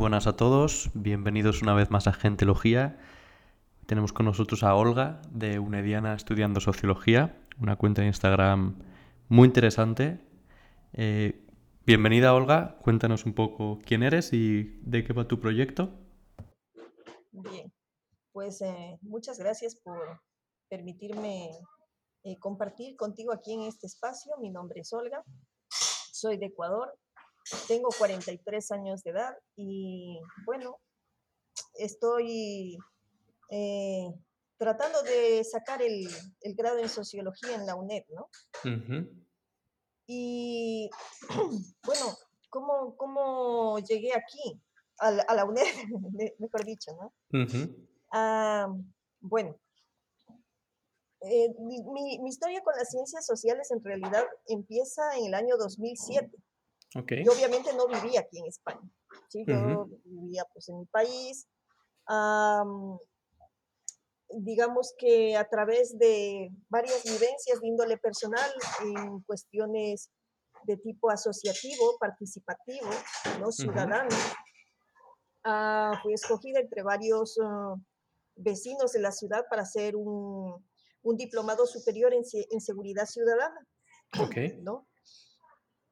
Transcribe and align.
Buenas 0.00 0.26
a 0.26 0.34
todos, 0.34 0.88
bienvenidos 0.94 1.60
una 1.60 1.74
vez 1.74 1.90
más 1.90 2.06
a 2.06 2.14
Gentelogía. 2.14 2.98
Tenemos 3.84 4.14
con 4.14 4.24
nosotros 4.24 4.62
a 4.62 4.74
Olga 4.74 5.20
de 5.30 5.58
Unediana 5.58 6.14
Estudiando 6.14 6.58
Sociología, 6.58 7.38
una 7.60 7.76
cuenta 7.76 8.00
de 8.00 8.06
Instagram 8.06 8.82
muy 9.28 9.44
interesante. 9.44 10.26
Eh, 10.94 11.46
bienvenida 11.84 12.32
Olga, 12.32 12.78
cuéntanos 12.82 13.26
un 13.26 13.34
poco 13.34 13.78
quién 13.84 14.02
eres 14.02 14.32
y 14.32 14.80
de 14.80 15.04
qué 15.04 15.12
va 15.12 15.28
tu 15.28 15.38
proyecto. 15.38 15.90
Bien, 17.30 17.70
pues 18.32 18.62
eh, 18.62 18.98
muchas 19.02 19.38
gracias 19.38 19.76
por 19.84 20.18
permitirme 20.70 21.50
eh, 22.24 22.38
compartir 22.38 22.96
contigo 22.96 23.34
aquí 23.34 23.52
en 23.52 23.64
este 23.64 23.86
espacio. 23.86 24.32
Mi 24.40 24.48
nombre 24.48 24.80
es 24.80 24.90
Olga, 24.94 25.22
soy 25.68 26.38
de 26.38 26.46
Ecuador, 26.46 26.88
tengo 27.66 27.88
43 27.96 28.70
años 28.72 29.02
de 29.02 29.10
edad 29.10 29.36
y 29.56 30.20
bueno, 30.44 30.80
estoy 31.74 32.78
eh, 33.50 34.12
tratando 34.56 35.02
de 35.02 35.42
sacar 35.44 35.82
el, 35.82 36.08
grado 36.56 36.78
en 36.78 36.88
sociología 36.88 37.54
en 37.54 37.66
la 37.66 37.74
UNED, 37.74 38.04
¿no? 38.10 38.28
Y 40.06 40.90
bueno, 41.84 42.16
¿cómo, 42.48 42.96
¿cómo, 42.96 43.78
llegué 43.78 44.12
aquí? 44.14 44.60
A 44.98 45.10
la, 45.10 45.44
UNED, 45.44 45.64
mejor 46.38 46.64
dicho, 46.64 46.92
¿no? 46.92 47.14
Ah, 48.12 48.68
bueno, 49.20 49.58
eh, 51.22 51.54
mi, 51.58 52.28
historia 52.28 52.62
con 52.62 52.74
las 52.76 52.90
ciencias 52.90 53.26
sociales 53.26 53.70
en 53.70 53.84
realidad 53.84 54.24
empieza 54.46 55.02
en 55.18 55.26
el 55.26 55.34
año 55.34 55.56
2007. 55.58 56.30
Okay. 56.94 57.24
Yo 57.24 57.32
obviamente 57.32 57.72
no 57.74 57.86
vivía 57.86 58.20
aquí 58.20 58.38
en 58.38 58.46
España. 58.46 58.90
¿sí? 59.28 59.44
Yo 59.46 59.86
vivía 60.04 60.44
pues 60.52 60.68
en 60.68 60.80
mi 60.80 60.86
país. 60.86 61.46
digamos 64.28 64.94
que 64.98 65.36
a 65.36 65.48
través 65.48 65.98
de 65.98 66.50
varias 66.68 67.02
vivencias 67.04 67.60
de 67.60 67.66
índole 67.66 67.96
personal 67.98 68.50
en 68.82 69.20
cuestiones 69.22 70.10
de 70.64 70.76
tipo 70.76 71.10
asociativo, 71.10 71.96
participativo, 71.98 72.90
¿no? 73.40 73.50
ciudadano, 73.50 74.14
uh 75.44 75.96
fui 76.02 76.12
escogida 76.12 76.60
entre 76.60 76.82
varios 76.82 77.38
ah, 77.42 77.74
vecinos 78.36 78.92
de 78.92 79.00
la 79.00 79.10
ciudad 79.10 79.46
para 79.48 79.62
hacer 79.62 79.96
un, 79.96 80.62
un 81.02 81.16
diplomado 81.16 81.66
superior 81.66 82.12
en, 82.12 82.22
en 82.50 82.60
seguridad 82.60 83.06
ciudadana. 83.06 83.66
Okay. 84.18 84.58
¿no? 84.60 84.86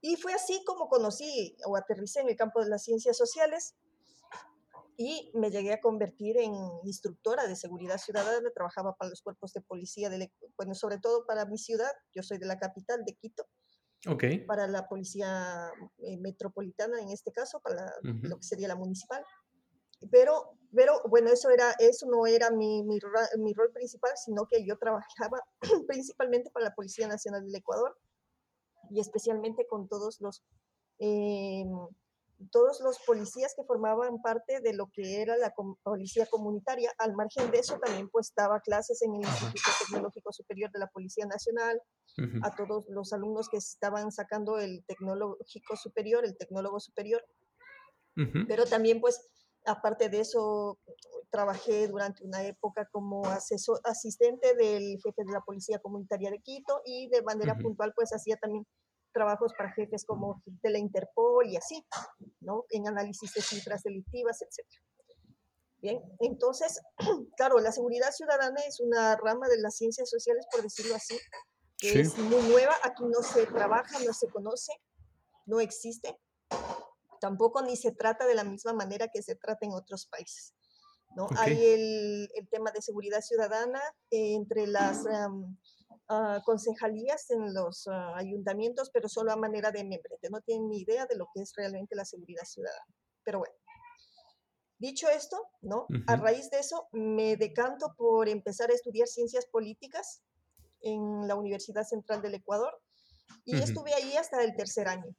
Y 0.00 0.16
fue 0.16 0.32
así 0.32 0.62
como 0.64 0.88
conocí 0.88 1.56
o 1.66 1.76
aterricé 1.76 2.20
en 2.20 2.28
el 2.28 2.36
campo 2.36 2.62
de 2.62 2.68
las 2.68 2.84
ciencias 2.84 3.16
sociales 3.16 3.74
y 5.00 5.30
me 5.34 5.50
llegué 5.50 5.72
a 5.72 5.80
convertir 5.80 6.38
en 6.38 6.52
instructora 6.84 7.46
de 7.46 7.54
seguridad 7.54 7.98
ciudadana. 7.98 8.50
Trabajaba 8.52 8.96
para 8.96 9.10
los 9.10 9.22
cuerpos 9.22 9.52
de 9.52 9.60
policía, 9.60 10.10
de, 10.10 10.32
bueno, 10.56 10.74
sobre 10.74 10.98
todo 10.98 11.24
para 11.24 11.46
mi 11.46 11.56
ciudad. 11.56 11.90
Yo 12.12 12.24
soy 12.24 12.38
de 12.38 12.46
la 12.46 12.58
capital, 12.58 13.04
de 13.04 13.14
Quito. 13.14 13.46
Okay. 14.06 14.44
Para 14.44 14.66
la 14.66 14.88
policía 14.88 15.70
eh, 15.98 16.16
metropolitana, 16.18 17.00
en 17.00 17.10
este 17.10 17.32
caso, 17.32 17.60
para 17.60 17.92
lo 18.02 18.36
que 18.38 18.42
sería 18.42 18.66
la 18.66 18.76
municipal. 18.76 19.24
Pero, 20.10 20.58
pero 20.74 21.00
bueno, 21.08 21.30
eso, 21.30 21.50
era, 21.50 21.72
eso 21.78 22.06
no 22.08 22.26
era 22.26 22.50
mi, 22.50 22.82
mi, 22.84 22.98
mi 23.38 23.54
rol 23.54 23.72
principal, 23.72 24.12
sino 24.16 24.46
que 24.46 24.64
yo 24.64 24.78
trabajaba 24.78 25.40
principalmente 25.86 26.50
para 26.50 26.66
la 26.66 26.74
Policía 26.74 27.06
Nacional 27.06 27.44
del 27.44 27.54
Ecuador 27.54 27.96
y 28.90 29.00
especialmente 29.00 29.66
con 29.66 29.88
todos 29.88 30.20
los, 30.20 30.42
eh, 30.98 31.64
todos 32.50 32.80
los 32.80 32.98
policías 33.00 33.54
que 33.56 33.64
formaban 33.64 34.20
parte 34.22 34.60
de 34.60 34.72
lo 34.72 34.88
que 34.92 35.22
era 35.22 35.36
la 35.36 35.52
policía 35.82 36.26
comunitaria. 36.26 36.92
Al 36.98 37.14
margen 37.14 37.50
de 37.50 37.58
eso, 37.58 37.78
también 37.78 38.08
pues 38.08 38.32
daba 38.36 38.60
clases 38.60 39.02
en 39.02 39.14
el 39.14 39.22
Instituto 39.22 39.70
Tecnológico 39.80 40.32
Superior 40.32 40.70
de 40.70 40.78
la 40.78 40.86
Policía 40.88 41.26
Nacional, 41.26 41.80
a 42.42 42.54
todos 42.56 42.84
los 42.88 43.12
alumnos 43.12 43.48
que 43.48 43.58
estaban 43.58 44.10
sacando 44.10 44.58
el 44.58 44.84
tecnológico 44.86 45.76
superior, 45.76 46.24
el 46.24 46.36
tecnólogo 46.36 46.80
superior. 46.80 47.24
Pero 48.48 48.64
también 48.66 49.00
pues 49.00 49.30
aparte 49.64 50.08
de 50.08 50.20
eso, 50.20 50.78
trabajé 51.30 51.88
durante 51.88 52.24
una 52.24 52.44
época 52.44 52.88
como 52.90 53.26
asesor, 53.26 53.80
asistente 53.84 54.54
del 54.54 54.98
jefe 55.02 55.24
de 55.24 55.32
la 55.32 55.40
Policía 55.40 55.78
Comunitaria 55.78 56.30
de 56.30 56.40
Quito 56.40 56.80
y 56.84 57.08
de 57.08 57.22
manera 57.22 57.56
puntual 57.56 57.92
pues 57.94 58.12
hacía 58.12 58.36
también 58.36 58.66
trabajos 59.12 59.52
para 59.56 59.72
jefes 59.72 60.04
como 60.04 60.42
de 60.46 60.70
la 60.70 60.78
Interpol 60.78 61.46
y 61.46 61.56
así, 61.56 61.84
¿no? 62.40 62.64
En 62.70 62.88
análisis 62.88 63.32
de 63.34 63.42
cifras 63.42 63.82
delictivas, 63.82 64.42
etc. 64.42 64.66
Bien, 65.80 66.02
entonces, 66.20 66.80
claro, 67.36 67.58
la 67.60 67.72
seguridad 67.72 68.10
ciudadana 68.12 68.60
es 68.66 68.80
una 68.80 69.16
rama 69.16 69.48
de 69.48 69.60
las 69.60 69.76
ciencias 69.76 70.10
sociales, 70.10 70.46
por 70.50 70.62
decirlo 70.62 70.94
así, 70.94 71.18
que 71.78 72.00
es 72.00 72.18
muy 72.18 72.42
nueva, 72.48 72.74
aquí 72.82 73.04
no 73.04 73.22
se 73.22 73.46
trabaja, 73.46 73.98
no 74.00 74.12
se 74.12 74.28
conoce, 74.28 74.72
no 75.46 75.60
existe, 75.60 76.18
tampoco 77.20 77.62
ni 77.62 77.76
se 77.76 77.92
trata 77.92 78.26
de 78.26 78.34
la 78.34 78.44
misma 78.44 78.72
manera 78.72 79.08
que 79.08 79.22
se 79.22 79.34
trata 79.34 79.66
en 79.66 79.72
otros 79.72 80.06
países. 80.06 80.54
¿no? 81.16 81.28
Hay 81.38 81.52
el, 81.52 82.28
el, 82.34 82.48
tema 82.48 82.70
de 82.70 82.82
seguridad 82.82 83.20
ciudadana 83.20 83.80
entre 84.10 84.66
las 84.66 85.04
uh, 86.08 86.42
concejalías 86.44 87.30
en 87.30 87.54
los 87.54 87.86
uh, 87.86 88.14
ayuntamientos, 88.14 88.90
pero 88.90 89.08
solo 89.08 89.32
a 89.32 89.36
manera 89.36 89.70
de 89.70 89.84
membrete. 89.84 90.30
No 90.30 90.40
tienen 90.40 90.68
ni 90.68 90.80
idea 90.80 91.06
de 91.06 91.16
lo 91.16 91.28
que 91.34 91.42
es 91.42 91.52
realmente 91.56 91.96
la 91.96 92.04
seguridad 92.04 92.44
ciudadana. 92.44 92.94
Pero 93.24 93.40
bueno. 93.40 93.54
Dicho 94.80 95.08
esto, 95.08 95.44
¿no? 95.60 95.86
A 96.06 96.14
raíz 96.14 96.50
de 96.50 96.60
eso 96.60 96.86
me 96.92 97.36
decanto 97.36 97.94
por 97.96 98.28
empezar 98.28 98.70
a 98.70 98.74
estudiar 98.74 99.08
ciencias 99.08 99.44
políticas 99.46 100.22
en 100.82 101.26
la 101.26 101.34
Universidad 101.34 101.82
Central 101.82 102.22
del 102.22 102.34
Ecuador 102.34 102.80
y 103.44 103.56
estuve 103.56 103.92
ahí 103.94 104.16
hasta 104.16 104.42
el 104.44 104.54
tercer 104.54 104.86
año. 104.86 105.12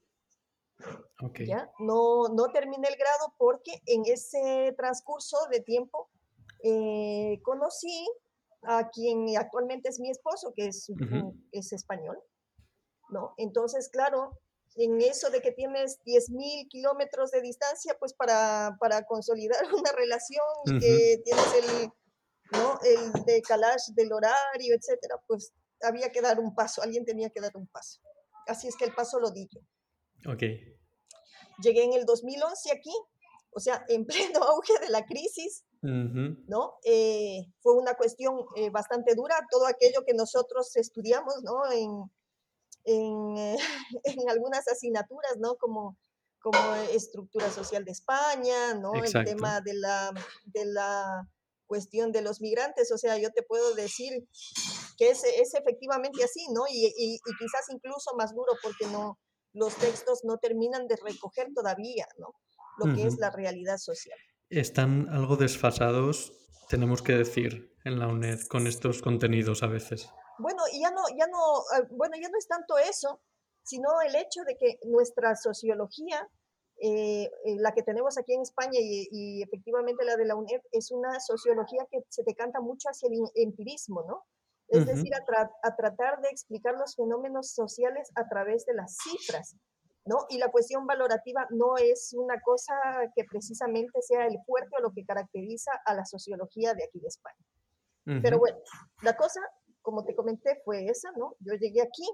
Okay. 1.22 1.48
¿ya? 1.48 1.70
No, 1.80 2.30
no 2.30 2.52
terminé 2.54 2.88
el 2.88 2.96
grado 2.96 3.34
porque 3.38 3.82
en 3.86 4.04
ese 4.06 4.74
transcurso 4.78 5.38
de 5.52 5.60
tiempo 5.60 6.10
eh, 6.64 7.40
conocí 7.44 8.08
a 8.64 8.90
quien 8.90 9.38
actualmente 9.38 9.90
es 9.90 10.00
mi 10.00 10.10
esposo, 10.10 10.54
que 10.56 10.68
es, 10.68 10.92
es 11.52 11.74
español, 11.74 12.18
¿no? 13.10 13.34
Entonces, 13.38 13.90
claro, 13.90 14.38
en 14.76 15.02
eso 15.02 15.30
de 15.30 15.42
que 15.42 15.52
tienes 15.52 16.00
10.000 16.06 16.68
kilómetros 16.70 17.32
de 17.32 17.42
distancia, 17.42 17.96
pues 18.00 18.14
para, 18.14 18.78
para 18.80 19.04
consolidar 19.04 19.62
una 19.74 19.92
relación 19.92 20.46
que 20.80 21.22
tienes 21.24 21.54
el, 21.56 21.92
¿no? 22.52 22.80
el 22.84 23.26
decalage 23.26 23.94
del 23.96 24.12
horario, 24.12 24.76
etcétera, 24.76 25.16
pues 25.28 25.54
había 25.82 26.12
que 26.12 26.22
dar 26.22 26.40
un 26.40 26.54
paso, 26.56 26.82
alguien 26.82 27.06
tenía 27.06 27.30
que 27.30 27.42
dar 27.42 27.56
un 27.56 27.68
paso. 27.68 28.02
Así 28.48 28.68
es 28.68 28.76
que 28.76 28.86
el 28.86 28.94
paso 28.94 29.20
lo 29.20 29.32
di 29.32 29.48
yo. 29.52 29.62
Ok. 30.28 30.44
Llegué 31.62 31.84
en 31.84 31.94
el 31.94 32.06
2011 32.06 32.72
aquí, 32.72 32.94
o 33.52 33.60
sea, 33.60 33.84
en 33.88 34.06
pleno 34.40 34.44
auge 34.44 34.74
de 34.82 34.90
la 34.90 35.06
crisis, 35.06 35.66
¿no? 35.82 36.74
Eh, 36.84 37.46
fue 37.62 37.74
una 37.76 37.96
cuestión 37.96 38.46
eh, 38.58 38.70
bastante 38.70 39.16
dura, 39.16 39.36
todo 39.50 39.66
aquello 39.66 40.04
que 40.06 40.14
nosotros 40.14 40.76
estudiamos, 40.76 41.42
¿no? 41.44 41.72
En, 41.72 42.12
en, 42.84 43.38
eh, 43.38 43.58
en 44.04 44.30
algunas 44.30 44.68
asignaturas, 44.68 45.38
¿no? 45.38 45.56
Como, 45.56 45.98
como 46.40 46.76
estructura 46.92 47.50
social 47.50 47.86
de 47.86 47.92
España, 47.92 48.74
¿no? 48.76 48.94
El 48.94 49.12
tema 49.26 49.62
de 49.62 49.74
la, 49.74 50.12
de 50.46 50.66
la 50.66 51.30
cuestión 51.66 52.12
de 52.12 52.22
los 52.22 52.42
migrantes, 52.42 52.92
o 52.92 52.98
sea, 52.98 53.18
yo 53.18 53.32
te 53.32 53.44
puedo 53.44 53.76
decir 53.76 54.28
que 54.98 55.12
es, 55.12 55.24
es 55.24 55.54
efectivamente 55.54 56.24
así, 56.24 56.46
¿no? 56.52 56.64
Y, 56.70 56.88
y, 56.88 57.16
y 57.16 57.38
quizás 57.38 57.70
incluso 57.70 58.16
más 58.18 58.34
duro 58.34 58.54
porque 58.64 58.88
no, 58.88 59.18
los 59.60 59.76
textos 59.76 60.24
no 60.24 60.38
terminan 60.38 60.88
de 60.88 60.96
recoger 60.96 61.54
todavía, 61.54 62.08
¿no? 62.18 62.34
Lo 62.78 62.96
que 62.96 63.04
es 63.04 63.18
la 63.18 63.30
realidad 63.30 63.78
social. 63.78 64.18
Están 64.50 65.10
algo 65.10 65.36
desfasados, 65.36 66.32
tenemos 66.70 67.02
que 67.02 67.14
decir, 67.14 67.76
en 67.84 68.00
la 68.00 68.08
UNED 68.08 68.40
con 68.48 68.68
estos 68.68 69.02
contenidos 69.02 69.64
a 69.64 69.68
veces. 69.68 70.10
Bueno, 70.40 70.64
y 70.72 70.82
ya 70.82 70.92
no, 70.92 71.02
ya 71.18 71.28
no, 71.28 71.38
ah, 71.74 71.86
bueno, 71.92 72.16
ya 72.22 72.30
no 72.30 72.38
es 72.38 72.48
tanto 72.48 72.78
eso, 72.78 73.22
sino 73.64 74.02
el 74.02 74.16
hecho 74.16 74.42
de 74.48 74.58
que 74.58 74.80
nuestra 74.86 75.36
sociología, 75.36 76.28
eh, 76.82 77.24
eh, 77.24 77.56
la 77.58 77.74
que 77.74 77.84
tenemos 77.84 78.18
aquí 78.18 78.34
en 78.34 78.42
España 78.42 78.80
y, 78.80 79.44
efectivamente 79.44 80.06
la 80.06 80.16
de 80.16 80.26
la 80.26 80.36
UNED, 80.36 80.62
es 80.72 80.92
una 80.92 81.20
sociología 81.20 81.86
que 81.92 82.00
se 82.08 82.24
decanta 82.24 82.62
mucho 82.62 82.88
hacia 82.90 83.10
el 83.10 83.20
empirismo, 83.36 84.06
¿no? 84.08 84.26
Es 84.70 84.86
decir, 84.86 85.12
a, 85.16 85.76
tratar 85.76 86.22
de 86.22 86.30
explicar 86.30 86.76
los 86.76 86.96
fenómenos 86.96 87.52
sociales 87.52 88.12
a 88.16 88.28
través 88.28 88.66
de 88.66 88.74
las 88.76 88.98
cifras, 88.98 89.56
¿no? 90.06 90.26
Y 90.30 90.38
la 90.38 90.52
cuestión 90.52 90.86
valorativa 90.86 91.48
no 91.50 91.78
es 91.78 92.14
una 92.14 92.40
cosa 92.42 92.74
que 93.16 93.24
precisamente 93.24 94.02
sea 94.02 94.28
el 94.28 94.38
fuerte 94.46 94.76
o 94.78 94.82
lo 94.82 94.92
que 94.92 95.06
caracteriza 95.06 95.72
a 95.86 95.96
la 95.96 96.06
sociología 96.06 96.74
de 96.74 96.84
aquí 96.84 97.00
de 97.00 97.08
España. 97.08 97.46
Pero 98.24 98.40
bueno, 98.40 98.58
la 99.04 99.16
cosa, 99.16 99.40
como 99.84 100.04
te 100.04 100.16
comenté, 100.16 100.60
fue 100.66 100.88
esa, 100.88 101.12
¿no? 101.12 101.36
Yo 101.42 101.54
llegué 101.54 101.84
aquí, 101.84 102.10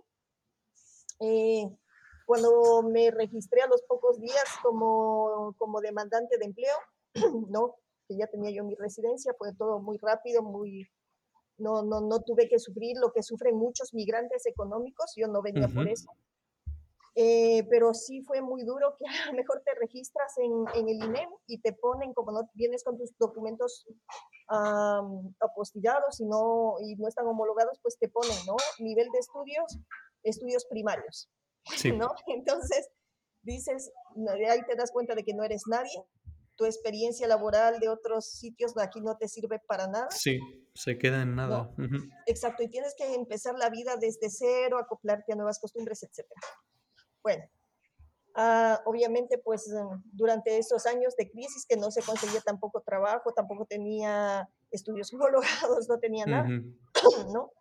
eh, 1.21 1.69
Cuando 2.25 2.83
me 2.83 3.11
registré 3.11 3.61
a 3.61 3.67
los 3.67 3.81
pocos 3.83 4.19
días 4.19 4.43
como, 4.61 5.55
como 5.57 5.79
demandante 5.79 6.37
de 6.37 6.45
empleo, 6.45 6.75
¿no? 7.49 7.75
Que 8.09 8.17
ya 8.17 8.27
tenía 8.27 8.51
yo 8.51 8.65
mi 8.65 8.75
residencia, 8.75 9.33
fue 9.37 9.53
todo 9.55 9.79
muy 9.79 9.97
rápido, 9.99 10.41
muy, 10.41 10.85
no, 11.57 11.83
no, 11.83 12.01
no 12.01 12.21
tuve 12.21 12.47
que 12.47 12.59
sufrir 12.59 12.97
lo 12.97 13.11
que 13.11 13.23
sufren 13.23 13.55
muchos 13.55 13.93
migrantes 13.93 14.45
económicos, 14.45 15.13
yo 15.15 15.27
no 15.27 15.41
venía 15.41 15.67
por 15.67 15.87
eso. 15.87 16.09
Eh, 17.17 17.65
pero 17.69 17.93
sí 17.93 18.21
fue 18.23 18.41
muy 18.41 18.63
duro 18.63 18.93
que 18.97 19.05
a 19.07 19.27
lo 19.27 19.33
mejor 19.33 19.61
te 19.63 19.73
registras 19.75 20.37
en, 20.37 20.51
en 20.75 20.89
el 20.89 21.01
INEM 21.01 21.29
y 21.47 21.59
te 21.59 21.71
ponen, 21.71 22.13
como 22.13 22.33
no 22.33 22.49
vienes 22.53 22.83
con 22.83 22.97
tus 22.97 23.17
documentos 23.17 23.85
apostillados 25.39 26.19
y 26.19 26.25
no, 26.25 26.75
y 26.81 26.95
no 26.97 27.07
están 27.07 27.25
homologados, 27.25 27.79
pues 27.81 27.97
te 27.97 28.09
ponen, 28.09 28.37
¿no? 28.45 28.55
Nivel 28.79 29.07
de 29.11 29.19
estudios, 29.19 29.79
estudios 30.23 30.65
primarios, 30.65 31.29
¿no? 31.95 32.09
Entonces, 32.27 32.89
dices, 33.43 33.91
ahí 34.49 34.61
te 34.67 34.75
das 34.75 34.91
cuenta 34.91 35.15
de 35.15 35.23
que 35.23 35.33
no 35.33 35.43
eres 35.43 35.63
nadie, 35.67 36.03
tu 36.55 36.65
experiencia 36.65 37.27
laboral 37.27 37.79
de 37.79 37.89
otros 37.89 38.25
sitios 38.25 38.73
aquí 38.77 39.01
no 39.01 39.17
te 39.17 39.27
sirve 39.27 39.59
para 39.59 39.87
nada. 39.87 40.09
Sí, 40.11 40.39
se 40.73 40.97
queda 40.97 41.21
en 41.21 41.35
nada. 41.35 41.71
Exacto, 42.25 42.63
y 42.63 42.69
tienes 42.69 42.95
que 42.97 43.13
empezar 43.13 43.55
la 43.55 43.69
vida 43.69 43.97
desde 43.97 44.29
cero, 44.29 44.77
acoplarte 44.79 45.33
a 45.33 45.35
nuevas 45.35 45.59
costumbres, 45.59 46.03
etc. 46.03 46.25
Bueno, 47.21 47.43
ah, 48.35 48.81
obviamente 48.85 49.37
pues 49.37 49.71
durante 50.11 50.57
esos 50.57 50.85
años 50.85 51.15
de 51.15 51.29
crisis 51.29 51.65
que 51.67 51.77
no 51.77 51.91
se 51.91 52.01
conseguía 52.01 52.41
tampoco 52.41 52.81
trabajo, 52.81 53.33
tampoco 53.33 53.65
tenía 53.65 54.49
estudios 54.71 55.13
homologados, 55.13 55.89
no 55.89 55.99
tenía 55.99 56.25
nada, 56.25 56.47
¿no? 57.33 57.51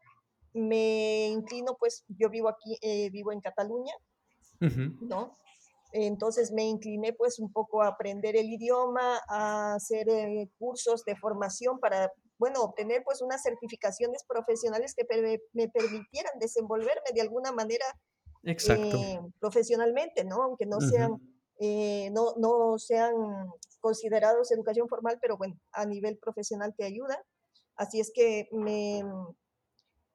Me 0.52 1.26
inclino 1.28 1.76
pues, 1.78 2.04
yo 2.08 2.30
vivo 2.30 2.48
aquí, 2.48 2.78
eh, 2.80 3.10
vivo 3.10 3.32
en 3.32 3.40
Cataluña, 3.40 3.92
¿no? 5.00 5.36
Entonces 5.96 6.50
me 6.50 6.64
incliné 6.64 7.12
pues 7.12 7.38
un 7.38 7.52
poco 7.52 7.80
a 7.80 7.86
aprender 7.86 8.34
el 8.34 8.50
idioma, 8.50 9.20
a 9.28 9.74
hacer 9.74 10.08
eh, 10.08 10.50
cursos 10.58 11.04
de 11.04 11.14
formación 11.14 11.78
para, 11.78 12.12
bueno, 12.36 12.62
obtener 12.62 13.02
pues 13.04 13.22
unas 13.22 13.44
certificaciones 13.44 14.24
profesionales 14.26 14.92
que 14.96 15.06
me 15.52 15.68
permitieran 15.68 16.32
desenvolverme 16.40 17.12
de 17.14 17.20
alguna 17.20 17.52
manera 17.52 17.86
eh, 18.42 19.20
profesionalmente, 19.38 20.24
¿no? 20.24 20.42
Aunque 20.42 20.66
no 20.66 20.80
sean, 20.80 21.12
eh, 21.60 22.10
no, 22.10 22.34
no 22.38 22.76
sean 22.76 23.14
considerados 23.78 24.50
educación 24.50 24.88
formal, 24.88 25.18
pero 25.22 25.36
bueno, 25.36 25.60
a 25.70 25.86
nivel 25.86 26.18
profesional 26.18 26.74
te 26.76 26.84
ayuda. 26.84 27.24
Así 27.76 28.00
es 28.00 28.10
que 28.12 28.48
me, 28.50 29.04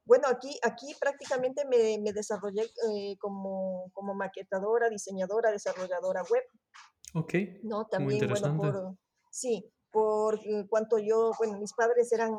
bueno, 0.05 0.27
aquí, 0.27 0.57
aquí 0.63 0.95
prácticamente 0.99 1.65
me, 1.65 1.99
me 1.99 2.13
desarrollé 2.13 2.63
eh, 2.63 3.15
como, 3.19 3.89
como 3.93 4.13
maquetadora, 4.13 4.89
diseñadora, 4.89 5.51
desarrolladora 5.51 6.23
web. 6.23 6.43
Ok. 7.13 7.33
¿no? 7.63 7.85
También, 7.87 8.27
bueno, 8.27 8.57
por, 8.57 8.95
sí, 9.31 9.71
por 9.91 10.39
cuanto 10.67 10.97
yo, 10.99 11.31
bueno, 11.39 11.57
mis 11.57 11.73
padres 11.73 12.11
eran 12.11 12.33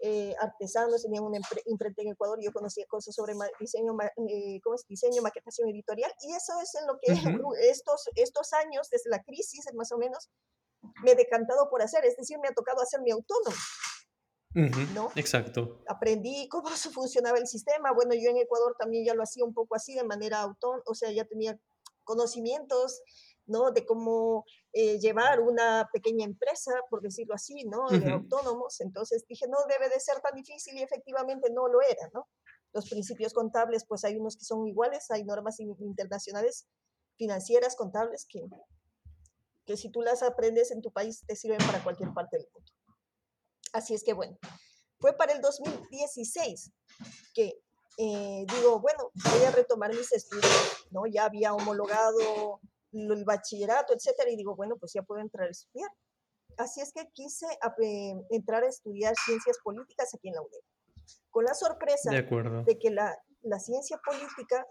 eh, 0.00 0.34
artesanos, 0.38 1.02
tenían 1.02 1.24
una 1.24 1.38
imprenta 1.64 2.02
en 2.02 2.08
Ecuador, 2.08 2.38
y 2.40 2.44
yo 2.44 2.52
conocía 2.52 2.84
cosas 2.86 3.14
sobre 3.14 3.34
diseño, 3.58 3.96
eh, 4.28 4.60
¿cómo 4.62 4.76
es? 4.76 4.84
diseño, 4.86 5.22
maquetación 5.22 5.68
editorial, 5.70 6.12
y 6.20 6.32
eso 6.32 6.52
es 6.62 6.74
en 6.74 6.86
lo 6.86 6.98
que 7.00 7.12
estos, 7.70 8.10
estos 8.14 8.52
años, 8.52 8.88
desde 8.90 9.08
la 9.08 9.22
crisis 9.22 9.64
más 9.74 9.92
o 9.92 9.98
menos, 9.98 10.30
me 11.02 11.12
he 11.12 11.14
decantado 11.14 11.68
por 11.70 11.82
hacer, 11.82 12.04
es 12.04 12.16
decir, 12.16 12.38
me 12.38 12.48
ha 12.48 12.52
tocado 12.52 12.82
hacerme 12.82 13.12
autónomo. 13.12 13.56
¿No? 14.94 15.10
Exacto. 15.16 15.82
Aprendí 15.86 16.48
cómo 16.48 16.68
funcionaba 16.92 17.38
el 17.38 17.46
sistema. 17.46 17.92
Bueno, 17.92 18.14
yo 18.14 18.30
en 18.30 18.38
Ecuador 18.38 18.74
también 18.78 19.04
ya 19.04 19.14
lo 19.14 19.22
hacía 19.22 19.44
un 19.44 19.52
poco 19.52 19.76
así, 19.76 19.94
de 19.94 20.04
manera 20.04 20.40
autónoma, 20.40 20.82
o 20.86 20.94
sea, 20.94 21.10
ya 21.12 21.24
tenía 21.24 21.58
conocimientos, 22.04 23.02
¿no? 23.46 23.70
De 23.72 23.84
cómo 23.84 24.44
eh, 24.72 24.98
llevar 24.98 25.40
una 25.40 25.88
pequeña 25.92 26.24
empresa, 26.24 26.72
por 26.88 27.02
decirlo 27.02 27.34
así, 27.34 27.64
¿no? 27.64 27.88
De 27.88 28.10
autónomos. 28.10 28.80
Entonces 28.80 29.24
dije, 29.28 29.46
no 29.48 29.58
debe 29.68 29.88
de 29.88 30.00
ser 30.00 30.20
tan 30.20 30.34
difícil 30.34 30.76
y 30.76 30.82
efectivamente 30.82 31.50
no 31.50 31.68
lo 31.68 31.80
era, 31.82 32.08
¿no? 32.14 32.28
Los 32.72 32.88
principios 32.88 33.32
contables, 33.32 33.84
pues 33.86 34.04
hay 34.04 34.16
unos 34.16 34.36
que 34.36 34.44
son 34.44 34.66
iguales, 34.66 35.10
hay 35.10 35.24
normas 35.24 35.60
internacionales 35.60 36.66
financieras, 37.16 37.76
contables, 37.76 38.26
que, 38.28 38.40
que 39.64 39.76
si 39.76 39.90
tú 39.90 40.02
las 40.02 40.22
aprendes 40.22 40.70
en 40.70 40.82
tu 40.82 40.92
país 40.92 41.24
te 41.26 41.36
sirven 41.36 41.58
para 41.58 41.82
cualquier 41.82 42.12
parte 42.12 42.36
del 42.38 42.46
mundo. 42.52 42.75
Así 43.76 43.92
es 43.92 44.02
que 44.02 44.14
bueno, 44.14 44.38
fue 44.98 45.12
para 45.12 45.34
el 45.34 45.42
2016 45.42 46.72
que 47.34 47.60
eh, 47.98 48.46
digo, 48.54 48.80
bueno, 48.80 49.10
voy 49.14 49.44
a 49.44 49.50
retomar 49.50 49.90
mis 49.94 50.12
estudios, 50.12 50.86
¿no? 50.90 51.06
Ya 51.06 51.26
había 51.26 51.52
homologado 51.52 52.60
el 52.92 53.24
bachillerato, 53.26 53.92
etcétera, 53.92 54.30
y 54.30 54.36
digo, 54.36 54.56
bueno, 54.56 54.76
pues 54.78 54.94
ya 54.94 55.02
puedo 55.02 55.20
entrar 55.20 55.48
a 55.48 55.50
estudiar. 55.50 55.90
Así 56.56 56.80
es 56.80 56.90
que 56.92 57.06
quise 57.12 57.46
eh, 57.82 58.14
entrar 58.30 58.64
a 58.64 58.68
estudiar 58.68 59.14
ciencias 59.26 59.58
políticas 59.62 60.14
aquí 60.14 60.28
en 60.28 60.34
la 60.36 60.40
UNED. 60.40 60.60
Con 61.30 61.44
la 61.44 61.52
sorpresa 61.52 62.10
de, 62.10 62.78
que 62.78 62.90
la, 62.90 63.14
la, 63.42 63.58
ciencia 63.58 64.00
política 64.02 64.66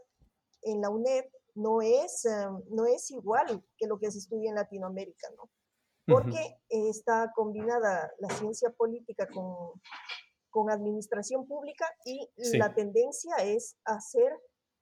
en 0.64 0.82
la 0.82 0.90
UNED 0.90 1.26
no 1.54 1.84
es, 1.84 2.26
eh, 2.26 2.48
no 2.70 2.88
es 2.88 3.12
igual 3.12 3.64
que 3.78 3.86
lo 3.86 4.00
que 4.00 4.10
se 4.10 4.18
estudia 4.18 4.50
en 4.50 4.56
Latinoamérica, 4.56 5.28
¿no? 5.38 5.50
Porque 6.06 6.58
está 6.70 7.32
combinada 7.36 8.12
la 8.20 8.30
ciencia 8.30 8.70
política 8.72 9.28
con, 9.28 9.82
con 10.50 10.70
administración 10.70 11.48
pública 11.48 11.86
y 12.06 12.30
la 12.58 12.74
tendencia 12.74 13.36
es 13.38 13.76
hacer 13.84 14.32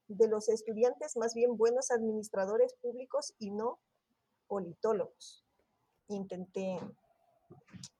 de 0.07 0.27
los 0.27 0.49
estudiantes 0.49 1.15
más 1.17 1.33
bien 1.33 1.57
buenos 1.57 1.91
administradores 1.91 2.73
públicos 2.81 3.33
y 3.39 3.51
no 3.51 3.79
politólogos. 4.47 5.45
Intenté 6.09 6.77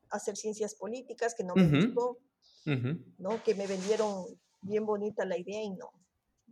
hacer 0.09 0.35
ciencias 0.35 0.75
políticas 0.75 1.33
que 1.33 1.43
no 1.43 1.55
me 1.55 1.85
gustó, 1.85 2.17
¿no? 3.17 3.43
que 3.43 3.55
me 3.55 3.67
vendieron 3.67 4.25
bien 4.61 4.85
bonita 4.85 5.25
la 5.25 5.37
idea 5.37 5.61
y 5.63 5.71
no. 5.71 5.91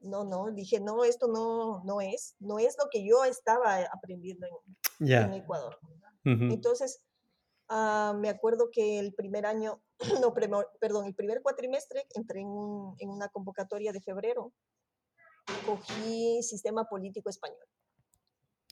No, 0.03 0.23
no, 0.23 0.49
dije, 0.49 0.79
no, 0.79 1.03
esto 1.03 1.27
no, 1.27 1.83
no 1.83 2.01
es, 2.01 2.35
no 2.39 2.57
es 2.57 2.75
lo 2.83 2.89
que 2.89 3.05
yo 3.05 3.23
estaba 3.23 3.83
aprendiendo 3.93 4.47
en, 4.99 5.11
en 5.11 5.33
Ecuador. 5.33 5.77
Entonces, 6.23 7.01
ah, 7.69 8.15
me 8.17 8.29
acuerdo 8.29 8.69
que 8.71 8.99
el 8.99 9.13
primer 9.13 9.45
año, 9.45 9.81
no, 10.21 10.33
perdón, 10.33 11.05
el 11.05 11.15
primer 11.15 11.41
cuatrimestre 11.41 12.05
entré 12.13 12.41
en, 12.41 12.47
en 12.99 13.09
una 13.09 13.29
convocatoria 13.29 13.91
de 13.91 14.01
febrero, 14.01 14.53
cogí 15.65 16.43
sistema 16.43 16.85
político 16.85 17.29
español. 17.29 17.65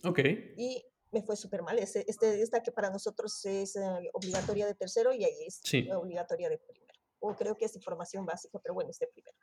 Ok. 0.03 0.20
Y 0.58 0.84
me 1.12 1.22
fue 1.24 1.36
súper 1.36 1.62
mal. 1.63 1.79
Este, 1.79 2.10
este, 2.10 2.41
esta 2.41 2.62
que 2.62 2.72
para 2.72 2.89
nosotros 2.89 3.44
es 3.46 3.75
eh, 3.75 4.10
obligatoria 4.13 4.65
de 4.65 4.75
tercero 4.75 5.13
y 5.13 5.24
ahí 5.24 5.46
es 5.46 5.62
obligatoria 5.96 6.50
de 6.50 6.58
primero. 6.58 6.94
O 7.20 7.36
creo 7.36 7.58
que 7.58 7.65
es 7.65 7.75
información 7.75 8.25
básica, 8.25 8.60
pero 8.60 8.74
bueno, 8.74 8.91
es 8.91 9.00
de 9.00 9.08
primero. 9.08 9.38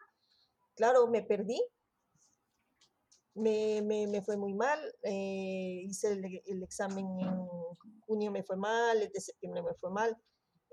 Claro, 0.75 1.07
me 1.09 1.23
perdí 1.23 1.63
me, 3.37 3.83
me, 3.83 4.07
me, 4.07 4.23
fue 4.23 4.37
muy 4.37 4.55
mal, 4.55 4.81
eh, 5.03 5.83
hice 5.85 6.13
el, 6.13 6.25
el, 6.47 6.63
examen 6.63 7.07
en 7.21 7.47
junio 8.01 8.31
me 8.31 8.43
fue 8.43 8.57
mal, 8.57 9.03
el 9.03 9.11
de 9.13 9.21
septiembre 9.21 9.63
me 9.63 9.75
fue 9.75 9.91
mal. 9.91 10.17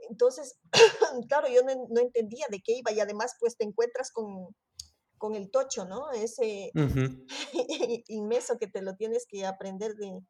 Entonces, 0.09 0.59
claro, 1.27 1.47
yo 1.49 1.61
no, 1.63 1.73
no, 1.89 2.01
entendía 2.01 2.45
de 2.49 2.61
qué 2.61 2.77
iba 2.77 2.91
y 2.91 2.99
además 2.99 3.35
pues 3.39 3.57
te 3.57 3.65
encuentras 3.65 4.11
con, 4.11 4.55
con 5.17 5.35
el 5.35 5.51
tocho, 5.51 5.85
¿no? 5.85 6.11
Ese 6.11 6.71
inmenso 8.07 8.57
que 8.57 8.67
te 8.67 8.81
lo 8.81 8.95
tienes 8.95 9.25
que 9.27 9.45
aprender 9.45 9.95
de, 9.95 10.21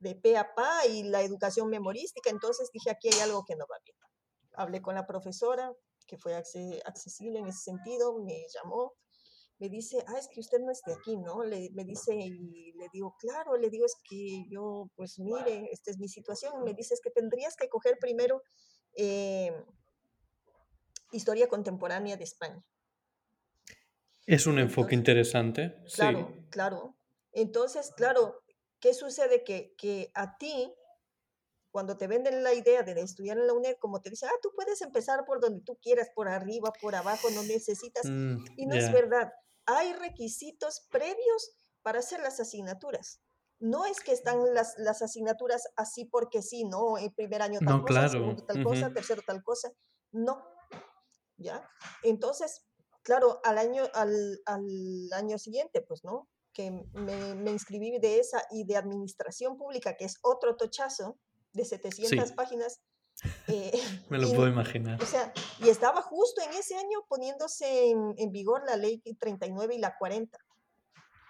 de 0.00 0.14
pe 0.14 0.36
a 0.36 0.54
pa 0.54 0.86
y 0.86 1.04
la 1.04 1.22
educación 1.22 1.68
memorística. 1.68 2.30
Entonces 2.30 2.70
dije, 2.72 2.90
aquí 2.90 3.08
hay 3.08 3.20
algo 3.20 3.44
que 3.46 3.56
no 3.56 3.66
va 3.70 3.76
bien. 3.84 3.96
Hablé 4.54 4.82
con 4.82 4.94
la 4.94 5.06
profesora, 5.06 5.72
que 6.06 6.18
fue 6.18 6.34
accesible 6.34 7.38
en 7.38 7.46
ese 7.46 7.60
sentido, 7.60 8.18
me 8.18 8.46
llamó, 8.52 8.94
me 9.58 9.68
dice, 9.68 10.04
ah, 10.06 10.18
es 10.18 10.28
que 10.28 10.40
usted 10.40 10.60
no 10.60 10.70
esté 10.70 10.92
aquí, 10.92 11.16
¿no? 11.16 11.42
Le, 11.42 11.70
me 11.72 11.84
dice, 11.84 12.14
y 12.14 12.72
le 12.74 12.88
digo, 12.92 13.16
claro, 13.18 13.56
le 13.56 13.70
digo, 13.70 13.86
es 13.86 13.96
que 14.08 14.44
yo, 14.48 14.88
pues 14.94 15.18
mire, 15.18 15.68
esta 15.72 15.90
es 15.90 15.98
mi 15.98 16.08
situación. 16.08 16.62
Me 16.62 16.74
dice, 16.74 16.94
es 16.94 17.00
que 17.00 17.10
tendrías 17.10 17.56
que 17.56 17.68
coger 17.68 17.98
primero 18.00 18.42
eh, 18.94 19.52
historia 21.10 21.48
contemporánea 21.48 22.16
de 22.16 22.24
España. 22.24 22.64
Es 24.26 24.46
un 24.46 24.60
enfoque 24.60 24.94
interesante. 24.94 25.74
Claro, 25.92 26.32
claro. 26.50 26.96
Entonces, 27.32 27.90
claro, 27.96 28.44
¿qué 28.78 28.94
sucede? 28.94 29.42
Que, 29.42 29.74
que 29.76 30.12
a 30.14 30.36
ti, 30.38 30.72
cuando 31.72 31.96
te 31.96 32.06
venden 32.06 32.44
la 32.44 32.54
idea 32.54 32.84
de 32.84 32.92
estudiar 33.00 33.38
en 33.38 33.46
la 33.48 33.54
UNED, 33.54 33.76
como 33.80 34.00
te 34.02 34.10
dicen, 34.10 34.28
ah, 34.32 34.38
tú 34.40 34.50
puedes 34.54 34.82
empezar 34.82 35.24
por 35.24 35.40
donde 35.40 35.62
tú 35.62 35.76
quieras, 35.82 36.10
por 36.14 36.28
arriba, 36.28 36.72
por 36.80 36.94
abajo, 36.94 37.28
no 37.30 37.42
necesitas. 37.42 38.04
Mm, 38.04 38.44
y 38.56 38.66
no 38.66 38.76
es 38.76 38.92
verdad 38.92 39.32
hay 39.68 39.92
requisitos 39.92 40.86
previos 40.90 41.56
para 41.82 41.98
hacer 41.98 42.20
las 42.20 42.40
asignaturas. 42.40 43.20
No 43.60 43.84
es 43.84 44.00
que 44.00 44.12
están 44.12 44.54
las, 44.54 44.74
las 44.78 45.02
asignaturas 45.02 45.62
así 45.76 46.04
porque 46.04 46.42
sí, 46.42 46.64
¿no? 46.64 46.96
El 46.96 47.12
primer 47.12 47.42
año 47.42 47.58
tal 47.60 47.82
cosa, 47.82 48.08
segundo 48.08 48.44
tal 48.44 48.64
cosa, 48.64 48.92
tercero 48.92 49.22
tal 49.26 49.42
cosa. 49.42 49.70
No. 50.12 50.42
¿Ya? 51.36 51.68
Entonces, 52.02 52.66
claro, 53.02 53.40
al 53.44 53.58
año, 53.58 53.84
al, 53.94 54.40
al 54.46 55.12
año 55.12 55.38
siguiente, 55.38 55.82
pues, 55.82 56.02
¿no? 56.02 56.28
que 56.54 56.72
me, 56.72 57.36
me, 57.36 57.52
inscribí 57.52 58.00
de 58.00 58.18
esa 58.18 58.42
y 58.50 58.64
de 58.64 58.76
administración 58.76 59.56
pública, 59.56 59.96
que 59.96 60.04
es 60.04 60.18
otro 60.22 60.56
tochazo 60.56 61.16
de 61.52 61.64
700 61.64 62.32
páginas. 62.32 62.80
Eh, 63.48 63.72
me 64.10 64.18
lo 64.18 64.28
puedo 64.28 64.48
imaginar. 64.48 65.02
O 65.02 65.06
sea, 65.06 65.32
y 65.60 65.68
estaba 65.68 66.02
justo 66.02 66.40
en 66.42 66.52
ese 66.52 66.76
año 66.76 67.04
poniéndose 67.08 67.90
en, 67.90 68.14
en 68.16 68.32
vigor 68.32 68.62
la 68.66 68.76
ley 68.76 69.02
39 69.18 69.74
y 69.74 69.78
la 69.78 69.96
40, 69.96 70.38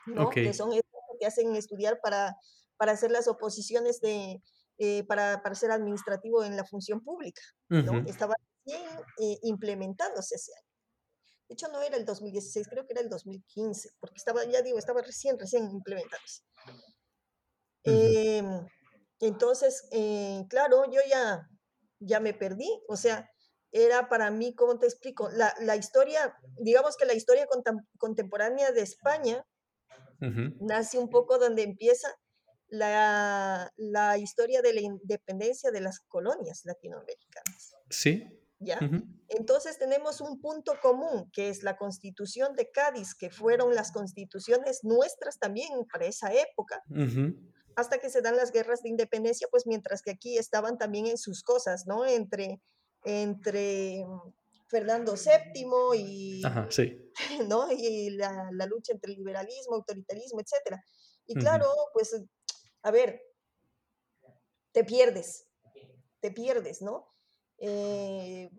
¿no? 0.06 0.30
Que 0.30 0.52
son 0.52 0.72
esas 0.72 0.84
que 1.18 1.26
hacen 1.26 1.54
estudiar 1.56 2.00
para, 2.00 2.36
para 2.76 2.92
hacer 2.92 3.10
las 3.10 3.28
oposiciones 3.28 4.00
de, 4.00 4.42
eh, 4.78 5.04
para, 5.04 5.42
para, 5.42 5.54
ser 5.54 5.70
administrativo 5.70 6.44
en 6.44 6.56
la 6.56 6.64
función 6.64 7.02
pública, 7.02 7.42
¿no? 7.68 7.98
Estaba 8.06 8.34
bien 8.64 8.82
eh, 9.20 9.38
implementándose 9.42 10.36
ese 10.36 10.52
año. 10.54 10.68
De 11.48 11.54
hecho, 11.54 11.68
no 11.68 11.82
era 11.82 11.96
el 11.96 12.04
2016, 12.04 12.68
creo 12.68 12.86
que 12.86 12.92
era 12.92 13.00
el 13.00 13.08
2015, 13.08 13.90
porque 14.00 14.16
estaba, 14.16 14.44
ya 14.44 14.62
digo, 14.62 14.78
estaba 14.78 15.00
recién, 15.02 15.38
recién 15.38 15.70
implementándose. 15.70 16.42
Em, 17.84 18.66
entonces, 19.20 19.88
eh, 19.90 20.44
claro, 20.50 20.84
yo 20.92 21.00
ya, 21.08 21.48
ya 22.00 22.20
me 22.20 22.34
perdí, 22.34 22.68
o 22.88 22.96
sea, 22.96 23.28
era 23.70 24.08
para 24.08 24.30
mí, 24.30 24.54
¿cómo 24.54 24.78
te 24.78 24.86
explico? 24.86 25.28
La, 25.30 25.54
la 25.60 25.76
historia, 25.76 26.34
digamos 26.58 26.96
que 26.96 27.04
la 27.04 27.14
historia 27.14 27.46
contemporánea 27.98 28.72
de 28.72 28.82
España 28.82 29.44
nace 30.60 30.98
un 30.98 31.10
poco 31.10 31.38
donde 31.38 31.62
empieza 31.62 32.08
la, 32.68 33.72
la, 33.76 34.18
historia 34.18 34.62
de 34.62 34.74
la 34.74 34.80
independencia 34.80 35.70
de 35.70 35.80
las 35.80 36.00
colonias 36.00 36.62
latinoamericanas. 36.64 37.74
Sí. 37.88 38.26
¿Ya? 38.60 38.80
Entonces 39.28 39.78
tenemos 39.78 40.20
un 40.20 40.40
punto 40.40 40.72
común, 40.82 41.30
que 41.32 41.48
es 41.48 41.62
la 41.62 41.76
constitución 41.76 42.54
de 42.56 42.68
Cádiz, 42.72 43.14
que 43.14 43.30
fueron 43.30 43.72
las 43.76 43.92
constituciones 43.92 44.80
nuestras 44.82 45.38
también 45.38 45.68
para 45.92 46.06
esa 46.06 46.32
época, 46.32 46.82
hasta 47.78 47.98
que 48.00 48.10
se 48.10 48.22
dan 48.22 48.36
las 48.36 48.50
guerras 48.50 48.82
de 48.82 48.88
independencia, 48.88 49.46
pues 49.52 49.64
mientras 49.64 50.02
que 50.02 50.10
aquí 50.10 50.36
estaban 50.36 50.78
también 50.78 51.06
en 51.06 51.16
sus 51.16 51.44
cosas, 51.44 51.86
¿no? 51.86 52.04
Entre, 52.04 52.60
entre 53.04 54.04
Fernando 54.66 55.14
VII 55.14 55.96
y, 55.96 56.42
¿no? 57.48 57.70
y 57.70 58.10
la, 58.10 58.50
la, 58.50 58.66
lucha 58.66 58.92
entre 58.92 59.12
liberalismo, 59.12 59.76
autoritarismo, 59.76 60.40
etc. 60.40 60.76
Y 61.26 61.36
claro, 61.36 61.66
pues, 61.92 62.20
a 62.82 62.90
ver, 62.90 63.22
te 64.72 64.82
pierdes, 64.82 65.46
te 66.18 66.32
pierdes, 66.32 66.82
¿no? 66.82 67.14
Eh, 67.58 68.50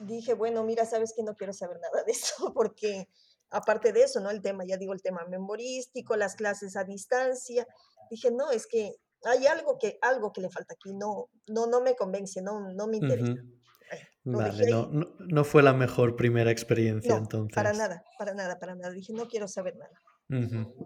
dije, 0.00 0.34
bueno, 0.34 0.62
mira, 0.62 0.84
sabes 0.84 1.14
que 1.16 1.22
no 1.22 1.36
quiero 1.36 1.54
saber 1.54 1.78
nada 1.80 2.04
de 2.04 2.12
eso, 2.12 2.34
porque 2.54 3.08
aparte 3.50 3.92
de 3.92 4.02
eso, 4.02 4.20
¿no? 4.20 4.30
El 4.30 4.42
tema, 4.42 4.64
ya 4.64 4.76
digo, 4.76 4.92
el 4.92 5.02
tema 5.02 5.24
memorístico, 5.28 6.16
las 6.16 6.34
clases 6.34 6.76
a 6.76 6.84
distancia, 6.84 7.66
dije, 8.10 8.30
no, 8.30 8.50
es 8.50 8.66
que 8.66 8.96
hay 9.24 9.46
algo 9.46 9.78
que, 9.78 9.98
algo 10.02 10.32
que 10.32 10.40
le 10.40 10.50
falta 10.50 10.74
aquí, 10.74 10.94
no, 10.94 11.28
no, 11.48 11.66
no 11.66 11.80
me 11.80 11.94
convence, 11.96 12.42
no, 12.42 12.72
no 12.72 12.86
me 12.86 12.98
interesa. 12.98 13.34
no, 14.24 14.90
no, 15.18 15.44
fue 15.44 15.62
la 15.62 15.72
mejor 15.72 16.16
primera 16.16 16.50
experiencia 16.50 17.16
entonces. 17.16 17.54
Para 17.54 17.72
nada, 17.72 18.04
para 18.18 18.34
nada, 18.34 18.58
para 18.58 18.74
nada. 18.74 18.92
Dije, 18.92 19.12
no 19.12 19.26
quiero 19.28 19.48
saber 19.48 19.76
nada. 19.76 19.98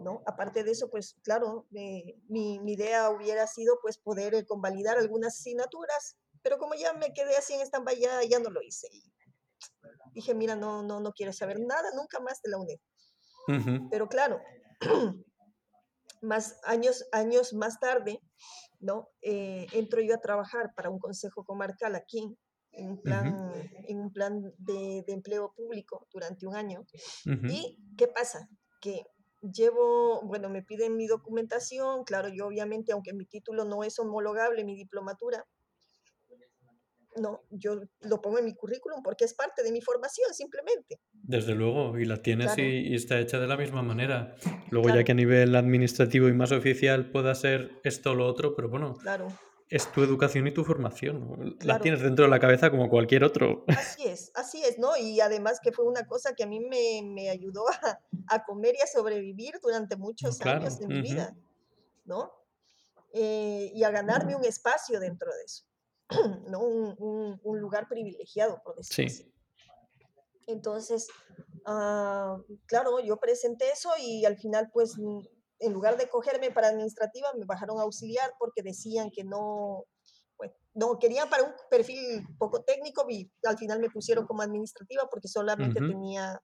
¿no? 0.01 0.23
Aparte 0.25 0.63
de 0.63 0.71
eso, 0.71 0.89
pues 0.89 1.17
claro, 1.21 1.67
mi, 1.69 2.15
mi, 2.29 2.71
idea 2.71 3.09
hubiera 3.09 3.45
sido 3.45 3.77
pues 3.81 3.97
poder 3.97 4.35
eh, 4.35 4.45
convalidar 4.45 4.97
algunas 4.97 5.37
asignaturas 5.37 6.15
pero 6.43 6.57
como 6.57 6.75
ya 6.75 6.93
me 6.93 7.13
quedé 7.13 7.35
así 7.37 7.53
en 7.53 7.61
esta 7.61 7.81
ya, 7.99 8.21
ya 8.29 8.39
no 8.39 8.49
lo 8.49 8.61
hice. 8.61 8.87
Y 8.91 9.01
dije, 10.13 10.33
mira, 10.33 10.55
no, 10.55 10.83
no, 10.83 10.99
no 10.99 11.11
quiero 11.13 11.33
saber 11.33 11.59
nada 11.59 11.89
nunca 11.95 12.19
más 12.19 12.41
de 12.41 12.51
la 12.51 12.57
UNED. 12.57 13.89
Pero 13.89 14.07
claro, 14.07 14.39
más 16.21 16.59
años, 16.63 17.05
años 17.11 17.53
más 17.53 17.79
tarde, 17.79 18.19
¿no? 18.79 19.09
Eh, 19.21 19.67
entro 19.73 20.01
yo 20.01 20.15
a 20.15 20.21
trabajar 20.21 20.73
para 20.75 20.89
un 20.89 20.99
consejo 20.99 21.43
comarcal 21.43 21.95
aquí, 21.95 22.37
en 22.71 22.89
un 22.89 23.01
plan, 23.01 23.51
en 23.87 23.99
un 23.99 24.11
plan 24.11 24.41
de, 24.57 25.03
de, 25.05 25.13
empleo 25.13 25.53
público 25.55 26.07
durante 26.11 26.47
un 26.47 26.55
año. 26.55 26.85
¿Y 27.25 27.77
qué 27.97 28.07
pasa? 28.07 28.49
Que 28.81 29.05
llevo, 29.41 30.21
bueno, 30.23 30.49
me 30.49 30.63
piden 30.63 30.95
mi 30.95 31.05
documentación, 31.07 32.03
claro, 32.03 32.29
yo 32.29 32.47
obviamente, 32.47 32.93
aunque 32.93 33.13
mi 33.13 33.25
título 33.25 33.65
no 33.65 33.83
es 33.83 33.99
homologable, 33.99 34.63
mi 34.63 34.75
diplomatura, 34.75 35.45
no, 37.17 37.43
yo 37.49 37.81
lo 38.01 38.21
pongo 38.21 38.39
en 38.39 38.45
mi 38.45 38.53
currículum 38.53 39.01
porque 39.03 39.25
es 39.25 39.33
parte 39.33 39.63
de 39.63 39.71
mi 39.71 39.81
formación 39.81 40.33
simplemente. 40.33 40.99
Desde 41.11 41.55
luego, 41.55 41.97
y 41.97 42.05
la 42.05 42.17
tienes 42.17 42.57
y, 42.57 42.93
está 42.93 43.19
hecha 43.19 43.39
de 43.39 43.47
la 43.47 43.57
misma 43.57 43.81
manera. 43.81 44.35
Luego 44.69 44.89
ya 44.89 45.03
que 45.03 45.11
a 45.11 45.15
nivel 45.15 45.55
administrativo 45.55 46.27
y 46.27 46.33
más 46.33 46.51
oficial 46.51 47.11
pueda 47.11 47.33
ser 47.35 47.79
esto 47.83 48.11
o 48.11 48.15
lo 48.15 48.27
otro, 48.27 48.55
pero 48.55 48.69
bueno, 48.69 48.95
claro. 48.95 49.27
es 49.69 49.91
tu 49.91 50.03
educación 50.03 50.47
y 50.47 50.51
tu 50.51 50.63
formación. 50.63 51.57
La 51.61 51.79
tienes 51.79 52.01
dentro 52.01 52.25
de 52.25 52.31
la 52.31 52.39
cabeza 52.39 52.69
como 52.69 52.89
cualquier 52.89 53.23
otro. 53.23 53.63
Así 53.67 54.07
es, 54.07 54.31
así 54.35 54.63
es, 54.63 54.79
¿no? 54.79 54.97
Y 54.97 55.21
además 55.21 55.59
que 55.61 55.71
fue 55.71 55.85
una 55.85 56.05
cosa 56.05 56.33
que 56.35 56.43
a 56.43 56.47
mí 56.47 56.59
me, 56.59 57.29
ayudó 57.29 57.65
a, 58.27 58.43
comer 58.43 58.75
y 58.77 58.81
a 58.81 58.87
sobrevivir 58.87 59.55
durante 59.61 59.95
muchos 59.95 60.41
años 60.41 60.79
de 60.79 60.87
mi 60.87 61.01
vida, 61.01 61.35
¿no? 62.05 62.31
Eh, 63.13 63.71
y 63.75 63.83
a 63.83 63.91
ganarme 63.91 64.35
un 64.35 64.43
espacio 64.43 64.99
dentro 64.99 65.31
de 65.31 65.43
eso. 65.45 65.65
¿no? 66.49 66.59
Un, 66.59 67.39
un, 67.43 67.59
lugar 67.59 67.87
privilegiado, 67.87 68.61
por 68.63 68.75
decirlo 68.75 69.09
sí. 69.09 69.23
así. 69.23 69.33
Entonces, 70.47 71.07
ah, 71.65 72.37
claro, 72.65 72.99
yo 72.99 73.17
presenté 73.17 73.69
eso 73.71 73.89
y 73.99 74.25
al 74.25 74.37
final, 74.37 74.69
pues, 74.73 74.95
en 75.59 75.73
lugar 75.73 75.97
de 75.97 76.09
cogerme 76.09 76.51
para 76.51 76.67
administrativa, 76.67 77.31
me 77.37 77.45
bajaron 77.45 77.79
a 77.79 77.83
auxiliar 77.83 78.33
porque 78.37 78.61
decían 78.61 79.09
que 79.11 79.23
no, 79.23 79.85
pues, 80.35 80.51
no, 80.73 80.99
querían 80.99 81.29
para 81.29 81.43
un 81.43 81.53
perfil 81.69 82.25
poco 82.37 82.63
técnico 82.63 83.05
y 83.09 83.31
al 83.45 83.57
final 83.57 83.79
me 83.79 83.89
pusieron 83.89 84.25
como 84.25 84.41
administrativa 84.41 85.07
porque 85.09 85.27
solamente 85.27 85.79
tenía, 85.79 86.41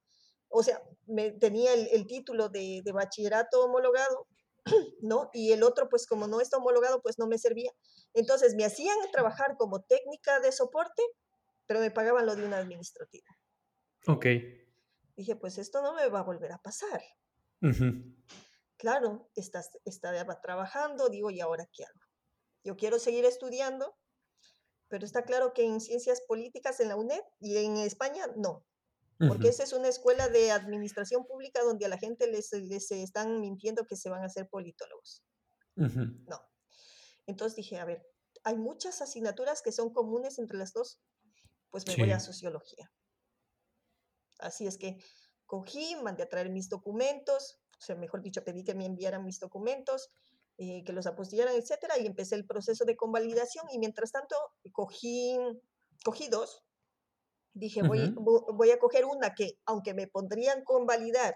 o 0.49 0.63
sea, 0.63 0.81
me, 1.05 1.31
tenía 1.31 1.73
el, 1.73 1.87
el 1.91 2.07
título 2.07 2.49
de, 2.49 2.81
de, 2.83 2.91
bachillerato 2.91 3.65
homologado, 3.65 4.27
¿no? 5.01 5.29
Y 5.33 5.51
el 5.51 5.63
otro, 5.63 5.89
pues 5.89 6.05
como 6.07 6.27
no 6.27 6.41
está 6.41 6.57
homologado, 6.57 7.01
pues 7.01 7.19
no 7.19 7.27
me 7.27 7.37
servía. 7.37 7.71
Entonces 8.13 8.55
me 8.55 8.65
hacían 8.65 8.97
trabajar 9.11 9.55
como 9.57 9.81
técnica 9.81 10.39
de 10.39 10.51
soporte, 10.51 11.03
pero 11.65 11.79
me 11.79 11.91
pagaban 11.91 12.25
lo 12.25 12.35
de 12.35 12.45
una 12.45 12.57
administrativa. 12.57 13.27
Ok. 14.07 14.25
Dije, 15.15 15.35
pues 15.35 15.57
esto 15.57 15.81
no 15.81 15.93
me 15.93 16.07
va 16.07 16.19
a 16.19 16.23
volver 16.23 16.51
a 16.51 16.61
pasar. 16.61 17.01
Claro, 18.77 19.29
estás, 19.35 19.69
estaba 19.83 20.39
trabajando, 20.41 21.09
digo, 21.09 21.29
¿y 21.29 21.41
ahora 21.41 21.67
qué 21.73 21.83
hago? 21.83 21.99
Yo 22.63 22.77
quiero 22.77 22.99
seguir 22.99 23.25
estudiando, 23.25 23.97
pero 24.87 25.05
está 25.05 25.23
claro 25.23 25.53
que 25.53 25.65
en 25.65 25.81
ciencias 25.81 26.21
políticas 26.21 26.79
en 26.79 26.87
la 26.87 26.95
UNED 26.95 27.21
y 27.39 27.57
en 27.57 27.77
España 27.77 28.27
no, 28.37 28.65
porque 29.27 29.49
esa 29.49 29.63
es 29.63 29.73
una 29.73 29.89
escuela 29.89 30.29
de 30.29 30.51
administración 30.51 31.25
pública 31.25 31.61
donde 31.61 31.85
a 31.85 31.89
la 31.89 31.97
gente 31.97 32.27
les, 32.27 32.53
les 32.53 32.91
están 32.91 33.41
mintiendo 33.41 33.85
que 33.85 33.97
se 33.97 34.09
van 34.09 34.23
a 34.23 34.27
hacer 34.27 34.47
politólogos. 34.47 35.23
No. 35.75 36.41
Entonces 37.27 37.55
dije, 37.55 37.79
a 37.79 37.85
ver, 37.85 38.05
hay 38.43 38.57
muchas 38.57 39.01
asignaturas 39.01 39.61
que 39.61 39.71
son 39.71 39.93
comunes 39.93 40.39
entre 40.39 40.57
las 40.57 40.73
dos, 40.73 41.01
pues 41.69 41.85
me 41.87 41.95
voy 41.95 42.11
a 42.11 42.19
sociología. 42.19 42.91
Así 44.39 44.67
es 44.67 44.77
que 44.77 44.97
cogí, 45.45 45.95
mandé 45.97 46.23
a 46.23 46.29
traer 46.29 46.49
mis 46.49 46.69
documentos, 46.69 47.59
o 47.77 47.81
sea, 47.81 47.95
mejor 47.95 48.21
dicho, 48.21 48.43
pedí 48.43 48.63
que 48.63 48.75
me 48.75 48.85
enviaran 48.85 49.25
mis 49.25 49.39
documentos, 49.39 50.09
eh, 50.57 50.83
que 50.83 50.93
los 50.93 51.07
apostillaran, 51.07 51.55
etcétera, 51.55 51.97
y 51.97 52.05
empecé 52.05 52.35
el 52.35 52.45
proceso 52.45 52.85
de 52.85 52.95
convalidación 52.95 53.65
y 53.71 53.79
mientras 53.79 54.11
tanto 54.11 54.35
cogí, 54.71 55.37
cogí 56.03 56.27
dos. 56.27 56.63
Dije, 57.53 57.81
voy, 57.81 58.13
voy 58.15 58.71
a 58.71 58.79
coger 58.79 59.05
una 59.05 59.33
que, 59.33 59.57
aunque 59.65 59.93
me 59.93 60.07
pondrían 60.07 60.63
convalidar, 60.63 61.35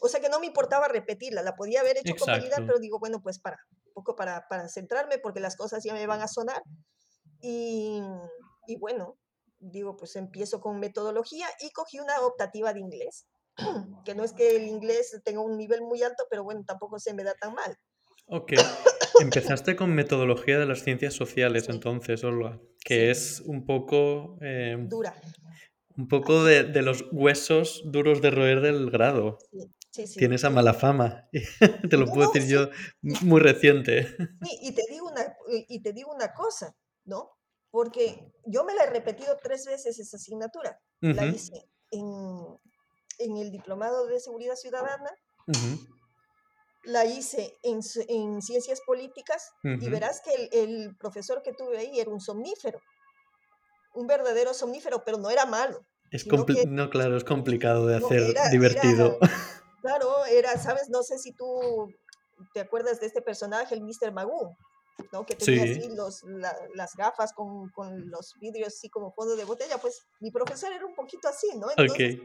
o 0.00 0.08
sea 0.08 0.20
que 0.20 0.28
no 0.28 0.40
me 0.40 0.46
importaba 0.46 0.88
repetirla, 0.88 1.42
la 1.42 1.56
podía 1.56 1.80
haber 1.80 1.98
hecho 1.98 2.14
con 2.16 2.26
convalidar, 2.26 2.64
pero 2.66 2.78
digo, 2.78 2.98
bueno, 2.98 3.20
pues 3.22 3.38
para, 3.38 3.58
un 3.86 3.92
poco 3.92 4.14
para, 4.14 4.46
para, 4.48 4.68
centrarme, 4.68 5.18
porque 5.18 5.40
las 5.40 5.56
cosas 5.56 5.82
ya 5.84 5.94
me 5.94 6.06
van 6.06 6.22
a 6.22 6.28
sonar. 6.28 6.62
Y, 7.40 8.00
y 8.66 8.76
bueno, 8.76 9.18
digo, 9.58 9.96
pues 9.96 10.16
empiezo 10.16 10.60
con 10.60 10.78
metodología 10.78 11.46
y 11.60 11.70
cogí 11.70 11.98
una 11.98 12.20
optativa 12.20 12.72
de 12.72 12.80
inglés, 12.80 13.26
que 14.04 14.14
no 14.14 14.24
es 14.24 14.32
que 14.32 14.56
el 14.56 14.66
inglés 14.66 15.20
tenga 15.24 15.40
un 15.40 15.56
nivel 15.56 15.82
muy 15.82 16.02
alto, 16.02 16.24
pero 16.30 16.44
bueno, 16.44 16.62
tampoco 16.66 16.98
se 16.98 17.14
me 17.14 17.24
da 17.24 17.34
tan 17.34 17.54
mal. 17.54 17.76
Ok. 18.26 18.54
Empezaste 19.20 19.76
con 19.76 19.94
metodología 19.94 20.58
de 20.58 20.66
las 20.66 20.82
ciencias 20.82 21.14
sociales, 21.14 21.68
entonces, 21.68 22.22
Olga, 22.24 22.60
que 22.86 23.10
es 23.10 23.42
un 23.44 23.66
poco... 23.66 24.38
Em, 24.40 24.88
Dura. 24.88 25.12
Un 25.96 26.06
poco 26.06 26.44
de, 26.44 26.62
de, 26.62 26.82
los 26.82 27.04
huesos 27.10 27.82
duros 27.86 28.22
de 28.22 28.30
roer 28.30 28.60
del 28.60 28.90
grado. 28.92 29.38
Sí, 29.90 30.06
sí, 30.06 30.18
Tiene 30.20 30.36
esa 30.36 30.50
mala 30.50 30.72
fama. 30.72 31.28
te 31.90 31.96
lo 31.96 32.06
puedo 32.06 32.30
decir 32.30 32.48
yo 32.48 32.70
muy 33.22 33.40
reciente. 33.40 34.14
Y 34.62 34.72
te, 34.72 34.82
digo 34.88 35.08
una, 35.08 35.36
y 35.48 35.82
te 35.82 35.92
digo 35.92 36.14
una 36.14 36.32
cosa, 36.32 36.76
¿no? 37.06 37.32
Porque 37.70 38.32
yo 38.44 38.64
me 38.64 38.74
la 38.74 38.84
he 38.84 38.90
repetido 38.90 39.36
tres 39.42 39.66
veces 39.66 39.98
esa 39.98 40.16
asignatura. 40.16 40.78
La 41.00 41.26
hice 41.26 41.68
en, 41.90 42.06
en 43.18 43.36
el 43.36 43.50
diplomado 43.50 44.06
de 44.06 44.20
seguridad 44.20 44.54
ciudadana, 44.54 45.10
la 46.86 47.04
hice 47.04 47.58
en, 47.62 47.80
en, 48.08 48.40
ciencias 48.40 48.80
políticas 48.86 49.52
y 49.62 49.88
verás 49.88 50.22
que 50.22 50.32
el, 50.34 50.48
el, 50.52 50.96
profesor 50.96 51.42
que 51.42 51.52
tuve 51.52 51.78
ahí 51.78 52.00
era 52.00 52.10
un 52.10 52.20
somnífero, 52.20 52.80
un 53.94 54.06
verdadero 54.06 54.54
somnífero, 54.54 55.02
pero 55.04 55.18
no 55.18 55.30
era 55.30 55.46
malo. 55.46 55.84
Es 56.10 56.26
no, 56.68 56.88
claro, 56.90 57.16
es 57.16 57.24
complicado 57.24 57.86
de 57.86 57.96
hacer 57.96 58.34
divertido. 58.50 59.18
claro, 59.82 60.24
era, 60.26 60.56
sabes, 60.56 60.88
no 60.88 61.02
sé 61.02 61.18
si 61.18 61.32
tú 61.32 61.92
te 62.54 62.60
acuerdas 62.60 63.00
de 63.00 63.06
este 63.06 63.22
personaje, 63.22 63.74
el 63.74 63.82
Mr. 63.82 64.12
Magoo, 64.12 64.56
¿no? 65.12 65.26
Que 65.26 65.34
tenía 65.34 65.64
así 65.64 65.88
los, 65.94 66.22
las 66.74 66.94
gafas 66.94 67.32
con, 67.32 67.70
con, 67.70 68.08
los 68.08 68.34
vidrios 68.40 68.74
así 68.74 68.88
como 68.88 69.12
fondo 69.12 69.34
de 69.34 69.44
botella, 69.44 69.78
pues 69.78 70.06
mi 70.20 70.30
profesor 70.30 70.72
era 70.72 70.86
un 70.86 70.94
poquito 70.94 71.28
así, 71.28 71.48
¿no? 71.58 71.68
Entonces, 71.70 72.20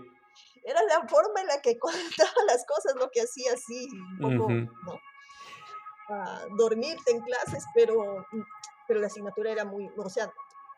era 0.63 0.82
la 0.84 1.08
forma 1.08 1.41
en 1.41 1.48
la 1.48 1.62
que 1.62 1.77
contaba 1.80 2.44
las 2.48 2.65
cosas, 2.65 2.96
lo 2.96 3.10
que 3.10 3.22
hacía 3.22 3.53
así, 3.53 3.88
un 4.20 4.38
poco, 4.38 4.51
¿no? 4.51 5.00
dormirte 6.58 7.12
en 7.12 7.22
clases, 7.22 7.63
pero, 7.74 8.25
pero 8.88 9.00
la 9.00 9.08
asignatura 9.08 9.51
era 9.51 9.65
muy, 9.65 9.89
o 9.96 10.10
sea, 10.10 10.32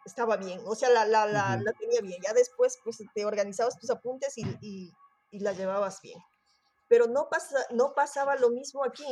estaba 0.06 0.38
bien, 0.38 0.62
o 0.66 0.76
sea, 0.76 0.90
la, 0.90 1.06
la, 1.06 1.26
la, 1.26 1.58
la 1.58 1.74
tenía 1.74 2.02
bien. 2.02 2.22
Ya 2.22 2.34
después, 2.34 2.78
pues, 2.84 2.98
te 3.14 3.26
organizabas 3.26 3.78
tus 3.80 3.90
apuntes 3.90 4.38
y, 4.38 4.44
y, 4.62 4.94
y 5.32 5.40
la 5.40 5.54
llevabas 5.54 6.02
bien. 6.02 6.20
Pero 6.88 7.08
no, 7.08 7.30
pasa, 7.30 7.66
no 7.72 7.94
pasaba 7.94 8.36
lo 8.36 8.50
mismo 8.50 8.84
aquí, 8.84 9.06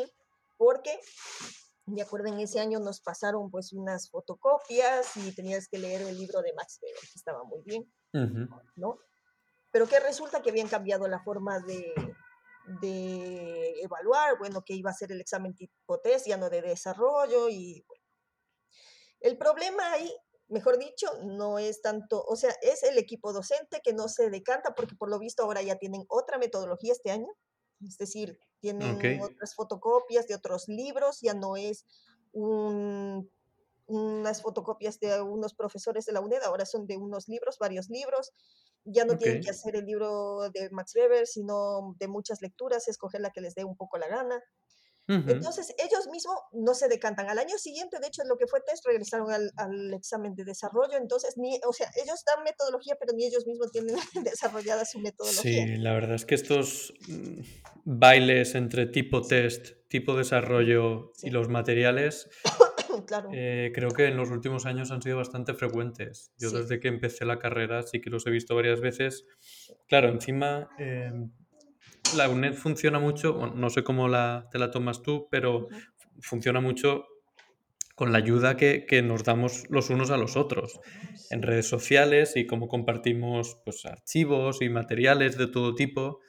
porque, 0.57 0.99
me 1.85 2.01
acuerdo, 2.01 2.27
en 2.27 2.39
ese 2.39 2.59
año 2.59 2.79
nos 2.79 3.01
pasaron, 3.01 3.49
pues, 3.49 3.73
unas 3.73 4.09
fotocopias 4.09 5.15
y 5.17 5.33
tenías 5.33 5.67
que 5.67 5.79
leer 5.79 6.01
el 6.01 6.17
libro 6.17 6.41
de 6.41 6.53
Max 6.53 6.79
Weber, 6.81 7.01
que 7.01 7.17
estaba 7.17 7.43
muy 7.43 7.61
bien, 7.63 7.91
¿no? 8.75 8.99
Pero 9.71 9.87
que 9.87 9.99
resulta 9.99 10.41
que 10.41 10.49
habían 10.49 10.67
cambiado 10.67 11.07
la 11.07 11.23
forma 11.23 11.59
de, 11.59 11.93
de 12.81 13.81
evaluar, 13.81 14.37
bueno, 14.37 14.63
que 14.63 14.73
iba 14.73 14.91
a 14.91 14.95
ser 14.95 15.11
el 15.11 15.21
examen 15.21 15.55
tipo 15.55 15.99
test, 15.99 16.27
ya 16.27 16.37
no 16.37 16.49
de 16.49 16.61
desarrollo 16.61 17.49
y 17.49 17.85
El 19.19 19.37
problema 19.37 19.91
ahí, 19.93 20.13
mejor 20.47 20.77
dicho, 20.77 21.07
no 21.23 21.59
es 21.59 21.81
tanto, 21.81 22.23
o 22.23 22.35
sea, 22.35 22.53
es 22.61 22.83
el 22.83 22.97
equipo 22.97 23.33
docente 23.33 23.81
que 23.83 23.93
no 23.93 24.07
se 24.07 24.29
decanta 24.29 24.73
porque 24.75 24.95
por 24.95 25.09
lo 25.09 25.19
visto 25.19 25.43
ahora 25.43 25.61
ya 25.61 25.77
tienen 25.77 26.05
otra 26.09 26.37
metodología 26.37 26.93
este 26.93 27.11
año, 27.11 27.27
es 27.81 27.97
decir, 27.97 28.37
tienen 28.59 29.21
otras 29.21 29.55
fotocopias 29.55 30.27
de 30.27 30.35
otros 30.35 30.67
libros, 30.67 31.19
ya 31.21 31.33
no 31.33 31.55
es 31.55 31.85
un, 32.31 33.31
unas 33.91 34.41
fotocopias 34.41 34.99
de 34.99 35.21
unos 35.21 35.53
profesores 35.53 36.05
de 36.05 36.13
la 36.13 36.21
UNED, 36.21 36.41
ahora 36.43 36.65
son 36.65 36.87
de 36.87 36.97
unos 36.97 37.27
libros, 37.27 37.57
varios 37.59 37.89
libros, 37.89 38.31
ya 38.83 39.05
no 39.05 39.17
tienen 39.17 39.41
que 39.41 39.51
hacer 39.51 39.75
el 39.75 39.85
libro 39.85 40.49
de 40.53 40.69
Max 40.71 40.95
Weber, 40.95 41.27
sino 41.27 41.95
de 41.99 42.07
muchas 42.07 42.41
lecturas, 42.41 42.87
escoger 42.87 43.21
la 43.21 43.31
que 43.31 43.41
les 43.41 43.53
dé 43.53 43.63
un 43.63 43.75
poco 43.75 43.97
la 43.97 44.07
gana. 44.07 44.41
Entonces, 45.07 45.75
ellos 45.77 46.07
mismos 46.09 46.37
no 46.53 46.73
se 46.73 46.87
decantan. 46.87 47.27
Al 47.27 47.37
año 47.37 47.57
siguiente, 47.57 47.97
de 47.99 48.07
hecho, 48.07 48.23
lo 48.23 48.37
que 48.37 48.47
fue 48.47 48.61
test, 48.61 48.85
regresaron 48.85 49.29
al, 49.31 49.51
al, 49.57 49.93
examen 49.93 50.35
de 50.35 50.45
desarrollo. 50.45 50.95
Entonces, 50.97 51.33
ni, 51.37 51.59
o 51.67 51.73
sea, 51.73 51.89
ellos 52.01 52.23
dan 52.25 52.45
metodología, 52.45 52.95
pero 52.97 53.11
ni 53.13 53.25
ellos 53.25 53.45
mismos 53.45 53.71
tienen 53.71 53.95
desarrollada 54.23 54.85
su 54.85 54.99
metodología. 54.99 55.65
Sí, 55.65 55.75
la 55.77 55.93
verdad 55.93 56.15
es 56.15 56.25
que 56.25 56.35
estos 56.35 56.93
mm, 57.09 57.41
bailes 57.83 58.55
entre 58.55 58.85
tipo 58.85 59.21
test, 59.21 59.71
tipo 59.89 60.15
desarrollo 60.15 61.11
y 61.21 61.31
los 61.31 61.49
materiales 61.49 62.29
Eh, 63.33 63.71
creo 63.73 63.89
que 63.91 64.07
en 64.07 64.17
los 64.17 64.29
últimos 64.29 64.65
años 64.65 64.91
han 64.91 65.01
sido 65.01 65.17
bastante 65.17 65.53
frecuentes. 65.53 66.31
Yo 66.37 66.51
desde 66.51 66.79
que 66.79 66.87
empecé 66.87 67.25
la 67.25 67.39
carrera 67.39 67.83
sí 67.83 68.01
que 68.01 68.09
los 68.09 68.25
he 68.27 68.31
visto 68.31 68.55
varias 68.55 68.81
veces. 68.81 69.25
Claro, 69.87 70.09
encima 70.09 70.69
em, 70.77 71.31
la 72.15 72.29
UNED 72.29 72.53
funciona 72.53 72.99
mucho, 72.99 73.53
no 73.55 73.69
sé 73.69 73.83
cómo 73.83 74.07
la, 74.07 74.47
te 74.51 74.59
la 74.59 74.71
tomas 74.71 75.01
tú, 75.01 75.27
pero 75.29 75.67
funciona 76.19 76.59
mucho 76.61 77.05
con 77.95 78.11
la 78.11 78.17
ayuda 78.17 78.57
que, 78.57 78.85
que, 78.85 79.01
nos 79.01 79.23
damos 79.23 79.69
los 79.69 79.89
unos 79.89 80.09
a 80.09 80.17
los 80.17 80.35
otros 80.35 80.79
en 81.29 81.41
redes 81.41 81.67
sociales 81.67 82.35
y 82.35 82.47
cómo 82.47 82.67
compartimos 82.67 83.61
pues, 83.63 83.85
archivos 83.85 84.61
y 84.61 84.69
materiales 84.69 85.37
de 85.37 85.47
todo 85.47 85.75
tipo. 85.75 86.19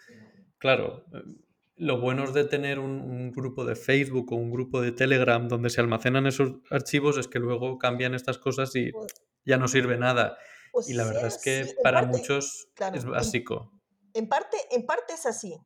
Claro, 0.58 1.04
em, 1.12 1.41
lo 1.76 2.00
bueno 2.00 2.30
de 2.30 2.44
tener 2.44 2.78
un, 2.78 3.32
grupo 3.32 3.64
de 3.64 3.76
Facebook 3.76 4.32
o 4.32 4.36
un 4.36 4.50
grupo 4.50 4.80
de 4.80 4.92
Telegram 4.92 5.48
donde 5.48 5.70
se 5.70 5.80
almacenan 5.80 6.26
esos 6.26 6.52
archivos 6.70 7.18
es 7.18 7.28
que 7.28 7.38
luego 7.38 7.78
cambian 7.78 8.14
estas 8.14 8.38
cosas 8.38 8.74
y 8.76 8.92
pues 8.92 9.12
ya 9.44 9.56
no 9.56 9.68
sirve 9.68 9.96
nada. 9.96 10.36
Pues 10.72 10.88
y 10.88 10.94
la 10.94 11.04
verdad 11.04 11.26
es 11.26 11.38
que 11.42 11.74
para 11.82 12.02
muchos 12.06 12.68
es 12.94 13.04
básico. 13.04 13.72
En, 14.14 14.28
parte, 14.28 14.56
en 14.70 14.86
parte 14.86 15.14
es 15.14 15.26
así, 15.26 15.58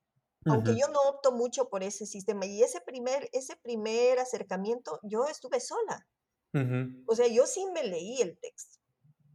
aunque 0.47 0.77
yo 0.77 0.88
no 0.88 1.01
opto 1.09 1.33
mucho 1.33 1.69
por 1.69 1.83
ese 1.83 2.07
sistema. 2.07 2.47
Y 2.47 2.62
ese 2.62 2.81
primer, 2.81 3.29
ese 3.33 3.57
primer 3.57 4.19
acercamiento, 4.19 5.01
yo 5.03 5.27
estuve 5.27 5.61
sola. 5.61 6.07
O 7.07 7.14
sea, 7.14 7.27
yo 7.27 7.47
sí 7.47 7.66
me 7.75 7.85
leí 7.85 8.23
el 8.23 8.38
texto, 8.38 8.79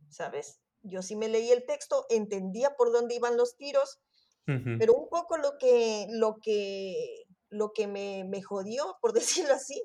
¿sabes? 0.09 0.59
Yo 0.81 1.03
sí 1.03 1.15
me 1.15 1.29
leí 1.29 1.51
el 1.51 1.65
texto, 1.67 2.07
entendía 2.09 2.75
por 2.75 2.91
dónde 2.91 3.13
iban 3.13 3.37
los 3.37 3.57
tiros 3.57 3.99
pero 4.45 4.93
un 4.93 5.09
poco 5.09 5.37
lo 5.37 5.57
que, 5.57 6.07
lo 6.09 6.37
que, 6.41 7.25
lo 7.49 7.71
que 7.73 7.87
me, 7.87 8.23
me 8.25 8.41
jodió, 8.41 8.97
por 9.01 9.13
decirlo 9.13 9.53
así, 9.53 9.81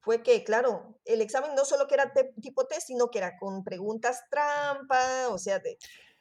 fue 0.00 0.22
que, 0.22 0.44
claro, 0.44 0.98
el 1.06 1.22
examen 1.22 1.54
no 1.54 1.64
solo 1.64 1.86
que 1.86 1.94
era 1.94 2.12
tipo 2.40 2.66
test, 2.66 2.88
sino 2.88 3.10
que 3.10 3.18
era 3.18 3.38
con 3.38 3.64
preguntas 3.64 4.20
trampa, 4.30 5.28
o 5.30 5.38
sea, 5.38 5.58
de, 5.58 5.78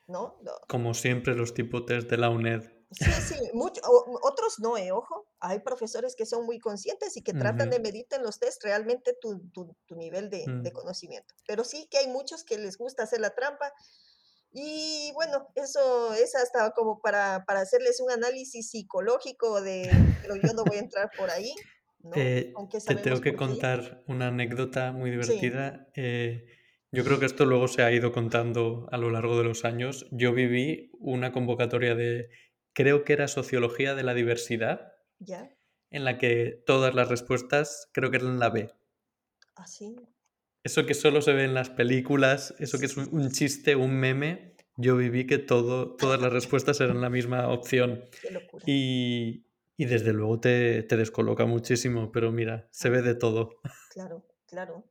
¿no? 0.07 0.39
Como 0.67 0.93
siempre 0.93 1.35
los 1.35 1.53
tipo 1.53 1.85
test 1.85 2.09
de 2.09 2.17
la 2.17 2.29
UNED. 2.29 2.63
Sí, 2.91 3.11
sí, 3.11 3.35
mucho, 3.53 3.81
otros 4.21 4.59
no, 4.59 4.77
eh, 4.77 4.91
ojo, 4.91 5.25
hay 5.39 5.59
profesores 5.59 6.15
que 6.15 6.27
son 6.27 6.45
muy 6.45 6.59
conscientes 6.59 7.17
y 7.17 7.23
que 7.23 7.33
tratan 7.33 7.71
de 7.71 7.79
medir 7.79 8.05
en 8.11 8.21
los 8.21 8.37
test 8.37 8.63
realmente 8.63 9.17
tu, 9.19 9.39
tu, 9.49 9.75
tu 9.87 9.95
nivel 9.95 10.29
de, 10.29 10.45
de, 10.45 10.69
mm. 10.69 10.73
conocimiento, 10.73 11.33
pero 11.47 11.63
sí 11.63 11.87
que 11.89 11.97
hay 11.97 12.07
muchos 12.07 12.43
que 12.43 12.59
les 12.59 12.77
gusta 12.77 13.03
hacer 13.03 13.19
la 13.19 13.33
trampa 13.33 13.73
y 14.53 15.11
bueno, 15.13 15.47
eso 15.55 16.13
es 16.13 16.35
hasta 16.35 16.71
como 16.71 17.01
para, 17.01 17.43
para 17.45 17.61
hacerles 17.61 17.99
un 17.99 18.11
análisis 18.11 18.69
psicológico 18.69 19.61
de, 19.61 19.89
pero 20.21 20.35
yo 20.35 20.53
no 20.53 20.63
voy 20.63 20.77
a 20.77 20.81
entrar 20.81 21.09
por 21.17 21.31
ahí. 21.31 21.53
¿no? 21.99 22.11
Eh, 22.15 22.53
te 22.85 22.95
tengo 22.95 23.19
que 23.19 23.35
contar 23.35 24.03
una 24.07 24.27
anécdota 24.27 24.91
muy 24.91 25.09
divertida. 25.09 25.87
Eh, 25.95 26.45
yo 26.91 27.03
creo 27.03 27.19
que 27.19 27.25
esto 27.25 27.45
luego 27.45 27.67
se 27.67 27.81
ha 27.81 27.91
ido 27.91 28.11
contando 28.11 28.87
a 28.91 28.97
lo 28.97 29.09
largo 29.09 29.35
de 29.39 29.43
los 29.43 29.65
años. 29.65 30.05
Yo 30.11 30.33
viví 30.33 30.91
una 30.99 31.31
convocatoria 31.31 31.95
de, 31.95 32.29
creo 32.73 33.03
que 33.03 33.13
era 33.13 33.27
Sociología 33.27 33.95
de 33.95 34.03
la 34.03 34.13
Diversidad, 34.13 34.93
¿Ya? 35.17 35.49
en 35.89 36.05
la 36.05 36.19
que 36.19 36.61
todas 36.67 36.93
las 36.93 37.09
respuestas 37.09 37.89
creo 37.91 38.11
que 38.11 38.17
eran 38.17 38.37
la 38.37 38.49
B. 38.49 38.71
¿Ah, 39.55 39.65
sí? 39.65 39.95
Eso 40.63 40.85
que 40.85 40.93
solo 40.93 41.21
se 41.21 41.33
ve 41.33 41.43
en 41.43 41.53
las 41.53 41.69
películas, 41.69 42.55
eso 42.57 42.79
que 42.79 42.85
es 42.85 42.95
un, 42.95 43.29
chiste, 43.31 43.75
un 43.75 43.95
meme, 43.95 44.55
yo 44.77 44.95
viví 44.95 45.27
que 45.27 45.37
todo, 45.37 45.97
todas 45.97 46.21
las 46.21 46.31
respuestas 46.31 46.79
eran 46.79 47.01
la 47.01 47.09
misma 47.09 47.49
opción. 47.49 48.05
Y, 48.65 49.45
y, 49.75 49.85
desde 49.85 50.13
luego 50.13 50.39
te, 50.39 50.83
te, 50.83 50.95
descoloca 50.95 51.45
muchísimo, 51.45 52.13
pero 52.13 52.31
mira, 52.31 52.69
se 52.71 52.89
ve 52.89 53.01
de 53.01 53.13
todo. 53.13 53.49
Claro, 53.89 54.25
claro. 54.47 54.89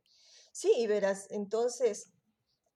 Sí, 0.51 0.71
y 0.77 0.85
verás, 0.85 1.27
entonces, 1.31 2.13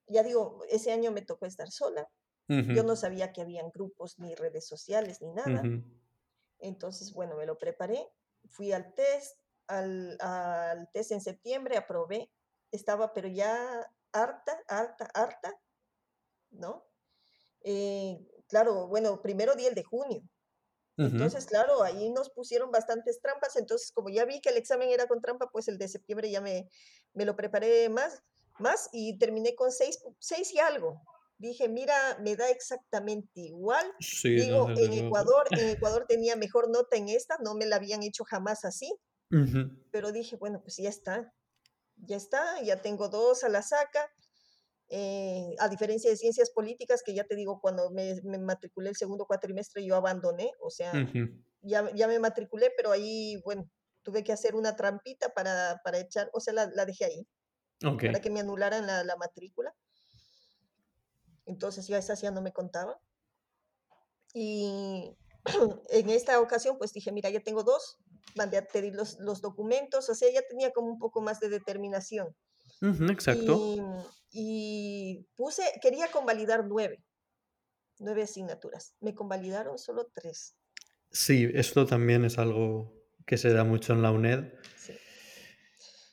ya 0.08 0.24
digo, 0.24 0.64
ese 0.70 0.92
año 0.92 1.12
me 1.12 1.22
tocó 1.22 1.46
estar 1.46 1.70
sola. 1.70 2.10
Yo 2.50 2.84
no 2.84 2.96
sabía 2.96 3.34
que 3.34 3.42
habían 3.42 3.72
grupos 3.72 4.20
ni 4.20 4.34
redes 4.34 4.66
sociales 4.66 5.22
ni 5.22 5.34
nada. 5.34 5.64
Entonces, 6.60 7.14
bueno, 7.14 7.36
me 7.36 7.46
lo 7.46 7.58
preparé, 7.58 8.08
fui 8.48 8.72
al 8.72 8.94
test, 8.96 9.38
al, 9.68 10.18
al 10.22 10.90
test 10.92 11.12
en 11.12 11.22
septiembre, 11.22 11.76
aprobé 11.76 12.32
estaba 12.72 13.14
pero 13.14 13.28
ya 13.28 13.92
harta, 14.12 14.64
harta, 14.68 15.10
harta, 15.14 15.54
¿no? 16.52 16.86
Eh, 17.62 18.20
claro, 18.48 18.88
bueno, 18.88 19.22
primero 19.22 19.56
di 19.56 19.66
el 19.66 19.76
de 19.76 19.84
junio. 19.84 20.24
Entonces, 21.00 21.46
claro, 21.46 21.84
ahí 21.84 22.10
nos 22.10 22.32
pusieron 22.32 22.72
bastantes 22.72 23.22
trampas. 23.22 23.56
Entonces, 23.56 23.92
como 23.92 24.10
ya 24.10 24.26
vi 24.26 24.42
que 24.42 24.50
el 24.50 24.58
examen 24.58 24.90
era 24.90 25.06
con 25.06 25.22
trampa, 25.22 25.48
pues 25.52 25.68
el 25.68 25.78
de 25.78 25.88
septiembre 25.88 26.32
ya 26.32 26.42
me, 26.42 26.70
me 27.14 27.24
lo 27.24 27.36
preparé 27.36 27.88
más, 27.90 28.24
más 28.58 28.90
y 28.92 29.20
terminé 29.20 29.54
con 29.54 29.72
seis, 29.72 30.00
seis 30.18 30.52
y 30.56 30.60
algo. 30.60 31.04
Dije, 31.38 31.70
mira, 31.70 32.18
me 32.22 32.36
da 32.36 32.50
exactamente 32.50 33.42
igual. 33.42 33.86
Digo, 34.24 34.70
en 34.76 34.94
Ecuador, 34.94 35.46
en 35.52 35.70
Ecuador 35.78 36.06
tenía 36.08 36.36
mejor 36.36 36.68
nota 36.72 36.98
en 36.98 37.10
esta, 37.10 37.38
no 37.44 37.54
me 37.54 37.68
la 37.68 37.76
habían 37.76 38.02
hecho 38.02 38.24
jamás 38.24 38.66
así. 38.66 38.92
Pero 39.92 40.12
dije, 40.12 40.36
bueno, 40.38 40.62
pues 40.64 40.78
ya 40.78 40.90
está 40.90 41.32
ya 41.98 42.18
está, 42.18 42.62
ya 42.62 42.82
tengo 42.82 43.10
dos 43.10 43.44
a 43.44 43.50
la 43.50 43.62
saca. 43.62 44.10
Eh, 44.90 45.54
a 45.60 45.68
diferencia 45.68 46.10
de 46.10 46.16
ciencias 46.16 46.50
políticas, 46.50 47.04
que 47.04 47.14
ya 47.14 47.26
te 47.26 47.36
digo, 47.36 47.60
cuando 47.60 47.92
me, 47.92 48.22
matriculé 48.40 48.90
el 48.90 48.96
segundo 48.96 49.26
cuatrimestre 49.26 49.86
yo 49.86 49.98
abandoné, 49.98 50.52
o 50.62 50.70
sea, 50.70 50.94
ya, 51.62 51.94
ya, 51.94 52.08
me 52.08 52.20
matriculé, 52.20 52.72
pero 52.78 52.92
ahí, 52.92 53.42
bueno, 53.44 53.70
tuve 54.02 54.24
que 54.24 54.32
hacer 54.32 54.56
una 54.56 54.78
trampita 54.78 55.34
para, 55.34 55.82
para 55.84 56.00
echar, 56.00 56.30
o 56.32 56.40
sea, 56.40 56.54
la, 56.54 56.72
la 56.74 56.86
dejé 56.86 57.04
ahí, 57.04 57.28
para 57.82 58.22
que 58.22 58.30
me 58.30 58.40
anularan 58.40 58.88
la, 58.88 59.04
la, 59.04 59.18
matrícula. 59.18 59.76
Entonces 61.46 61.88
ya 61.88 61.98
esa 61.98 62.14
ya 62.14 62.32
no 62.32 62.42
me 62.42 62.54
contaba. 62.54 62.98
Y 64.34 65.18
en 65.90 66.10
esta 66.10 66.40
ocasión, 66.40 66.78
pues 66.78 66.94
dije, 66.94 67.12
mira, 67.12 67.30
ya 67.30 67.42
tengo 67.42 67.64
dos, 67.64 68.00
mandé 68.36 68.58
a 68.58 68.66
pedir 68.66 68.96
los, 68.96 69.20
los 69.20 69.42
documentos, 69.42 70.10
o 70.10 70.16
sea, 70.16 70.32
ya 70.32 70.42
tenía 70.48 70.72
como 70.72 70.88
un 70.88 71.00
poco 71.00 71.22
más 71.22 71.40
de 71.40 71.50
determinación. 71.50 72.36
exacto. 73.10 74.06
Y, 74.32 75.26
puse, 75.36 75.64
quería 75.82 76.12
convalidar 76.12 76.66
nueve, 76.66 77.04
nueve 78.00 78.24
asignaturas. 78.24 78.94
Me 79.00 79.16
convalidaron 79.16 79.78
solo 79.78 80.10
tres. 80.14 80.56
Sí, 81.12 81.50
esto 81.54 81.86
también 81.86 82.26
es 82.26 82.38
algo 82.38 82.94
que 83.26 83.38
se 83.38 83.54
da 83.54 83.64
mucho 83.64 83.94
en 83.94 84.02
la 84.02 84.12
UNED. 84.12 84.54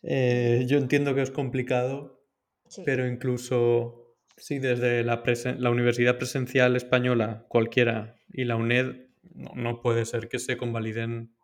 Eh, 0.03 0.65
yo 0.67 0.79
entiendo 0.79 1.15
que 1.15 1.23
es 1.23 1.31
complicado, 1.31 2.25
pero 2.85 3.07
incluso, 3.07 4.17
sí, 4.37 4.59
desde 4.59 5.03
la, 5.03 5.23
la, 5.59 5.71
Universidad 5.71 6.19
Presencial 6.19 6.77
Española, 6.77 7.47
cualquiera, 7.49 8.17
y 8.29 8.45
la 8.45 8.57
UNED, 8.57 9.09
no, 9.33 9.81
puede 9.81 10.05
ser 10.05 10.29
que 10.29 10.39
se 10.39 10.57
convaliden 10.57 11.35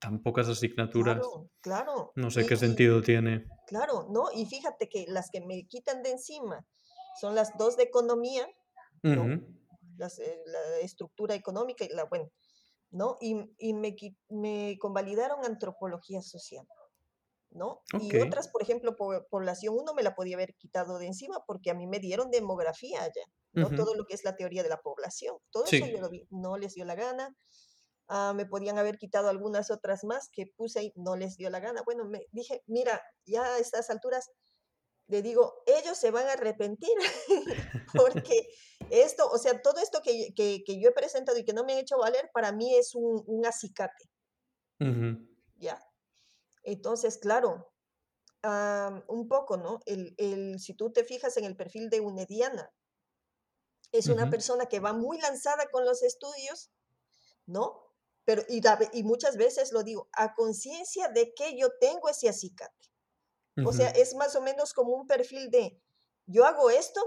tan 0.00 0.22
pocas 0.22 0.48
asignaturas. 0.48 1.18
Claro, 1.18 1.50
claro. 1.60 2.12
No 2.16 2.30
sé 2.30 2.46
qué 2.46 2.56
sentido 2.56 3.02
tiene. 3.02 3.46
Claro, 3.66 4.08
¿no? 4.10 4.26
Y 4.34 4.46
fíjate 4.46 4.88
que 4.88 5.06
las 5.08 5.30
que 5.30 5.40
me 5.40 5.66
quitan 5.66 6.02
de 6.02 6.10
encima 6.10 6.66
son 7.20 7.34
las 7.34 7.56
dos 7.56 7.76
de 7.76 7.84
economía, 7.84 8.46
eh, 9.02 9.40
la 9.98 10.08
estructura 10.82 11.34
económica 11.34 11.84
y 11.84 11.88
la, 11.88 12.04
bueno, 12.04 12.30
¿no? 12.90 13.16
Y, 13.20 13.34
me, 13.74 13.96
me 14.28 14.76
convalidaron 14.78 15.44
antropología 15.44 16.22
social. 16.22 16.66
¿no? 17.50 17.80
Y 18.00 18.14
otras, 18.18 18.48
por 18.48 18.62
ejemplo, 18.62 18.94
población 19.30 19.74
1 19.78 19.94
me 19.94 20.02
la 20.02 20.14
podía 20.14 20.36
haber 20.36 20.54
quitado 20.54 20.98
de 20.98 21.06
encima 21.06 21.42
porque 21.46 21.70
a 21.70 21.74
mí 21.74 21.86
me 21.86 21.98
dieron 21.98 22.30
demografía 22.30 23.02
allá, 23.02 23.24
¿no? 23.52 23.70
Todo 23.70 23.94
lo 23.94 24.04
que 24.04 24.14
es 24.14 24.22
la 24.22 24.36
teoría 24.36 24.62
de 24.62 24.68
la 24.68 24.82
población. 24.82 25.36
Todo 25.50 25.64
eso 25.64 25.86
yo 25.86 26.00
lo 26.00 26.10
vi, 26.10 26.26
no 26.30 26.58
les 26.58 26.74
dio 26.74 26.84
la 26.84 26.94
gana. 26.94 27.34
Ah, 28.08 28.32
me 28.34 28.46
podían 28.46 28.78
haber 28.78 28.96
quitado 28.96 29.28
algunas 29.28 29.70
otras 29.70 30.04
más 30.04 30.28
que 30.32 30.46
puse 30.56 30.82
y 30.82 30.92
no 30.96 31.16
les 31.16 31.36
dio 31.36 31.50
la 31.50 31.60
gana. 31.60 31.82
Bueno, 31.84 32.04
me 32.06 32.26
dije, 32.32 32.62
mira, 32.66 33.02
ya 33.26 33.44
a 33.44 33.58
estas 33.58 33.90
alturas, 33.90 34.30
le 35.06 35.22
digo, 35.22 35.62
ellos 35.66 35.96
se 35.96 36.10
van 36.10 36.26
a 36.26 36.32
arrepentir 36.32 36.96
porque 37.94 38.48
esto, 38.90 39.28
o 39.28 39.38
sea, 39.38 39.60
todo 39.60 39.80
esto 39.80 40.00
que, 40.02 40.32
que, 40.34 40.62
que, 40.64 40.80
yo 40.80 40.88
he 40.90 40.92
presentado 40.92 41.38
y 41.38 41.44
que 41.44 41.52
no 41.52 41.64
me 41.64 41.74
han 41.74 41.80
hecho 41.80 41.98
valer, 41.98 42.30
para 42.32 42.52
mí 42.52 42.74
es 42.74 42.94
un, 42.94 43.22
un 43.26 43.46
acicate. 43.46 44.10
Ya, 45.56 45.82
entonces, 46.62 47.18
claro, 47.18 47.72
un 49.08 49.28
poco, 49.28 49.56
¿no? 49.56 49.80
El, 49.86 50.58
si 50.60 50.74
tú 50.74 50.92
te 50.92 51.04
fijas 51.04 51.36
en 51.36 51.44
el 51.44 51.56
perfil 51.56 51.90
de 51.90 52.00
Unediana, 52.00 52.70
es 53.90 54.08
una 54.08 54.28
persona 54.28 54.66
que 54.66 54.80
va 54.80 54.92
muy 54.92 55.18
lanzada 55.18 55.66
con 55.70 55.84
los 55.84 56.02
estudios, 56.02 56.70
¿no? 57.46 57.87
Pero, 58.28 58.42
y, 58.46 58.60
y 58.92 59.04
muchas 59.04 59.38
veces 59.38 59.72
lo 59.72 59.82
digo, 59.82 60.10
a 60.12 60.34
conciencia 60.34 61.08
de 61.08 61.32
que 61.32 61.56
yo 61.56 61.68
tengo 61.80 62.10
ese 62.10 62.28
acicate. 62.28 62.90
O 63.64 63.72
sea, 63.72 63.88
es 63.88 64.14
más 64.14 64.36
o 64.36 64.42
menos 64.42 64.74
como 64.74 64.92
un 64.92 65.06
perfil 65.06 65.50
de, 65.50 65.80
yo 66.26 66.44
hago 66.44 66.68
esto, 66.68 67.00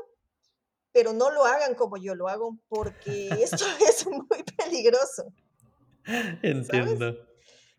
pero 0.92 1.14
no 1.14 1.30
lo 1.30 1.46
hagan 1.46 1.76
como 1.76 1.98
yo 1.98 2.16
lo 2.16 2.28
hago, 2.28 2.58
porque 2.68 3.30
esto 3.40 3.64
es 3.88 4.08
muy 4.08 4.44
peligroso. 4.58 5.32
Entiendo. 6.42 7.16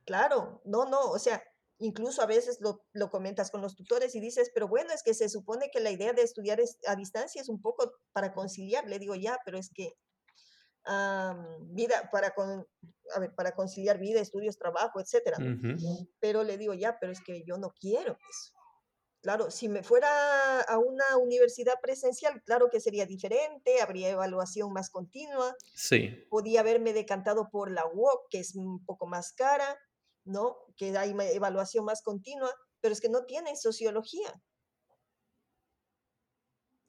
Claro, 0.05 0.63
no, 0.65 0.85
no, 0.85 1.11
o 1.11 1.19
sea, 1.19 1.43
Incluso 1.79 2.23
a 2.23 2.27
veces 2.27 2.61
lo, 2.61 3.11
comentas 3.11 3.51
con 3.51 3.61
los 3.61 3.75
tutores 3.75 4.15
y 4.15 4.21
dices, 4.21 4.53
pero 4.55 4.69
bueno, 4.69 4.93
es 4.95 5.03
que 5.03 5.15
se 5.15 5.29
supone 5.29 5.69
que 5.73 5.81
la 5.81 5.91
idea 5.91 6.13
de 6.13 6.23
estudiar 6.23 6.61
a 6.87 6.95
distancia 6.95 7.43
es 7.43 7.49
un 7.49 7.61
poco 7.61 7.93
para 8.13 8.33
conciliar. 8.35 8.89
Le 8.89 9.01
digo, 9.01 9.17
ya, 9.17 9.37
pero 9.45 9.59
es 9.59 9.69
que 9.75 9.95
vida, 11.71 12.09
para, 12.11 12.35
con, 12.35 12.66
a 13.14 13.21
ver, 13.21 13.35
para 13.35 13.53
conciliar 13.53 13.99
vida, 13.99 14.21
estudios, 14.21 14.59
trabajo, 14.59 15.01
etcétera. 15.01 15.38
Pero 16.21 16.42
le 16.42 16.59
digo, 16.59 16.75
ya, 16.75 16.99
pero 17.01 17.12
es 17.12 17.21
que 17.21 17.45
yo 17.45 17.59
no 17.59 17.73
quiero 17.79 18.12
eso. 18.12 18.53
Claro, 19.23 19.53
si 19.53 19.68
me 19.68 19.85
fuera 19.85 20.62
a 20.62 20.79
una 20.79 21.16
universidad 21.16 21.75
presencial, 21.81 22.42
claro 22.42 22.68
que 22.71 22.81
sería 22.81 23.07
diferente, 23.07 23.81
habría 23.81 24.09
evaluación 24.09 24.73
más 24.73 24.90
continua. 24.90 25.55
Sí. 25.75 26.27
Podía 26.29 26.59
haberme 26.59 26.92
decantado 26.92 27.49
por 27.49 27.71
la 27.71 27.87
UOC, 27.87 28.29
que 28.31 28.40
es 28.40 28.57
un 28.57 28.85
poco 28.85 29.07
más 29.07 29.33
cara, 29.33 29.79
¿no? 30.25 30.57
Que 30.77 30.99
hay 30.99 31.14
evaluación 31.35 31.85
más 31.85 32.03
continua, 32.03 32.53
pero 32.81 32.92
es 32.92 33.01
que 33.01 33.09
no 33.09 33.25
tienen 33.25 33.57
sociología. 33.57 34.33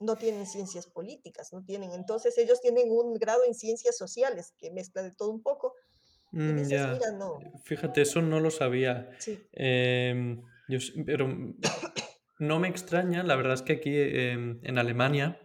No 0.04 0.16
tienen 0.16 0.46
ciencias 0.46 0.86
políticas, 0.86 1.52
no 1.52 1.64
tienen. 1.64 1.92
Entonces 1.92 2.36
ellos 2.38 2.60
tienen 2.60 2.90
un 2.90 3.14
grado 3.14 3.44
en 3.44 3.54
ciencias 3.54 3.96
sociales 3.96 4.54
que 4.58 4.70
mezcla 4.70 5.02
de 5.02 5.12
todo 5.12 5.30
un 5.30 5.42
poco. 5.42 5.74
Mm, 6.32 6.62
no. 7.18 7.38
Fíjate, 7.64 8.02
eso 8.02 8.20
no 8.20 8.40
lo 8.40 8.50
sabía. 8.50 9.10
Em, 9.52 10.42
pero 11.06 11.28
no 12.38 12.60
me 12.60 12.68
extraña, 12.68 13.22
la 13.22 13.36
verdad 13.36 13.54
es 13.54 13.62
que 13.62 13.74
aquí 13.74 13.94
em, 13.96 14.60
en 14.62 14.78
Alemania 14.78 15.40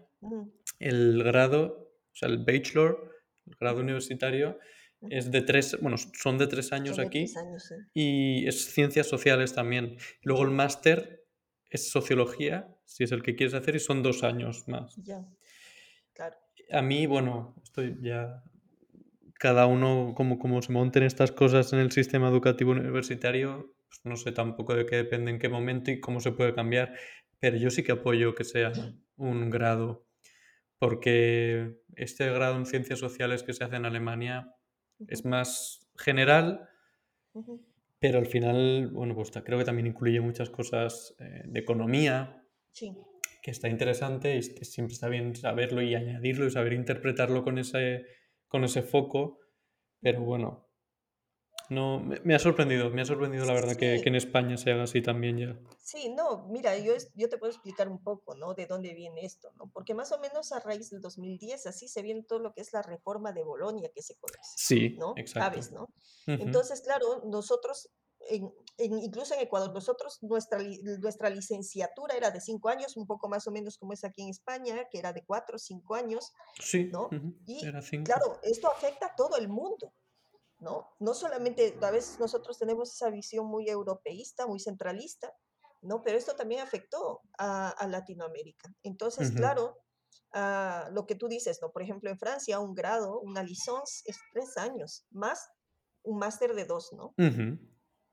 el 0.80 1.24
grado, 1.24 1.94
o 2.12 2.16
sea, 2.16 2.30
el 2.30 2.40
bachelor, 2.40 3.12
el 3.46 3.56
grado 3.60 3.80
universitario, 3.80 4.58
es 5.10 5.32
de 5.32 5.42
tres, 5.42 5.78
bueno, 5.82 5.98
son 5.98 6.38
de 6.38 6.48
tres 6.48 6.74
años 6.74 7.00
aquí. 7.00 7.26
Y 7.94 8.48
es 8.48 8.74
ciencias 8.74 9.08
sociales 9.08 9.54
también. 9.54 9.98
Luego 10.24 10.44
el 10.44 10.52
máster 10.52 11.19
es 11.70 11.92
sociología, 11.92 12.68
si 12.86 13.04
es 13.04 13.12
el 13.12 13.24
que 13.24 13.36
quieres 13.36 13.54
hacer, 13.54 13.76
y 13.76 13.80
son 13.80 14.04
dos 14.04 14.24
años 14.24 14.68
más. 14.68 14.96
Ya, 14.98 15.26
claro. 16.14 16.38
A 16.72 16.82
mí, 16.82 17.08
bueno, 17.08 17.56
estoy 17.64 17.98
ya. 18.02 18.44
Cada 19.36 19.66
uno, 19.66 20.14
como, 20.16 20.38
como 20.38 20.62
se 20.62 20.72
monten 20.72 21.04
estas 21.04 21.32
cosas 21.32 21.72
en 21.72 21.80
el 21.80 21.92
sistema 21.92 22.28
educativo 22.28 22.72
universitario, 22.72 23.74
pues 23.88 24.02
no 24.04 24.16
sé 24.18 24.32
tampoco 24.32 24.76
de 24.76 24.86
qué 24.86 24.98
depende 24.98 25.32
en 25.32 25.40
qué 25.40 25.50
momento 25.50 25.92
y 25.92 26.00
cómo 26.00 26.20
se 26.20 26.32
puede 26.32 26.54
cambiar, 26.54 26.94
pero 27.40 27.58
yo 27.58 27.70
sí 27.70 27.84
que 27.84 27.94
apoyo 27.94 28.36
que 28.36 28.44
sea 28.44 28.72
un 29.16 29.50
grado, 29.50 30.06
porque 30.78 31.80
este 31.96 32.30
grado 32.32 32.58
en 32.58 32.66
ciencias 32.66 33.00
sociales 33.00 33.44
que 33.44 33.54
se 33.54 33.64
hace 33.64 33.78
en 33.78 33.86
Alemania 33.86 34.54
es 35.08 35.26
más 35.26 35.88
general, 35.98 36.70
pero 38.00 38.20
al 38.20 38.26
final, 38.26 38.90
bueno, 38.92 39.14
pues 39.14 39.32
creo 39.44 39.60
que 39.60 39.66
también 39.66 39.88
incluye 39.88 40.22
muchas 40.22 40.50
cosas 40.50 41.16
eh, 41.20 41.44
de 41.46 41.60
economía, 41.60 42.44
que 43.42 43.52
está 43.52 43.68
interesante 43.68 44.38
y 44.38 44.42
siempre 44.42 44.94
está 44.94 45.10
bien 45.10 45.36
saberlo 45.36 45.82
y 45.82 45.96
añadirlo 45.96 46.46
y 46.46 46.52
saber 46.52 46.74
interpretarlo 46.74 47.44
con 47.44 47.58
ese, 47.58 48.06
con 48.48 48.64
ese 48.64 48.84
foco, 48.84 49.40
pero 50.02 50.22
bueno, 50.22 50.69
no, 51.70 52.00
me, 52.00 52.34
ha 52.34 52.40
sorprendido, 52.40 52.90
me 52.90 53.02
ha 53.02 53.06
sorprendido 53.06 53.46
la 53.46 53.54
verdad 53.54 53.76
que, 53.76 53.96
en 53.96 54.16
España 54.16 54.58
se 54.58 54.72
haga 54.72 54.84
así 54.84 55.02
también 55.02 55.38
ya. 55.38 55.60
Sí, 55.78 56.10
no, 56.10 56.48
mira, 56.50 56.76
yo, 56.78 56.94
yo 57.14 57.30
te 57.30 57.38
puedo 57.38 57.52
explicar 57.52 57.88
un 57.88 58.04
poco, 58.04 58.36
¿no? 58.36 58.56
De 58.56 58.66
dónde 58.66 58.94
viene 58.96 59.24
esto, 59.24 59.52
¿no? 59.56 59.70
Porque 59.72 59.94
más 59.94 60.12
o 60.12 60.20
menos 60.20 60.52
a 60.52 60.60
raíz 60.60 60.90
del 60.90 61.00
2010 61.00 61.68
así 61.68 61.88
se 61.88 62.02
viene 62.02 62.24
todo 62.24 62.40
lo 62.40 62.54
que 62.54 62.62
es 62.62 62.74
la 62.74 62.82
reforma 62.82 63.32
de 63.34 63.44
Bolonia 63.44 63.90
que 63.94 64.02
se 64.02 64.16
conoce. 64.16 64.40
Sí, 64.56 64.96
¿no? 64.98 65.14
exacto. 65.16 65.50
¿Sabes, 65.50 65.72
no? 65.72 65.88
Entonces, 66.26 66.82
claro, 66.82 67.22
nosotros, 67.26 67.90
en, 68.30 68.52
incluso 68.80 69.36
en 69.36 69.42
Ecuador, 69.42 69.72
nosotros, 69.72 70.18
nuestra, 70.22 70.60
nuestra 71.00 71.30
licenciatura 71.30 72.16
era 72.16 72.32
de 72.32 72.42
cinco 72.42 72.70
años, 72.70 72.98
un 72.98 73.06
poco 73.06 73.30
más 73.30 73.48
o 73.48 73.52
menos 73.52 73.78
como 73.78 73.94
es 73.94 74.04
aquí 74.04 74.24
en 74.24 74.30
España, 74.30 74.88
que 74.92 74.98
era 74.98 75.14
de 75.14 75.24
cuatro 75.24 75.58
o 75.58 75.60
cinco 75.60 75.94
años, 75.94 76.34
sí, 76.60 76.90
¿no? 76.92 77.10
Y 77.46 77.62
claro, 78.04 78.40
esto 78.42 78.72
afecta 78.72 79.08
a 79.08 79.16
todo 79.16 79.38
el 79.38 79.50
mundo. 79.50 79.94
¿No? 80.60 80.90
No 81.00 81.14
solamente, 81.14 81.78
a 81.82 81.92
veces 81.92 82.20
nosotros 82.20 82.58
tenemos 82.58 82.94
esa 82.94 83.10
visión 83.10 83.46
muy 83.46 83.70
europeísta, 83.70 84.48
muy 84.48 84.60
centralista, 84.60 85.34
¿no? 85.82 86.04
Pero 86.04 86.18
esto 86.18 86.36
también 86.36 86.62
afectó 86.62 87.22
a, 87.38 87.88
Latinoamérica. 87.88 88.70
Entonces, 88.84 89.32
claro, 89.32 89.78
ah, 90.34 90.90
lo 90.92 91.06
que 91.06 91.16
tú 91.16 91.28
dices, 91.28 91.60
¿no? 91.62 91.72
Por 91.72 91.82
ejemplo, 91.82 92.10
en 92.10 92.18
Francia, 92.18 92.60
un 92.60 92.76
grado, 92.76 93.20
una 93.22 93.44
licence 93.44 94.04
es 94.06 94.18
tres 94.34 94.58
años, 94.58 95.06
más 95.12 95.50
un 96.04 96.18
máster 96.18 96.54
de 96.54 96.66
dos, 96.66 96.92
¿no? 96.94 97.14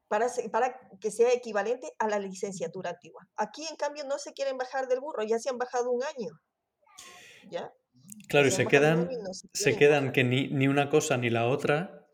para, 0.09 0.29
para 0.53 0.79
que 1.01 1.11
sea 1.11 1.33
equivalente 1.33 1.93
a 1.99 2.09
la 2.09 2.19
licenciatura 2.19 2.91
antigua. 2.91 3.27
Aquí, 3.37 3.67
en 3.69 3.77
cambio, 3.77 4.05
no 4.05 4.19
se 4.19 4.33
quieren 4.33 4.57
bajar 4.57 4.87
del 4.89 5.01
burro, 5.01 5.23
ya 5.25 5.39
se 5.39 5.51
han 5.51 5.59
bajado 5.59 5.91
un 5.91 6.03
año. 6.03 6.31
¿Ya? 7.51 7.73
Claro, 8.29 8.49
y 8.49 8.51
se 8.51 8.67
quedan, 8.67 9.09
se, 9.53 9.77
quedan 9.77 10.13
que 10.13 10.23
ni, 10.25 10.49
ni, 10.49 10.69
una 10.69 10.91
cosa 10.91 11.17
ni 11.17 11.31
la 11.31 11.47
otra 11.47 12.06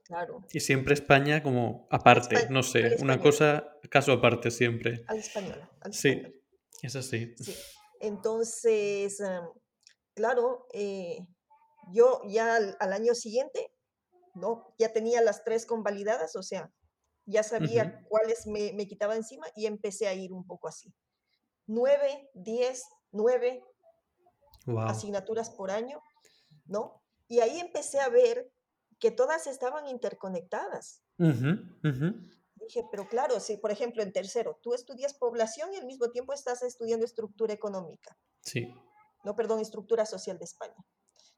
y 0.53 0.61
siempre 0.61 0.95
España 0.95 1.43
como 1.43 1.87
aparte, 1.91 2.49
no 2.51 2.63
sé, 2.63 2.97
una 3.01 3.21
cosa, 3.21 3.79
caso 3.91 4.13
aparte 4.13 4.51
siempre. 4.51 5.05
Al 5.07 5.19
español. 5.19 5.69
sí, 5.91 6.23
es 6.83 6.97
así. 6.97 7.35
Entonces, 8.01 9.21
em, 9.21 9.45
claro, 10.15 10.67
eh, 10.73 11.19
yo 11.93 12.23
ya 12.29 12.57
al, 12.57 12.93
año 12.93 13.15
siguiente, 13.15 13.73
¿no? 14.35 14.75
Ya 14.79 14.93
tenía 14.93 15.21
las 15.21 15.45
tres 15.45 15.67
convalidadas, 15.67 16.37
o 16.37 16.43
sea, 16.43 16.73
ya 17.27 17.43
sabía 17.43 18.03
cuáles 18.09 18.47
me, 18.47 18.73
me 18.73 18.87
quitaba 18.87 19.17
encima 19.17 19.47
y 19.55 19.67
empecé 19.67 20.09
a 20.09 20.15
ir 20.15 20.33
un 20.33 20.47
poco 20.47 20.69
así. 20.69 20.93
Nueve, 21.67 22.31
diez, 22.35 22.83
nueve 23.13 23.63
asignaturas 24.79 25.51
por 25.51 25.71
año, 25.71 26.01
¿no? 26.67 27.03
Y 27.29 27.41
ahí 27.41 27.61
empecé 27.61 28.01
a 28.01 28.09
ver 28.09 28.51
que 29.03 29.11
todas 29.11 29.49
estaban 29.49 29.89
interconectadas. 29.89 31.03
Dije, 31.19 32.85
pero 32.89 33.09
claro, 33.09 33.41
si 33.41 33.57
por 33.57 33.73
ejemplo 33.73 34.01
en 34.01 34.13
tercero 34.13 34.61
tú 34.63 34.75
estudias 34.75 35.15
población 35.15 35.75
y 35.75 35.77
al 35.79 35.87
mismo 35.87 36.13
tiempo 36.13 36.33
estás 36.33 36.63
estudiando 36.63 37.05
estructura 37.05 37.53
económica. 37.53 38.17
Sí. 38.43 38.73
No, 39.25 39.35
perdón, 39.35 39.59
estructura 39.59 40.07
social 40.07 40.39
de 40.39 40.45
España. 40.45 40.77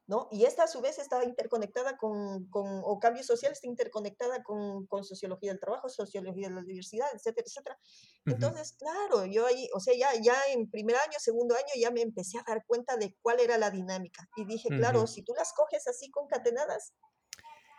¿no? 0.05 0.27
Y 0.29 0.45
esta 0.45 0.65
a 0.65 0.67
su 0.67 0.81
vez 0.81 0.99
está 0.99 1.23
interconectada 1.23 1.97
con, 1.97 2.47
con 2.51 2.81
o 2.83 2.99
cambio 2.99 3.23
social 3.23 3.51
está 3.51 3.65
interconectada 3.65 4.43
con, 4.43 4.85
con, 4.85 5.03
sociología 5.03 5.51
del 5.51 5.59
trabajo, 5.59 5.89
sociología 5.89 6.49
de 6.49 6.53
la 6.53 6.61
diversidad, 6.61 7.07
etcétera, 7.15 7.45
etcétera. 7.47 7.79
Entonces, 8.25 8.73
claro, 8.77 9.25
yo 9.25 9.47
ahí, 9.47 9.67
o 9.73 9.79
sea, 9.79 9.95
ya, 9.97 10.09
ya 10.21 10.35
en 10.53 10.69
primer 10.69 10.95
año, 10.97 11.17
segundo 11.17 11.55
año, 11.55 11.73
ya 11.79 11.89
me 11.89 12.01
empecé 12.01 12.37
a 12.37 12.43
dar 12.45 12.63
cuenta 12.67 12.97
de 12.97 13.15
cuál 13.23 13.39
era 13.39 13.57
la 13.57 13.71
dinámica. 13.71 14.29
Y 14.35 14.45
dije, 14.45 14.69
claro, 14.69 15.07
si 15.07 15.23
tú 15.23 15.33
las 15.35 15.51
coges 15.53 15.87
así 15.87 16.11
concatenadas, 16.11 16.93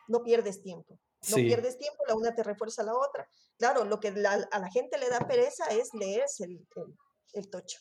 no 0.08 0.22
pierdes 0.22 0.62
tiempo. 0.62 0.98
No 1.28 1.36
pierdes 1.36 1.76
tiempo, 1.76 2.04
la 2.06 2.14
una 2.14 2.34
te 2.34 2.44
refuerza 2.44 2.84
la 2.84 2.94
otra. 2.94 3.28
Claro, 3.58 3.84
lo 3.84 3.98
que 3.98 4.08
a 4.08 4.58
la 4.60 4.70
gente 4.70 4.96
le 4.96 5.08
da 5.08 5.18
pereza 5.26 5.64
es 5.66 5.92
leerse 5.92 6.44
el, 6.44 6.60
el, 6.76 6.94
el 7.32 7.50
tocho. 7.50 7.80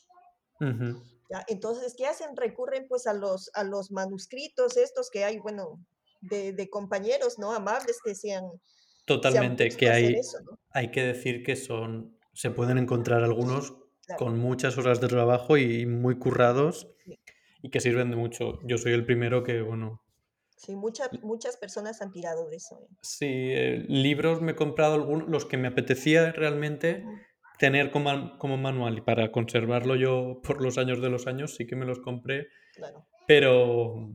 Entonces, 1.48 1.94
¿qué 1.96 2.08
hacen? 2.08 2.36
Recurren 2.36 2.88
pues 2.88 3.06
a 3.06 3.14
los, 3.14 3.52
a 3.54 3.64
los 3.64 3.92
manuscritos 3.92 4.78
estos 4.78 5.10
que 5.12 5.26
hay, 5.26 5.38
bueno, 5.38 5.80
de, 6.22 6.54
de 6.54 6.70
compañeros, 6.70 7.38
¿no? 7.38 7.52
Amables 7.52 8.00
que 8.04 8.16
sean... 8.16 8.46
Totalmente, 9.06 9.70
que 9.70 9.90
hay, 9.92 10.16
hay 10.72 10.90
que 10.90 11.04
decir 11.04 11.44
que 11.44 11.56
son, 11.56 12.18
se 12.34 12.50
pueden 12.50 12.80
encontrar 12.80 13.24
algunos 13.24 13.76
con 14.18 14.40
muchas 14.40 14.78
horas 14.80 15.02
de 15.02 15.08
trabajo 15.08 15.58
y 15.58 15.86
muy 15.86 16.18
currados 16.18 16.88
y 17.62 17.70
que 17.70 17.80
sirven 17.80 18.10
de 18.10 18.16
mucho. 18.16 18.60
Yo 18.64 18.80
soy 18.80 18.94
el 18.94 19.06
primero 19.06 19.44
que, 19.44 19.62
bueno... 19.62 20.02
Sí, 20.56 20.76
muchas 20.76 21.10
muchas 21.22 21.58
personas 21.58 22.02
han 22.02 22.12
tirado 22.12 22.50
de 22.50 22.58
eso. 22.58 22.80
¿eh? 22.82 22.88
Sí, 23.02 23.28
eh, 23.28 23.86
libros 23.88 24.42
me 24.42 24.54
he 24.54 24.56
comprado 24.56 24.96
algunos, 24.96 25.28
los 25.28 25.46
que 25.46 25.58
me 25.58 25.68
apetecía 25.68 26.32
realmente 26.32 27.04
tener 27.60 27.92
como, 27.92 28.38
como, 28.38 28.58
manual 28.58 28.98
y 28.98 29.02
para 29.02 29.32
conservarlo 29.32 29.96
yo 29.96 30.42
por 30.44 30.62
los 30.62 30.78
años 30.78 31.02
de 31.02 31.10
los 31.10 31.28
años, 31.28 31.56
sí 31.56 31.66
que 31.66 31.76
me 31.76 31.86
los 31.86 32.00
compré. 32.00 32.48
Pero 33.28 34.12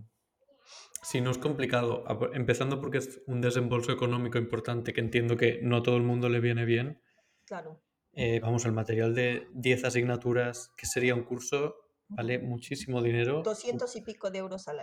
sí, 1.02 1.20
no 1.20 1.30
es 1.30 1.38
complicado. 1.38 2.04
Empezando 2.32 2.80
porque 2.80 2.98
es 2.98 3.20
un 3.26 3.40
desembolso 3.40 3.92
económico 3.92 4.38
importante 4.38 4.92
que 4.92 5.00
entiendo 5.00 5.36
que 5.36 5.60
no 5.62 5.78
a 5.78 5.82
todo 5.82 5.96
el 5.96 6.02
mundo 6.02 6.28
le 6.28 6.40
viene 6.40 6.64
bien. 6.64 7.02
Claro. 7.46 7.82
Eh, 8.12 8.40
vamos, 8.40 8.64
el 8.64 8.72
material 8.72 9.14
de 9.14 9.48
10 9.54 9.84
asignaturas, 9.84 10.72
que 10.76 10.86
sería 10.86 11.14
un 11.14 11.24
curso, 11.24 11.76
vale 12.08 12.38
muchísimo 12.38 13.02
dinero. 13.02 13.42
200 13.42 13.94
y 13.96 14.02
pico 14.02 14.30
de 14.30 14.38
euros 14.38 14.66
al, 14.68 14.80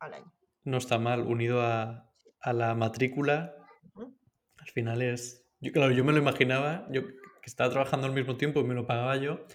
año. 0.00 0.32
No 0.64 0.78
está 0.78 0.98
mal, 0.98 1.22
unido 1.22 1.62
a, 1.62 2.10
a 2.40 2.52
la 2.52 2.74
matrícula. 2.74 3.54
Al 4.58 4.68
final 4.68 5.02
es. 5.02 5.46
Yo, 5.60 5.72
claro, 5.72 5.92
yo 5.92 6.04
me 6.04 6.12
lo 6.12 6.18
imaginaba. 6.18 6.86
Yo 6.90 7.02
que 7.40 7.50
estaba 7.50 7.70
trabajando 7.70 8.06
al 8.06 8.12
mismo 8.12 8.36
tiempo 8.36 8.60
y 8.60 8.64
me 8.64 8.74
lo 8.74 8.86
pagaba 8.86 9.16
yo, 9.16 9.46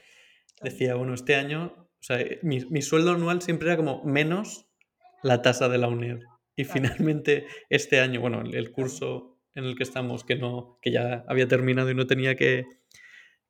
decía, 0.61 0.95
bueno, 0.95 1.13
este 1.13 1.35
año, 1.35 1.73
o 1.77 2.03
sea, 2.03 2.19
eh, 2.19 2.39
mi, 2.41 2.65
mi 2.65 2.81
sueldo 2.81 3.11
anual 3.11 3.41
siempre 3.41 3.67
era 3.67 3.77
como 3.77 4.03
menos 4.03 4.67
la 5.23 5.41
tasa 5.41 5.69
de 5.69 5.77
la 5.77 5.87
UNED. 5.87 6.19
Y 6.55 6.63
finalmente 6.63 7.45
este 7.69 7.99
año, 7.99 8.21
bueno, 8.21 8.41
el 8.41 8.71
curso 8.71 9.41
en 9.53 9.65
el 9.65 9.75
que 9.75 9.83
estamos, 9.83 10.23
que, 10.23 10.35
no, 10.35 10.79
que 10.81 10.91
ya 10.91 11.23
había 11.27 11.47
terminado 11.47 11.89
y 11.89 11.95
no 11.95 12.07
tenía 12.07 12.35
que, 12.35 12.65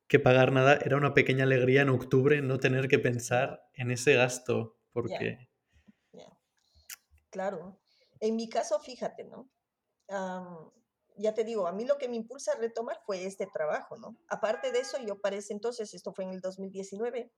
que 0.08 0.20
pagar 0.20 0.52
nada, 0.52 0.80
era 0.84 0.98
una 0.98 1.14
pequeña 1.14 1.44
alegría 1.44 1.82
en 1.82 1.90
octubre 1.90 2.42
no 2.42 2.60
tener 2.60 2.88
que 2.88 3.00
pensar 3.00 3.64
en 3.74 3.92
ese 3.92 4.16
gasto, 4.16 4.78
porque... 4.92 5.50
Claro. 7.36 7.78
En 8.22 8.38
mi 8.38 8.48
caso, 8.48 8.80
fíjate, 8.80 9.26
¿no? 9.26 9.52
ya 11.18 11.34
te 11.34 11.44
digo, 11.44 11.68
a 11.68 11.74
mí 11.74 11.84
lo 11.86 11.98
que 11.98 12.08
me 12.08 12.16
impulsa 12.16 12.54
a 12.54 12.58
retomar 12.58 13.02
fue 13.06 13.26
este 13.26 13.46
trabajo, 13.48 13.98
¿no? 13.98 14.16
Aparte 14.30 14.72
de 14.72 14.80
eso, 14.80 14.98
yo 15.00 15.20
para 15.20 15.36
ese 15.36 15.52
entonces, 15.52 15.94
esto 15.94 16.14
fue 16.14 16.24
en 16.24 16.32
el 16.32 16.40
2019, 16.40 17.30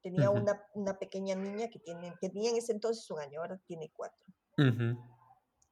tenía 0.00 0.30
una, 0.30 0.62
una, 0.74 0.98
pequeña 0.98 1.34
niña 1.34 1.68
que 1.68 1.80
tiene, 1.80 2.14
tenía 2.20 2.50
en 2.50 2.56
ese 2.56 2.72
entonces 2.72 3.10
un 3.10 3.20
año, 3.20 3.40
ahora 3.40 3.60
tiene 3.66 3.90
cuatro. 3.94 4.24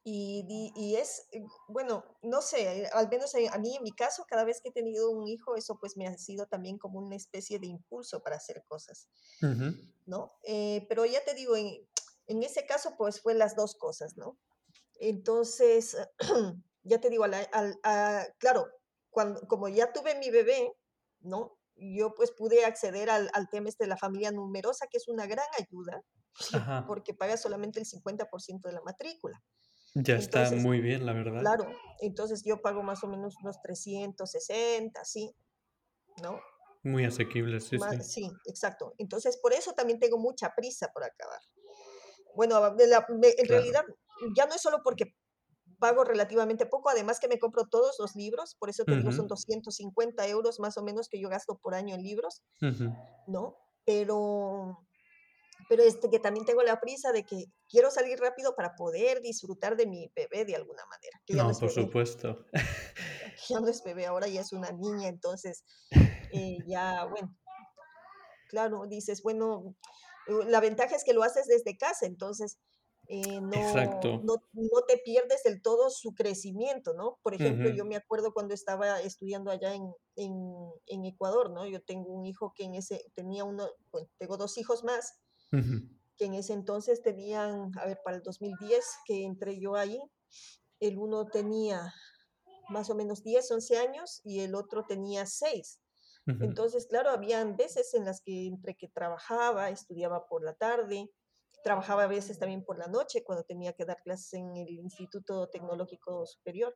y, 0.05 0.73
y, 0.75 0.97
es, 0.97 1.27
eh, 1.33 1.43
bueno, 1.69 2.05
no 2.23 2.43
sé, 2.43 2.87
al 2.93 3.09
menos 3.09 3.35
a 3.35 3.59
mí 3.59 3.77
en 3.77 3.83
mi 3.83 3.93
caso, 3.93 4.25
cada 4.29 4.45
vez 4.45 4.61
que 4.61 4.71
he 4.71 4.73
tenido 4.73 5.11
un 5.11 5.27
hijo, 5.27 5.57
eso 5.57 5.79
pues 5.79 5.97
me 5.97 6.07
ha 6.07 6.19
sido 6.19 6.47
también 6.47 6.77
como 6.77 6.99
una 6.99 7.16
especie 7.16 7.59
de 7.59 7.69
impulso 7.69 8.23
para 8.23 8.37
hacer 8.37 8.62
cosas, 8.66 9.09
¿no? 10.07 10.33
Eh, 10.43 10.85
pero 10.88 11.07
ya 11.07 11.23
te 11.25 11.35
digo, 11.35 11.57
en, 11.57 11.87
en 12.31 12.45
ese 12.45 12.64
caso 12.64 12.95
pues 12.97 13.21
fue 13.21 13.35
las 13.35 13.57
dos 13.57 13.75
cosas, 13.75 14.16
¿no? 14.16 14.38
Entonces, 15.01 15.97
ya 16.85 17.01
te 17.01 17.11
digo, 17.11 17.25
claro, 18.38 18.69
cuando, 19.11 19.40
como 19.49 19.69
ya 19.69 19.93
tuve 19.93 20.14
mi 20.14 20.31
bebé, 20.31 20.73
¿no? 21.21 21.59
Yo 21.75 22.14
pues 22.14 22.31
pude 22.31 22.64
acceder 22.64 23.11
al, 23.11 23.31
tema 23.51 23.69
este 23.69 23.85
de 23.85 23.88
la 23.88 23.97
familia 23.97 24.31
numerosa, 24.31 24.87
que 24.87 24.99
es 24.99 25.09
una 25.09 25.27
gran 25.27 25.47
ayuda, 25.59 26.05
porque 26.87 27.14
paga 27.14 27.37
solamente 27.37 27.81
el 27.81 27.87
50% 27.87 28.61
de 28.62 28.73
la 28.73 28.83
matrícula. 28.83 29.43
Ya 29.95 30.14
está 30.14 30.49
muy 30.53 30.81
bien, 30.81 31.05
la 31.05 31.12
verdad. 31.12 31.40
Claro, 31.40 31.66
entonces 31.99 32.45
yo 32.45 32.62
pago 32.62 32.85
más 32.85 33.03
o 33.03 33.09
menos 33.09 33.35
unos 33.43 33.61
360, 33.61 35.05
¿sí? 35.05 35.35
¿No? 36.23 36.38
Muy 36.85 37.05
asequible, 37.05 37.59
sí, 37.61 37.77
sí. 37.77 38.03
Sí, 38.03 38.31
exacto. 38.47 38.95
Entonces, 38.99 39.37
por 39.38 39.53
eso 39.53 39.73
también 39.73 39.99
tengo 39.99 40.16
mucha 40.16 40.55
prisa 40.55 40.88
por 40.95 41.03
acabar. 41.03 41.40
Bueno, 42.35 42.61
en 42.66 43.49
realidad, 43.49 43.85
ya 44.37 44.47
no 44.47 44.55
es 44.55 44.62
solo 44.62 44.79
porque 44.83 45.14
pago 45.81 46.05
relativamente 46.05 46.66
poco, 46.66 46.90
además 46.90 47.19
que 47.19 47.27
me 47.27 47.38
compro 47.38 47.66
todos 47.66 47.97
los 47.99 48.14
libros, 48.14 48.55
por 48.55 48.69
eso 48.71 48.85
te 48.85 48.97
digo, 48.97 49.11
son 49.11 49.27
250 49.27 50.29
euros 50.29 50.61
más 50.61 50.77
o 50.77 50.85
menos 50.85 51.09
que 51.09 51.21
yo 51.21 51.29
gasto 51.29 51.59
por 51.59 51.75
año 51.75 51.95
en 51.95 52.03
libros, 52.03 52.43
¿no? 53.27 53.57
Pero, 53.85 54.87
pero 55.69 55.83
este, 55.83 56.11
que 56.11 56.21
también 56.21 56.45
tengo 56.45 56.62
la 56.62 56.79
prisa 56.81 57.12
de 57.12 57.25
que 57.25 57.47
quiero 57.69 57.90
salir 57.90 58.21
rápido 58.21 58.55
para 58.55 58.75
poder 58.77 59.21
disfrutar 59.23 59.77
de 59.77 59.87
mi 59.87 60.12
bebé 60.14 60.45
de 60.45 60.55
alguna 60.55 60.83
manera. 60.87 61.21
no, 61.29 61.59
por 61.59 61.71
supuesto. 61.71 62.47
Ya 63.49 63.59
no 63.59 63.69
es 63.69 63.83
bebé, 63.83 64.05
ahora 64.05 64.29
ya 64.29 64.43
es 64.43 64.53
una 64.53 64.71
niña, 64.71 65.09
entonces 65.09 65.64
eh, 66.31 66.59
ya, 66.66 67.07
bueno, 67.07 67.35
claro, 68.49 68.87
dices, 68.87 69.23
bueno, 69.23 69.75
la 70.31 70.61
ventaja 70.61 70.97
es 70.97 71.05
que 71.05 71.12
lo 71.12 71.23
haces 71.23 71.47
desde 71.47 71.77
casa, 71.77 72.07
entonces 72.07 72.59
eh, 73.12 73.40
no, 73.40 74.21
no, 74.23 74.83
te 74.87 74.99
pierdes 74.99 75.43
del 75.43 75.61
todo 75.62 75.90
su 75.90 76.14
crecimiento, 76.14 76.95
¿no? 76.95 77.19
Por 77.23 77.35
ejemplo, 77.35 77.69
yo 77.71 77.85
me 77.85 77.97
acuerdo 77.97 78.33
cuando 78.33 78.55
estaba 78.55 79.01
estudiando 79.01 79.51
allá 79.51 79.75
en, 79.75 79.93
en, 80.14 81.05
Ecuador, 81.05 81.51
¿no? 81.51 81.66
Yo 81.66 81.83
tengo 81.83 82.12
un 82.12 82.25
hijo 82.25 82.53
que 82.55 82.64
en 82.64 82.75
ese, 82.75 83.05
tenía 83.14 83.43
uno, 83.43 83.69
bueno, 83.90 84.09
tengo 84.16 84.37
dos 84.37 84.59
hijos 84.59 84.85
más, 84.85 85.19
que 86.16 86.27
en 86.27 86.35
ese 86.35 86.53
entonces 86.53 87.03
tenían, 87.03 87.73
a 87.81 87.87
ver, 87.87 87.99
para 88.05 88.19
el 88.19 88.23
2010 88.23 88.85
que 89.05 89.25
entré 89.25 89.59
yo 89.59 89.75
ahí, 89.75 90.01
el 90.79 90.97
uno 90.97 91.27
tenía 91.27 91.93
más 92.69 92.90
o 92.90 92.95
menos 92.95 93.25
10, 93.25 93.51
11 93.51 93.79
años 93.79 94.21
y 94.23 94.38
el 94.40 94.55
otro 94.55 94.85
tenía 94.87 95.27
6. 95.27 95.81
Entonces, 96.27 96.87
claro, 96.87 97.11
habían 97.11 97.57
veces 97.57 97.93
en 97.95 98.05
las 98.05 98.21
que 98.21 98.47
entre 98.47 98.77
que 98.77 98.89
trabajaba, 98.89 99.71
estudiaba 99.71 100.29
por 100.29 100.45
la 100.45 100.55
tarde, 100.55 101.11
Trabajaba 101.63 102.05
a 102.05 102.07
veces 102.07 102.39
también 102.39 102.65
por 102.65 102.79
la 102.79 102.87
noche 102.87 103.23
cuando 103.23 103.45
tenía 103.45 103.75
que 103.75 103.85
dar 103.85 104.01
clases 104.03 104.33
en 104.35 104.57
el 104.57 104.71
Instituto 104.79 105.49
Tecnológico 105.49 106.25
Superior. 106.27 106.75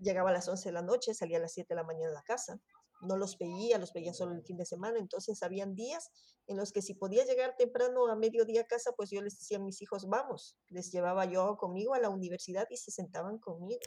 Llegaba 0.00 0.30
a 0.30 0.32
las 0.32 0.48
11 0.48 0.68
de 0.68 0.72
la 0.72 0.82
noche, 0.82 1.12
salía 1.12 1.38
a 1.38 1.40
las 1.40 1.52
7 1.52 1.66
de 1.70 1.74
la 1.74 1.82
mañana 1.82 2.08
de 2.08 2.14
la 2.14 2.22
casa. 2.22 2.60
No 3.00 3.16
los 3.16 3.36
veía, 3.38 3.78
los 3.78 3.92
veía 3.92 4.14
solo 4.14 4.34
el 4.34 4.44
fin 4.44 4.58
de 4.58 4.66
semana. 4.66 4.98
Entonces, 4.98 5.42
habían 5.42 5.74
días 5.74 6.10
en 6.46 6.56
los 6.56 6.70
que 6.70 6.82
si 6.82 6.94
podía 6.94 7.24
llegar 7.24 7.56
temprano 7.56 8.06
a 8.06 8.14
mediodía 8.14 8.60
a 8.60 8.66
casa, 8.66 8.92
pues 8.96 9.10
yo 9.10 9.22
les 9.22 9.38
decía 9.38 9.56
a 9.56 9.60
mis 9.60 9.82
hijos, 9.82 10.06
vamos. 10.06 10.56
Les 10.68 10.92
llevaba 10.92 11.24
yo 11.24 11.56
conmigo 11.56 11.94
a 11.94 11.98
la 11.98 12.10
universidad 12.10 12.66
y 12.70 12.76
se 12.76 12.92
sentaban 12.92 13.38
conmigo. 13.38 13.80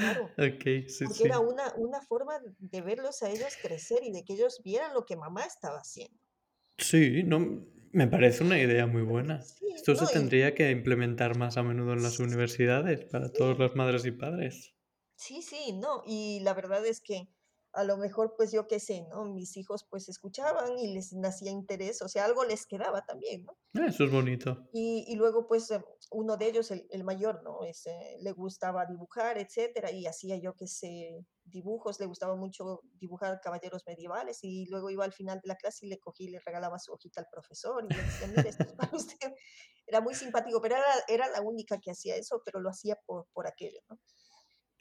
Claro. 0.00 0.36
Okay, 0.38 0.88
sí, 0.88 1.06
porque 1.06 1.24
era 1.24 1.40
una, 1.40 1.74
una 1.76 2.02
forma 2.02 2.40
de 2.58 2.82
verlos 2.82 3.22
a 3.22 3.30
ellos 3.30 3.58
crecer 3.60 4.00
y 4.04 4.12
de 4.12 4.24
que 4.24 4.34
ellos 4.34 4.62
vieran 4.64 4.94
lo 4.94 5.06
que 5.06 5.16
mamá 5.16 5.44
estaba 5.44 5.78
haciendo. 5.78 6.18
Sí, 6.78 7.22
no, 7.22 7.64
me 7.92 8.08
parece 8.08 8.42
una 8.42 8.58
idea 8.58 8.86
muy 8.88 9.02
buena. 9.02 9.52
Esto 9.76 9.94
se 9.94 10.08
tendría 10.08 10.52
que 10.54 10.70
implementar 10.72 11.36
más 11.36 11.56
a 11.56 11.62
menudo 11.62 11.92
en 11.92 12.02
las 12.02 12.18
universidades 12.18 13.04
para 13.04 13.32
todas 13.36 13.56
las 13.58 13.76
madres 13.76 14.04
y 14.04 14.10
padres. 14.10 14.74
Sí, 15.16 15.42
sí, 15.42 15.72
no. 15.72 16.02
Y 16.06 16.40
la 16.40 16.54
verdad 16.54 16.84
es 16.86 17.00
que 17.00 17.28
a 17.72 17.84
lo 17.84 17.96
mejor, 17.96 18.34
pues 18.36 18.52
yo 18.52 18.66
qué 18.66 18.80
sé, 18.80 19.06
¿no? 19.08 19.24
Mis 19.24 19.56
hijos 19.56 19.86
pues 19.88 20.08
escuchaban 20.08 20.78
y 20.78 20.92
les 20.92 21.12
nacía 21.12 21.50
interés, 21.50 22.02
o 22.02 22.08
sea, 22.08 22.24
algo 22.24 22.44
les 22.44 22.66
quedaba 22.66 23.04
también, 23.04 23.44
¿no? 23.44 23.56
Ah, 23.74 23.86
eso 23.86 24.04
es 24.04 24.10
bonito. 24.10 24.68
Y, 24.72 25.04
y 25.08 25.16
luego 25.16 25.46
pues 25.46 25.70
em, 25.70 25.82
uno 26.10 26.36
de 26.36 26.48
ellos, 26.48 26.70
el, 26.70 26.86
el 26.90 27.04
mayor, 27.04 27.42
¿no? 27.44 27.64
Ese, 27.64 28.16
le 28.20 28.32
gustaba 28.32 28.86
dibujar, 28.86 29.38
etcétera, 29.38 29.92
y 29.92 30.06
hacía 30.06 30.36
yo 30.36 30.54
qué 30.56 30.66
sé, 30.66 31.24
dibujos, 31.44 32.00
le 32.00 32.06
gustaba 32.06 32.34
mucho 32.36 32.82
dibujar 32.98 33.40
caballeros 33.40 33.84
medievales 33.86 34.40
y 34.42 34.66
luego 34.66 34.90
iba 34.90 35.04
al 35.04 35.12
final 35.12 35.40
de 35.40 35.48
la 35.48 35.56
clase 35.56 35.86
y 35.86 35.88
le 35.88 35.98
cogí 35.98 36.24
y 36.24 36.30
le 36.30 36.40
regalaba 36.40 36.78
su 36.78 36.92
hojita 36.92 37.20
al 37.20 37.28
profesor 37.30 37.84
y 37.88 37.94
le 37.94 38.02
decía, 38.02 38.26
mire, 38.28 38.48
esto 38.48 38.64
es 38.64 38.72
para 38.72 38.90
usted. 38.96 39.32
Era 39.86 40.00
muy 40.00 40.14
simpático, 40.14 40.60
pero 40.60 40.76
era, 40.76 40.84
era 41.08 41.28
la 41.28 41.40
única 41.40 41.78
que 41.78 41.90
hacía 41.90 42.16
eso, 42.16 42.42
pero 42.44 42.60
lo 42.60 42.70
hacía 42.70 42.96
por, 43.06 43.26
por 43.32 43.46
aquello, 43.46 43.80
¿no? 43.88 43.98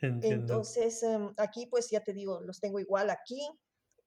Entiendo. 0.01 0.61
Entonces, 0.61 1.01
em, 1.03 1.33
aquí 1.37 1.67
pues 1.67 1.89
ya 1.91 2.01
te 2.03 2.13
digo, 2.13 2.41
los 2.41 2.59
tengo 2.59 2.79
igual 2.79 3.09
aquí. 3.09 3.47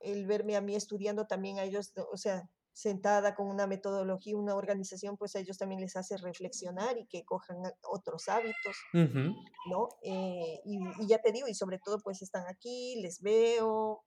El 0.00 0.26
verme 0.26 0.56
a 0.56 0.60
mí 0.60 0.74
estudiando 0.76 1.26
también 1.26 1.58
a 1.58 1.64
ellos, 1.64 1.92
o 2.12 2.16
sea, 2.16 2.50
sentada 2.72 3.34
con 3.34 3.48
una 3.48 3.66
metodología, 3.66 4.36
una 4.36 4.54
organización, 4.56 5.16
pues 5.18 5.36
a 5.36 5.40
ellos 5.40 5.58
también 5.58 5.80
les 5.80 5.96
hace 5.96 6.16
reflexionar 6.18 6.98
y 6.98 7.06
que 7.06 7.24
cojan 7.24 7.58
otros 7.82 8.28
hábitos, 8.28 8.76
Ujú. 8.94 9.34
¿no? 9.64 9.88
Eh, 10.02 10.60
y, 10.64 10.78
y 11.04 11.06
ya 11.08 11.18
te 11.20 11.32
digo, 11.32 11.48
y 11.48 11.54
sobre 11.54 11.78
todo 11.78 11.98
pues 12.02 12.22
están 12.22 12.46
aquí, 12.48 12.96
les 13.02 13.20
veo, 13.22 14.04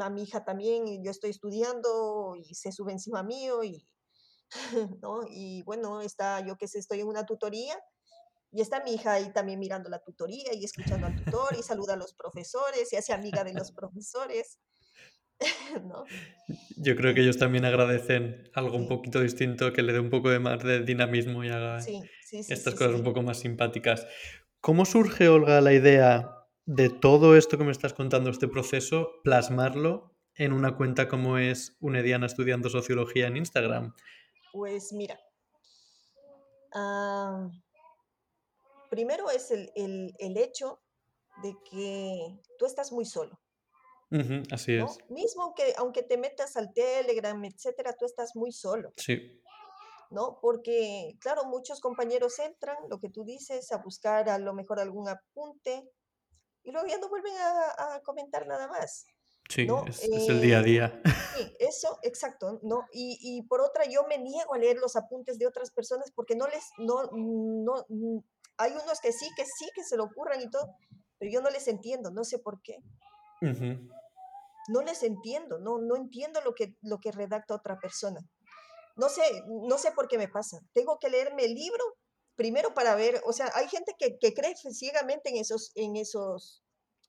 a 0.00 0.10
mi 0.10 0.22
hija 0.24 0.44
también, 0.44 1.02
yo 1.04 1.10
estoy 1.10 1.30
estudiando 1.30 2.36
y 2.36 2.54
se 2.54 2.72
sube 2.72 2.92
encima 2.92 3.22
mío 3.24 3.64
y, 3.64 3.88
¿no? 5.02 5.22
Y 5.28 5.62
bueno, 5.64 6.00
está, 6.02 6.40
yo 6.46 6.56
que 6.56 6.68
sé, 6.68 6.78
estoy 6.78 7.00
en 7.00 7.08
una 7.08 7.26
tutoría 7.26 7.78
y 8.52 8.60
está 8.60 8.82
mi 8.82 8.94
hija 8.94 9.12
ahí 9.12 9.32
también 9.32 9.58
mirando 9.58 9.88
la 9.88 10.00
tutoría 10.00 10.52
y 10.54 10.64
escuchando 10.64 11.06
al 11.06 11.16
tutor 11.16 11.56
y 11.58 11.62
saluda 11.62 11.94
a 11.94 11.96
los 11.96 12.14
profesores 12.14 12.92
y 12.92 12.96
hace 12.96 13.12
amiga 13.12 13.44
de 13.44 13.54
los 13.54 13.72
profesores, 13.72 14.58
¿no? 15.84 16.04
Yo 16.76 16.96
creo 16.96 17.14
que 17.14 17.20
ellos 17.22 17.38
también 17.38 17.64
agradecen 17.64 18.50
algo 18.54 18.76
un 18.76 18.88
poquito 18.88 19.20
distinto 19.20 19.72
que 19.72 19.82
le 19.82 19.92
dé 19.92 20.00
un 20.00 20.10
poco 20.10 20.30
de 20.30 20.40
más 20.40 20.62
de 20.62 20.80
dinamismo 20.80 21.44
y 21.44 21.48
haga 21.48 21.80
sí, 21.80 22.00
sí, 22.22 22.42
sí, 22.42 22.52
estas 22.52 22.74
cosas 22.74 22.94
un 22.94 23.04
poco 23.04 23.22
más 23.22 23.38
simpáticas. 23.38 24.06
¿Cómo 24.60 24.84
surge, 24.84 25.28
Olga, 25.28 25.60
la 25.60 25.72
idea 25.72 26.36
de 26.66 26.90
todo 26.90 27.36
esto 27.36 27.56
que 27.56 27.64
me 27.64 27.72
estás 27.72 27.94
contando, 27.94 28.30
este 28.30 28.48
proceso, 28.48 29.10
plasmarlo 29.24 30.14
en 30.34 30.52
una 30.52 30.76
cuenta 30.76 31.08
como 31.08 31.38
es 31.38 31.76
Unediana 31.80 32.26
Estudiando 32.26 32.68
Sociología 32.68 33.26
en 33.26 33.36
Instagram? 33.36 33.94
Pues 34.52 34.92
mira, 34.92 35.18
ah, 36.74 37.48
primero 38.90 39.30
es 39.30 39.50
el, 39.50 39.72
el, 39.74 40.14
el 40.18 40.36
hecho 40.36 40.82
de 41.42 41.54
que 41.70 42.38
tú 42.58 42.66
estás 42.66 42.92
muy 42.92 43.06
solo, 43.06 43.40
así 44.50 44.74
es. 44.74 44.98
Mismo 45.08 45.44
aunque, 45.44 45.72
aunque 45.78 46.02
te 46.02 46.18
metas 46.18 46.56
al 46.56 46.72
Telegram, 46.74 47.42
etcétera, 47.44 47.94
tú 47.98 48.04
estás 48.04 48.34
muy 48.36 48.52
solo, 48.52 48.92
Sí, 48.96 49.40
¿no? 50.10 50.38
Porque, 50.42 51.16
claro, 51.20 51.44
muchos 51.44 51.80
compañeros 51.80 52.38
entran, 52.40 52.76
lo 52.88 52.98
que 52.98 53.08
tú 53.08 53.24
dices, 53.24 53.70
a 53.72 53.78
buscar 53.78 54.28
a 54.28 54.38
lo 54.38 54.52
mejor 54.52 54.80
algún 54.80 55.08
apunte 55.08 55.88
y 56.64 56.72
luego 56.72 56.88
ya 56.88 56.98
no 56.98 57.08
vuelven 57.08 57.36
a, 57.36 57.94
a 57.94 58.02
comentar 58.02 58.46
nada 58.46 58.66
más, 58.66 59.06
sí, 59.48 59.66
¿no? 59.66 59.86
es, 59.86 60.02
es 60.02 60.28
el 60.28 60.40
día 60.42 60.58
a 60.58 60.60
Eh, 60.60 60.64
día. 60.64 61.02
sí, 61.36 61.56
eso, 61.60 61.98
exacto, 62.02 62.58
¿no? 62.64 62.86
Y, 62.92 63.18
y 63.22 63.42
por 63.42 63.60
otra, 63.60 63.84
yo 63.88 64.04
me 64.08 64.18
niego 64.18 64.52
a 64.54 64.58
leer 64.58 64.76
los 64.78 64.96
apuntes 64.96 65.38
de 65.38 65.46
otras 65.46 65.70
personas 65.70 66.10
porque 66.14 66.34
no 66.34 66.48
les, 66.48 66.64
no, 66.78 67.08
no, 67.12 67.86
hay 68.60 68.72
unos 68.72 69.00
que 69.00 69.12
sí, 69.12 69.28
que 69.36 69.44
sí, 69.44 69.68
que 69.74 69.82
se 69.84 69.96
lo 69.96 70.04
ocurran 70.04 70.40
y 70.40 70.50
todo, 70.50 70.68
pero 71.18 71.30
yo 71.32 71.40
no 71.40 71.50
les 71.50 71.66
entiendo, 71.68 72.10
no 72.10 72.24
sé 72.24 72.38
por 72.38 72.60
qué, 72.62 72.76
Ujú. 73.42 73.88
no 74.68 74.82
les 74.82 75.02
entiendo, 75.02 75.58
no, 75.58 75.78
no 75.78 75.96
entiendo 75.96 76.40
lo 76.42 76.54
que, 76.54 76.74
lo 76.82 76.98
que 76.98 77.10
redacta 77.10 77.54
otra 77.54 77.78
persona. 77.78 78.20
No 78.96 79.08
sé, 79.08 79.22
no 79.68 79.78
sé 79.78 79.92
por 79.92 80.08
qué 80.08 80.18
me 80.18 80.28
pasa. 80.28 80.58
Tengo 80.74 80.98
que 80.98 81.08
leerme 81.08 81.44
el 81.44 81.54
libro 81.54 81.82
primero 82.36 82.74
para 82.74 82.94
ver, 82.94 83.22
o 83.24 83.32
sea, 83.32 83.50
hay 83.54 83.68
gente 83.68 83.94
que, 83.98 84.18
que 84.18 84.34
cree 84.34 84.54
ciegamente 84.56 85.30
en 85.30 85.36
esos, 85.36 85.72
en 85.74 85.96
esos 85.96 86.62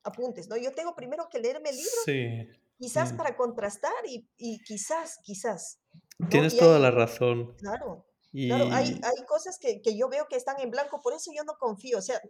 apuntes, 0.04 0.48
¿no? 0.48 0.56
Yo 0.56 0.72
tengo 0.72 0.94
primero 0.94 1.28
que 1.30 1.38
leerme 1.38 1.70
el 1.70 1.76
libro, 1.76 1.90
Sí. 2.04 2.48
quizás 2.78 3.12
mm. 3.12 3.16
para 3.16 3.36
contrastar 3.36 3.92
y, 4.06 4.26
y 4.36 4.58
quizás, 4.64 5.18
quizás, 5.22 5.78
¿no? 6.18 6.28
Tienes 6.28 6.54
Y 6.54 6.58
toda 6.58 6.78
la 6.78 6.88
hay, 6.88 6.94
razón. 6.94 7.54
claro, 7.58 8.06
claro, 8.32 8.68
hay, 8.72 9.00
hay 9.02 9.24
cosas 9.26 9.58
que, 9.58 9.80
que 9.82 9.96
yo 9.96 10.08
veo 10.08 10.26
que 10.28 10.36
están 10.36 10.60
en 10.60 10.70
blanco, 10.70 11.00
por 11.02 11.12
eso 11.14 11.30
yo 11.34 11.44
no 11.44 11.54
confío, 11.58 11.98
o 11.98 12.02
sea, 12.02 12.20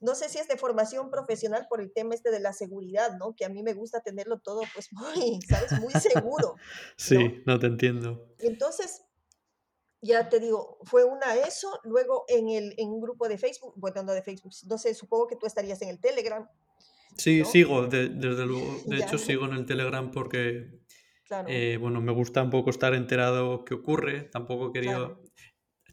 no 0.00 0.14
sé 0.16 0.28
si 0.28 0.38
es 0.38 0.48
de 0.48 0.56
formación 0.56 1.10
profesional 1.10 1.66
por 1.68 1.80
el 1.80 1.92
tema 1.92 2.14
este 2.14 2.30
de 2.30 2.40
la 2.40 2.52
seguridad, 2.52 3.16
¿no? 3.18 3.34
Que 3.36 3.44
a 3.44 3.48
mí 3.48 3.62
me 3.62 3.72
gusta 3.72 4.00
tenerlo 4.00 4.40
todo, 4.40 4.62
pues, 4.74 4.88
muy, 4.92 5.40
¿sabes? 5.42 5.72
Muy 5.80 5.92
seguro, 5.94 6.56
sí, 6.96 7.42
no 7.46 7.58
te 7.58 7.66
entiendo. 7.66 8.34
Entonces, 8.38 9.02
ya 10.00 10.28
te 10.28 10.40
digo, 10.40 10.78
fue 10.82 11.04
una 11.04 11.36
eso, 11.36 11.78
luego 11.84 12.24
en, 12.26 12.48
el, 12.48 12.74
en 12.76 12.88
un 12.88 13.00
grupo 13.00 13.28
de 13.28 13.38
Facebook, 13.38 13.74
bueno, 13.76 14.02
no 14.02 14.12
de 14.12 14.22
Facebook, 14.22 14.52
no 14.66 14.76
sé, 14.76 14.94
supongo 14.94 15.28
que 15.28 15.36
tú 15.36 15.46
estarías 15.46 15.80
en 15.82 15.90
el 15.90 16.00
Telegram, 16.00 16.48
Sí, 17.16 17.40
¿no? 17.40 17.44
sigo, 17.44 17.86
de- 17.86 18.08
desde 18.08 18.46
luego. 18.46 18.74
De 18.86 18.96
hecho, 19.04 19.18
sigo 19.18 19.44
en 19.44 19.52
el 19.52 19.66
Telegram 19.66 20.10
porque, 20.10 20.80
claro, 21.32 21.48
eh, 21.48 21.78
bueno, 21.78 22.00
me 22.00 22.12
gusta 22.12 22.42
un 22.42 22.50
poco 22.50 22.70
estar 22.70 22.94
enterado 22.94 23.64
qué 23.64 23.74
ocurre. 23.74 24.24
Tampoco 24.24 24.70
claro, 24.70 25.22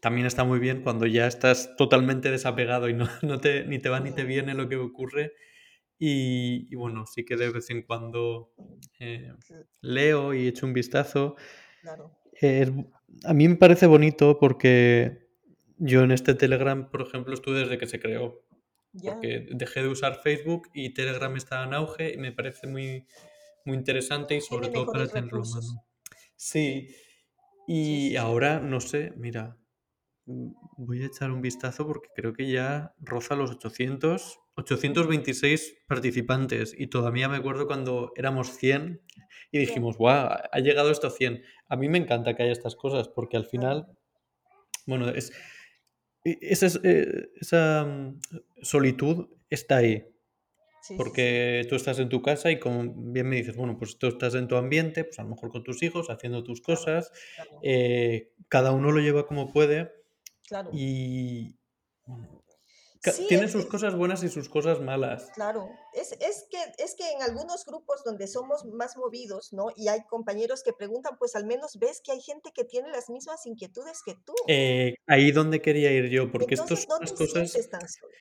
También 0.01 0.27
está 0.27 0.43
muy 0.43 0.59
bien 0.59 0.81
cuando 0.83 1.05
ya 1.05 1.27
estás 1.27 1.75
totalmente 1.77 2.29
desapegado 2.29 2.89
y 2.89 2.93
no, 2.93 3.07
no 3.21 3.39
te, 3.39 3.65
ni 3.65 3.79
te 3.79 3.89
va 3.89 3.99
ni 4.01 4.11
te 4.11 4.23
viene 4.23 4.53
lo 4.53 4.67
que 4.67 4.75
ocurre. 4.75 5.33
Y, 5.97 6.67
y 6.69 6.75
bueno, 6.75 7.05
sí 7.05 7.25
que 7.25 7.35
de 7.37 7.51
vez 7.51 7.69
en 7.69 7.83
cuando 7.83 8.53
eh, 8.99 9.33
leo 9.81 10.33
y 10.33 10.47
echo 10.47 10.65
un 10.65 10.73
vistazo. 10.73 11.35
claro, 11.81 12.17
Eh, 12.41 12.71
a 13.23 13.33
mí 13.33 13.47
me 13.47 13.55
parece 13.55 13.85
bonito 13.85 14.39
porque 14.39 15.29
yo 15.77 16.03
en 16.03 16.11
este 16.11 16.35
Telegram, 16.35 16.89
por 16.89 17.01
ejemplo, 17.01 17.33
estuve 17.33 17.59
desde 17.59 17.77
que 17.77 17.87
se 17.87 17.99
creó. 17.99 18.43
porque 19.01 19.47
dejé 19.51 19.83
de 19.83 19.87
usar 19.87 20.19
Facebook 20.21 20.69
y 20.73 20.93
Telegram 20.93 21.35
está 21.35 21.63
en 21.63 21.73
auge 21.73 22.13
y 22.13 22.17
me 22.17 22.31
parece 22.31 22.67
muy, 22.67 23.05
muy 23.69 23.77
interesante 23.77 24.35
y 24.35 24.41
sobre 24.41 24.69
todo 24.69 24.85
para 24.91 25.07
mejores 25.07 25.13
tenerlo 25.13 25.43
a 25.43 25.45
recursos, 25.45 25.63
mano. 25.63 25.85
Sí, 26.35 26.89
y 27.67 28.15
sí, 28.15 28.17
sí, 28.17 28.17
ahora 28.17 28.59
no 28.61 28.81
sé, 28.81 29.13
mira, 29.17 29.57
voy 30.77 31.03
a 31.03 31.07
echar 31.07 31.31
un 31.31 31.41
vistazo 31.41 31.87
porque 31.87 32.09
creo 32.15 32.33
que 32.33 32.49
ya 32.51 32.93
roza 32.99 33.35
los 33.35 33.51
800, 33.51 34.39
ujú, 34.91 35.19
826 35.25 35.77
participantes 35.87 36.75
y 36.77 36.87
todavía 36.87 37.29
me 37.29 37.37
acuerdo 37.37 37.67
cuando 37.67 38.11
éramos 38.15 38.49
100 38.55 39.01
y 39.51 39.59
dijimos, 39.59 39.97
guau, 39.97 40.29
ha 40.51 40.59
llegado 40.59 40.91
esto 40.91 41.07
a 41.07 41.11
100. 41.11 41.43
A 41.67 41.75
mí 41.77 41.89
me 41.89 41.97
encanta 41.97 42.35
que 42.35 42.43
haya 42.43 42.51
estas 42.51 42.75
cosas 42.75 43.09
porque 43.09 43.37
al 43.37 43.45
final, 43.45 43.87
bueno, 44.87 45.09
es, 45.09 45.31
e- 46.25 46.39
esa, 46.41 46.67
es, 46.67 46.79
eh, 46.83 47.29
esa 47.41 47.85
mm, 47.85 48.19
solitud 48.61 49.29
está 49.49 49.77
ahí. 49.77 50.05
Sí, 50.81 50.95
sí, 50.95 50.95
sí, 50.97 50.97
Porque 50.97 51.65
tú 51.69 51.75
estás 51.75 51.99
en 51.99 52.09
tu 52.09 52.21
casa 52.21 52.51
y 52.51 52.59
como 52.59 52.83
bien 52.95 53.27
me 53.29 53.37
dices, 53.37 53.55
bueno, 53.55 53.77
pues 53.77 53.97
tú 53.97 54.07
estás 54.07 54.35
en 54.35 54.47
tu 54.47 54.55
ambiente, 54.55 55.03
pues 55.05 55.19
a 55.19 55.23
lo 55.23 55.29
mejor 55.29 55.51
con 55.51 55.63
tus 55.63 55.81
hijos, 55.83 56.09
haciendo 56.09 56.43
tus 56.43 56.61
cosas, 56.61 57.11
claro, 57.35 57.59
eh, 57.63 58.33
cada 58.47 58.71
uno 58.71 58.91
lo 58.91 58.99
lleva 58.99 59.27
como 59.27 59.51
puede 59.51 59.91
claro. 60.47 60.71
y 60.73 61.57
bueno, 62.05 62.43
ca- 63.01 63.13
Sí, 63.13 63.25
tiene 63.27 63.47
sus 63.47 63.65
cosas 63.65 63.95
buenas 63.95 64.23
y 64.23 64.29
sus 64.29 64.49
cosas 64.49 64.81
malas. 64.81 65.31
claro, 65.33 65.69
es, 65.93 66.11
es 66.13 66.45
que, 66.49 66.57
es 66.83 66.95
que 66.95 67.11
en 67.11 67.21
algunos 67.21 67.65
grupos 67.65 68.03
donde 68.03 68.27
somos 68.27 68.65
más 68.65 68.97
movidos, 68.97 69.53
¿no? 69.53 69.67
Y 69.75 69.87
hay 69.87 70.01
compañeros 70.09 70.63
que 70.63 70.73
preguntan, 70.73 71.17
pues 71.17 71.35
al 71.35 71.45
menos 71.45 71.77
ves 71.79 72.01
que 72.03 72.11
hay 72.11 72.21
gente 72.21 72.51
que 72.53 72.65
tiene 72.65 72.89
las 72.89 73.09
mismas 73.09 73.45
inquietudes 73.45 74.01
que 74.05 74.15
tú. 74.25 74.33
Eh, 74.47 74.95
ahí 75.07 75.31
donde 75.31 75.61
quería 75.61 75.91
ir 75.91 76.09
yo, 76.09 76.31
porque 76.31 76.55
Entonces 76.55 76.85
son 76.85 76.99
no 77.01 77.07
cosas, 77.07 77.51
sientes 77.51 77.69
tan 77.69 77.87
solo. 77.87 78.13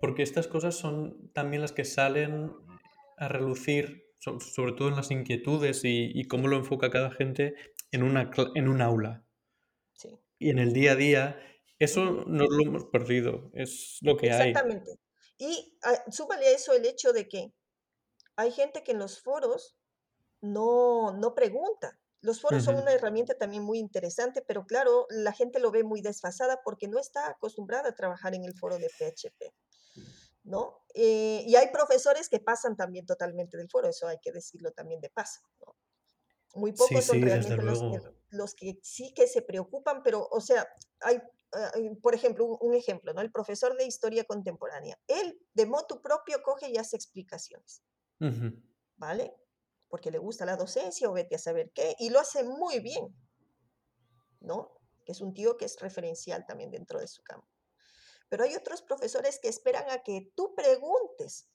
Porque 0.00 0.22
estas 0.22 0.48
cosas 0.48 0.74
son 0.76 1.30
también 1.32 1.62
las 1.62 1.72
que 1.72 1.84
salen 1.84 2.52
a 3.16 3.28
relucir, 3.28 4.06
so- 4.18 4.40
sobre 4.40 4.72
todo 4.72 4.88
en 4.88 4.96
las 4.96 5.10
inquietudes 5.10 5.84
y, 5.84 6.10
y 6.14 6.24
cómo 6.24 6.48
lo 6.48 6.56
enfoca 6.56 6.90
cada 6.90 7.10
gente 7.10 7.54
en 7.92 8.02
una, 8.02 8.30
en 8.54 8.68
un 8.68 8.80
aula. 8.82 9.24
sí. 9.94 10.18
Y 10.38 10.50
en 10.50 10.58
el 10.58 10.72
día 10.72 10.92
a 10.92 10.96
día, 10.96 11.40
eso 11.78 12.24
no 12.26 12.44
lo 12.44 12.62
hemos 12.62 12.84
perdido, 12.86 13.50
es 13.54 13.98
lo 14.02 14.16
que 14.16 14.32
hay. 14.32 14.50
Exactamente. 14.50 14.98
Y 15.38 15.78
ah, 15.82 16.10
súmale 16.10 16.46
a 16.46 16.50
eso 16.50 16.72
el 16.74 16.86
hecho 16.86 17.12
de 17.12 17.28
que 17.28 17.52
hay 18.36 18.52
gente 18.52 18.82
que 18.82 18.92
en 18.92 18.98
los 18.98 19.20
foros 19.22 19.76
no, 20.40 21.12
no 21.14 21.34
pregunta. 21.34 22.00
Los 22.26 22.40
foros 22.40 22.64
son 22.64 22.74
una 22.74 22.92
herramienta 22.92 23.38
también 23.38 23.62
muy 23.62 23.78
interesante, 23.78 24.42
pero 24.42 24.66
claro, 24.66 25.06
la 25.10 25.32
gente 25.32 25.60
lo 25.60 25.70
ve 25.70 25.84
muy 25.84 26.00
desfasada 26.02 26.60
porque 26.64 26.88
no 26.88 26.98
está 26.98 27.28
acostumbrada 27.30 27.90
a 27.90 27.94
trabajar 27.94 28.34
en 28.34 28.44
el 28.44 28.58
foro 28.58 28.78
de 28.78 28.88
PHP, 28.88 29.54
¿no? 30.42 30.82
Eh, 30.92 31.44
y 31.46 31.54
hay 31.54 31.68
profesores 31.70 32.28
que 32.28 32.40
pasan 32.40 32.74
también 32.74 33.06
totalmente 33.06 33.56
del 33.56 33.70
foro, 33.70 33.88
eso 33.88 34.08
hay 34.08 34.18
que 34.20 34.32
decirlo 34.32 34.72
también 34.72 35.00
de 35.00 35.08
paso, 35.08 35.40
¿no? 35.64 35.76
Muy 36.54 36.72
Sí, 36.72 36.78
pocos 36.78 37.04
son 37.04 37.18
sí, 37.18 37.22
realmente 37.22 37.62
los 37.62 37.78
que, 37.78 37.98
luego. 38.00 38.14
los 38.30 38.54
que 38.56 38.80
sí 38.82 39.14
que 39.14 39.28
se 39.28 39.42
preocupan, 39.42 40.02
pero, 40.02 40.26
o 40.28 40.40
sea, 40.40 40.66
hay, 41.02 41.20
ah, 41.52 41.70
por 42.02 42.16
ejemplo, 42.16 42.44
un, 42.44 42.58
un 42.60 42.74
ejemplo, 42.74 43.14
¿no? 43.14 43.20
El 43.20 43.30
profesor 43.30 43.76
de 43.76 43.84
historia 43.86 44.24
contemporánea, 44.24 44.98
él 45.06 45.40
de 45.54 45.66
motu 45.66 46.02
propio 46.02 46.42
coge 46.42 46.70
y 46.70 46.76
hace 46.76 46.96
explicaciones. 46.96 47.84
¿vale? 48.96 49.32
Porque 49.88 50.10
le 50.10 50.18
gusta 50.18 50.44
la 50.44 50.56
docencia 50.56 51.08
o 51.08 51.12
vete 51.12 51.36
a 51.36 51.38
saber 51.38 51.70
qué, 51.72 51.94
y 51.98 52.10
lo 52.10 52.18
hace 52.18 52.44
muy 52.44 52.80
bien, 52.80 53.14
¿no? 54.40 54.72
Que 55.04 55.12
es 55.12 55.20
un 55.20 55.32
tío 55.32 55.56
que 55.56 55.64
es 55.64 55.78
referencial 55.80 56.44
también 56.46 56.70
dentro 56.70 56.98
de 56.98 57.06
su 57.06 57.22
campo. 57.22 57.48
Pero 58.28 58.44
hay 58.44 58.56
otros 58.56 58.82
profesores 58.82 59.38
que 59.40 59.48
esperan 59.48 59.88
a 59.90 60.02
que 60.02 60.32
tú 60.34 60.54
preguntes 60.54 61.48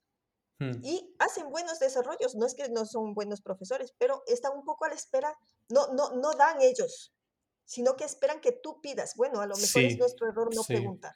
Mm. 0.61 0.79
y 0.84 1.15
hacen 1.17 1.49
buenos 1.49 1.79
desarrollos. 1.79 2.36
No 2.36 2.45
es 2.45 2.53
que 2.53 2.69
no 2.69 2.86
son 2.86 3.15
buenos 3.15 3.41
profesores, 3.41 3.95
pero 3.97 4.21
están 4.27 4.55
un 4.55 4.63
poco 4.63 4.86
a 4.86 4.89
la 4.89 4.95
espera. 4.95 5.36
No, 5.69 5.91
no, 5.93 6.11
no 6.11 6.34
dan 6.34 6.61
ellos, 6.61 7.15
sino 7.65 7.95
que 7.95 8.03
esperan 8.03 8.39
que 8.41 8.51
tú 8.51 8.79
pidas. 8.79 9.15
Bueno, 9.15 9.41
a 9.41 9.47
lo 9.47 9.55
mejor 9.55 9.82
es 9.82 9.97
nuestro 9.97 10.29
error 10.29 10.53
no 10.53 10.61
sí. 10.61 10.75
preguntar. 10.75 11.15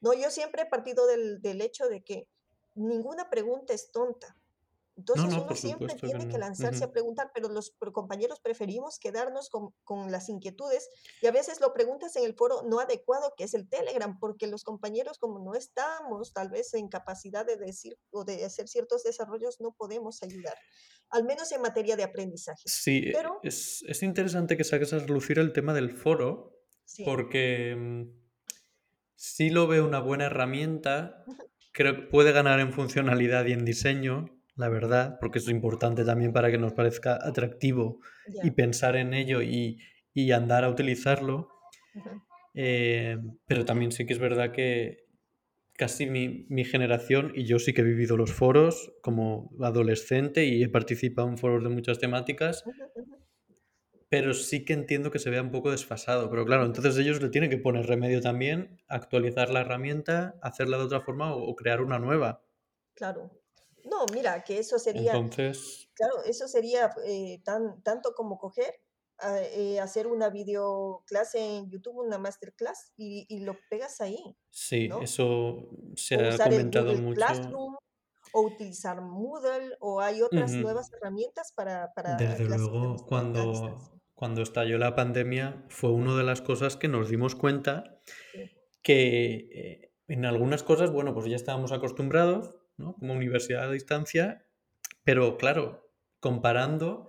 No, 0.00 0.12
yo 0.12 0.30
siempre 0.30 0.62
he 0.62 0.66
partido 0.66 1.06
del, 1.08 1.42
del 1.42 1.60
hecho 1.62 1.88
de 1.88 2.04
que 2.04 2.28
ninguna 2.76 3.28
pregunta 3.28 3.74
es 3.74 3.90
tonta. 3.90 4.36
Entonces 5.00 5.34
no, 5.34 5.44
uno 5.44 5.56
siempre 5.56 5.88
supuesto 5.88 6.06
tiene 6.06 6.30
que 6.30 6.38
lanzarse 6.38 6.84
a 6.84 6.92
preguntar, 6.92 7.30
pero 7.34 7.48
los 7.48 7.74
compañeros 7.92 8.38
preferimos 8.40 8.98
quedarnos 8.98 9.48
con, 9.48 9.70
con 9.82 10.12
las 10.12 10.28
inquietudes 10.28 10.90
y 11.22 11.26
a 11.26 11.32
veces 11.32 11.58
lo 11.60 11.72
preguntas 11.72 12.14
en 12.16 12.24
el 12.24 12.34
foro 12.34 12.62
no 12.68 12.80
adecuado, 12.80 13.32
que 13.36 13.44
es 13.44 13.54
el 13.54 13.66
Telegram, 13.66 14.18
porque 14.18 14.46
los 14.46 14.62
compañeros 14.62 15.18
como 15.18 15.38
no 15.38 15.54
estamos 15.54 16.34
tal 16.34 16.50
vez 16.50 16.74
en 16.74 16.88
capacidad 16.88 17.46
de 17.46 17.56
decir 17.56 17.98
o 18.10 18.24
de 18.24 18.44
hacer 18.44 18.68
ciertos 18.68 19.02
desarrollos, 19.02 19.56
no 19.60 19.72
podemos 19.72 20.22
ayudar, 20.22 20.54
al 21.08 21.24
menos 21.24 21.50
en 21.52 21.62
materia 21.62 21.96
de 21.96 22.02
aprendizaje. 22.02 22.62
Sí, 22.66 23.04
e- 23.06 23.12
Pero 23.12 23.40
es, 23.42 23.82
es 23.88 24.02
interesante 24.02 24.58
que 24.58 24.64
saques 24.64 24.92
a 24.92 24.98
relucir 24.98 25.38
el 25.38 25.54
tema 25.54 25.72
del 25.72 25.90
foro, 25.96 26.58
sí, 26.84 27.04
porque 27.04 27.74
mm, 27.74 28.02
sí 29.16 29.48
lo 29.48 29.66
veo 29.66 29.86
una 29.86 30.00
buena 30.00 30.26
herramienta. 30.26 31.24
Creo 31.72 31.94
que 31.94 32.02
puede 32.02 32.32
ganar 32.32 32.58
en 32.58 32.72
funcionalidad 32.72 33.46
y 33.46 33.52
en 33.52 33.64
diseño, 33.64 34.39
la 34.60 34.68
verdad, 34.68 35.18
porque 35.20 35.38
es 35.38 35.48
importante 35.48 36.04
también 36.04 36.32
para 36.32 36.50
que 36.50 36.58
nos 36.58 36.72
parezca 36.74 37.18
atractivo 37.20 38.00
y 38.42 38.52
pensar 38.52 38.96
en 38.96 39.14
ello 39.14 39.42
y, 39.42 39.78
y 40.14 40.32
andar 40.32 40.64
a 40.64 40.70
utilizarlo. 40.70 41.48
Eh, 42.54 43.16
pero 43.46 43.64
también 43.64 43.92
sí 43.92 44.06
que 44.06 44.12
es 44.12 44.18
verdad 44.18 44.52
que 44.52 45.06
casi 45.76 46.06
mi, 46.06 46.46
mi 46.48 46.64
generación, 46.64 47.32
y 47.34 47.44
yo 47.46 47.58
sí 47.58 47.72
que 47.72 47.80
he 47.80 47.84
vivido 47.84 48.16
los 48.16 48.32
foros 48.32 48.92
como 49.02 49.50
adolescente 49.60 50.44
y 50.44 50.62
he 50.62 50.68
participado 50.68 51.28
en 51.28 51.38
foros 51.38 51.62
de 51.62 51.70
muchas 51.70 51.98
temáticas, 51.98 52.64
pero 54.10 54.34
sí 54.34 54.64
que 54.64 54.72
entiendo 54.74 55.10
que 55.10 55.18
se 55.18 55.30
vea 55.30 55.40
un 55.42 55.50
poco 55.50 55.70
desfasado. 55.70 56.28
Pero 56.30 56.44
claro, 56.44 56.66
entonces 56.66 56.98
ellos 56.98 57.22
le 57.22 57.30
tienen 57.30 57.48
que 57.50 57.58
poner 57.58 57.86
remedio 57.86 58.20
también, 58.20 58.80
actualizar 58.88 59.50
la 59.50 59.60
herramienta, 59.60 60.38
hacerla 60.42 60.76
de 60.78 60.84
otra 60.84 61.00
forma 61.00 61.34
o, 61.34 61.42
o 61.44 61.56
crear 61.56 61.80
una 61.80 61.98
nueva. 61.98 62.42
claro. 62.94 63.30
No, 63.84 64.06
mira, 64.12 64.42
que 64.44 64.58
eso 64.58 64.78
sería, 64.78 65.12
Entonces, 65.14 65.88
Claro, 65.94 66.22
eso 66.24 66.48
sería 66.48 66.90
eh, 67.04 67.42
tan, 67.44 67.82
tanto 67.82 68.14
como 68.14 68.38
coger, 68.38 68.74
ah, 69.18 69.38
eh, 69.42 69.80
hacer 69.80 70.06
una 70.06 70.30
videoclase 70.30 71.38
en 71.58 71.70
YouTube, 71.70 71.98
una 71.98 72.18
masterclass, 72.18 72.92
y, 72.96 73.26
y 73.28 73.40
lo 73.40 73.56
pegas 73.70 74.00
ahí, 74.00 74.36
sí, 74.50 74.88
¿no? 74.88 75.00
eso 75.02 75.68
se 75.96 76.14
O 76.14 76.24
ha 76.26 76.28
usar 76.28 76.52
el 76.54 76.70
comentado 76.70 76.92
Google 76.92 77.02
mucho. 77.02 77.16
Classroom, 77.16 77.76
o 78.32 78.40
utilizar 78.42 79.02
Moodle, 79.02 79.76
o 79.80 80.00
hay 80.00 80.22
otras 80.22 80.58
nuevas 80.58 80.92
herramientas 80.92 81.52
para, 81.54 81.92
para 81.94 82.16
Desde 82.16 82.44
luego, 82.46 82.96
cuando, 83.06 83.78
cuando 84.14 84.42
estalló 84.42 84.78
la 84.78 84.94
pandemia, 84.94 85.64
fue 85.68 85.90
una 85.92 86.16
de 86.16 86.24
las 86.24 86.42
cosas 86.42 86.76
que 86.76 86.88
nos 86.88 87.08
dimos 87.08 87.34
cuenta 87.34 88.00
Sí, 88.32 88.40
que 88.82 89.34
eh, 89.52 89.92
en 90.08 90.24
algunas 90.26 90.62
cosas, 90.62 90.92
bueno, 90.92 91.14
pues 91.14 91.26
ya 91.26 91.36
estábamos 91.36 91.72
acostumbrados, 91.72 92.56
¿no? 92.80 92.94
Como 92.94 93.14
universidad 93.14 93.68
a 93.68 93.72
distancia, 93.72 94.44
pero 95.04 95.36
claro, 95.36 95.92
comparando, 96.18 97.08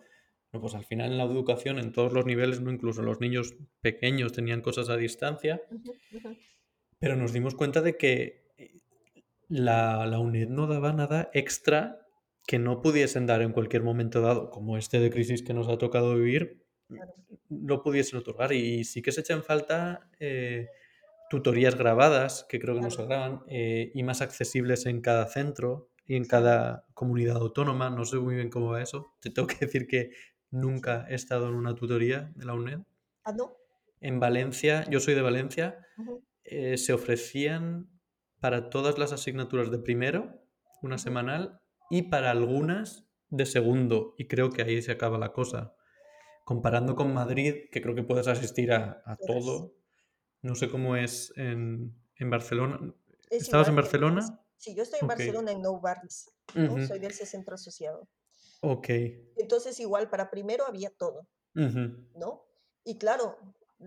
no, 0.54 0.62
pues 0.62 0.76
al 0.76 0.86
final 0.86 1.12
en 1.12 1.18
la 1.18 1.24
educación, 1.24 1.80
en 1.80 1.92
todos 1.92 2.14
los 2.14 2.26
niveles, 2.26 2.62
¿no? 2.62 2.72
Incluso 2.72 3.02
los 3.02 3.20
niños 3.20 3.56
pequeños 3.82 4.34
tenían 4.34 4.62
cosas 4.62 4.90
a 4.90 4.98
distancia, 4.98 5.62
pero 7.00 7.16
nos 7.16 7.34
dimos 7.34 7.56
cuenta 7.56 7.82
de 7.82 7.98
que 7.98 8.52
eh, 8.58 8.82
la, 9.48 10.06
la 10.06 10.20
UNED 10.20 10.50
no 10.50 10.68
daba 10.68 10.94
nada 10.94 11.32
extra 11.34 12.02
que 12.46 12.60
no 12.60 12.82
pudiesen 12.82 13.26
dar 13.26 13.42
en 13.42 13.54
cualquier 13.54 13.84
momento 13.84 14.22
dado, 14.22 14.50
como 14.50 14.78
este 14.78 15.00
de 15.00 15.10
crisis 15.10 15.44
que 15.44 15.54
nos 15.54 15.68
ha 15.68 15.78
tocado 15.78 16.16
vivir, 16.16 16.66
no 17.50 17.82
pudiesen 17.84 18.20
otorgar. 18.20 18.54
Y 18.54 18.84
sí 18.84 19.02
que 19.02 19.12
se 19.12 19.22
echan 19.22 19.44
falta 19.44 20.10
eh, 20.20 20.68
tutorías 21.32 21.78
grabadas, 21.78 22.46
que 22.50 22.60
creo 22.60 22.76
que 22.76 22.82
no 22.82 22.92
se 22.92 23.06
claro, 23.06 23.10
graban, 23.10 23.44
eh, 23.48 23.90
y 23.94 24.04
más 24.04 24.22
accesibles 24.22 24.86
en 24.86 25.00
cada 25.00 25.28
centro 25.28 25.90
y 26.06 26.18
en 26.18 26.26
cada 26.26 26.86
comunidad 26.94 27.38
autónoma. 27.38 27.90
No 27.90 28.04
sé 28.04 28.18
muy 28.18 28.36
bien 28.36 28.50
cómo 28.50 28.72
va 28.72 28.82
eso. 28.82 29.16
Te 29.22 29.30
tengo 29.30 29.48
que 29.48 29.56
decir 29.66 29.88
que 29.88 30.12
nunca 30.50 31.06
he 31.10 31.16
estado 31.16 31.48
en 31.48 31.56
una 31.56 31.74
tutoría 31.74 32.34
de 32.36 32.46
la 32.46 32.54
UNED. 32.54 32.80
Ah, 33.24 33.32
no, 33.32 33.56
En 34.02 34.20
Valencia, 34.20 34.86
yo 34.90 35.00
soy 35.00 35.14
de 35.14 35.22
Valencia, 35.22 35.80
eh, 36.44 36.78
se 36.78 36.92
ofrecían 36.92 37.90
para 38.42 38.70
todas 38.70 38.98
las 38.98 39.14
asignaturas 39.14 39.72
de 39.72 39.80
primero, 39.80 40.44
una 40.82 40.98
semanal, 40.98 41.62
y 41.90 42.10
para 42.10 42.30
algunas 42.32 43.08
de 43.30 43.46
segundo. 43.46 44.16
Y 44.18 44.28
creo 44.28 44.50
que 44.50 44.64
ahí 44.64 44.82
se 44.82 44.92
acaba 44.92 45.18
la 45.18 45.32
cosa. 45.32 45.76
Comparando 46.44 46.98
con 46.98 47.14
Madrid, 47.14 47.70
que 47.72 47.82
creo 47.82 47.96
que 47.96 48.04
puedes 48.04 48.28
asistir 48.28 48.74
a, 48.74 49.02
a 49.06 49.16
todo, 49.16 49.81
no 50.42 50.56
sé 50.56 50.70
cómo 50.70 50.96
es 50.96 51.34
en, 51.38 51.96
en 52.16 52.30
Barcelona. 52.30 52.94
Es 53.30 53.44
¿Estabas 53.44 53.68
en 53.70 53.76
Barcelona? 53.76 54.44
sí, 54.58 54.76
yo 54.76 54.84
estoy 54.84 55.00
en. 55.02 55.08
Barcelona, 55.08 55.52
en 55.52 55.62
Nou 55.62 55.80
Barris, 55.80 56.30
¿no? 56.56 56.74
Ujú. 56.76 56.88
Soy 56.88 57.00
del 57.00 57.14
centro 57.14 57.56
asociado. 57.56 58.08
Ok. 58.62 58.90
Entonces, 59.38 59.80
igual, 59.80 60.10
para 60.10 60.30
primero 60.30 60.66
había 60.66 60.90
todo. 60.92 61.28
¿no? 62.16 62.46
Y 62.84 62.98
claro, 62.98 63.38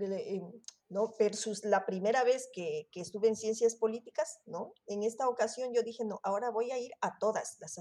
eh, 0.00 0.42
¿no? 0.90 1.14
Versus 1.18 1.64
la 1.64 1.86
primera 1.86 2.24
vez 2.24 2.48
que, 2.52 2.88
que 2.92 3.00
estuve 3.00 3.28
en 3.28 3.36
ciencias 3.36 3.74
políticas, 3.76 4.40
¿no? 4.46 4.74
En 4.86 5.02
esta 5.02 5.28
ocasión 5.28 5.72
yo 5.72 5.82
dije, 5.82 6.04
no, 6.04 6.20
ahora 6.22 6.50
voy 6.50 6.70
a 6.72 6.78
ir 6.78 6.90
a 7.00 7.16
todas 7.18 7.56
las 7.60 7.78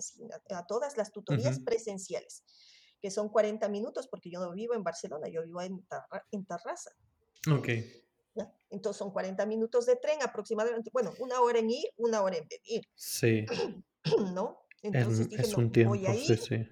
a 0.49 0.65
todas 0.67 0.95
las 0.97 1.11
tutorías 1.11 1.59
presenciales, 1.59 2.43
que 3.01 3.11
son 3.11 3.27
40 3.29 3.67
minutos, 3.69 4.07
porque 4.07 4.29
yo 4.31 4.39
no 4.39 4.51
vivo 4.53 4.73
en 4.73 4.83
Barcelona, 4.83 5.27
yo 5.27 5.43
vivo 5.43 5.61
en, 5.61 5.83
Tarra- 5.87 6.25
en 6.31 6.45
Tarrasa, 6.45 6.91
Ok. 7.51 7.67
¿Ya? 8.35 8.53
Entonces 8.69 8.97
son 8.99 9.11
40 9.11 9.45
minutos 9.45 9.85
de 9.85 9.95
tren 9.97 10.21
aproximadamente, 10.23 10.89
bueno, 10.93 11.13
una 11.19 11.41
hora 11.41 11.59
en 11.59 11.69
ir, 11.71 11.85
una 11.97 12.21
hora 12.21 12.37
en 12.37 12.47
venir, 12.47 12.83
Sí. 12.95 13.59
¿no? 14.33 14.67
Es, 14.91 15.07
Entonces 15.07 15.29
dije, 15.29 15.47
es 15.47 15.47
no, 15.47 15.57
un 15.57 15.71
voy 15.83 16.07
a 16.07 16.13
sí, 16.15 16.37
sí. 16.37 16.67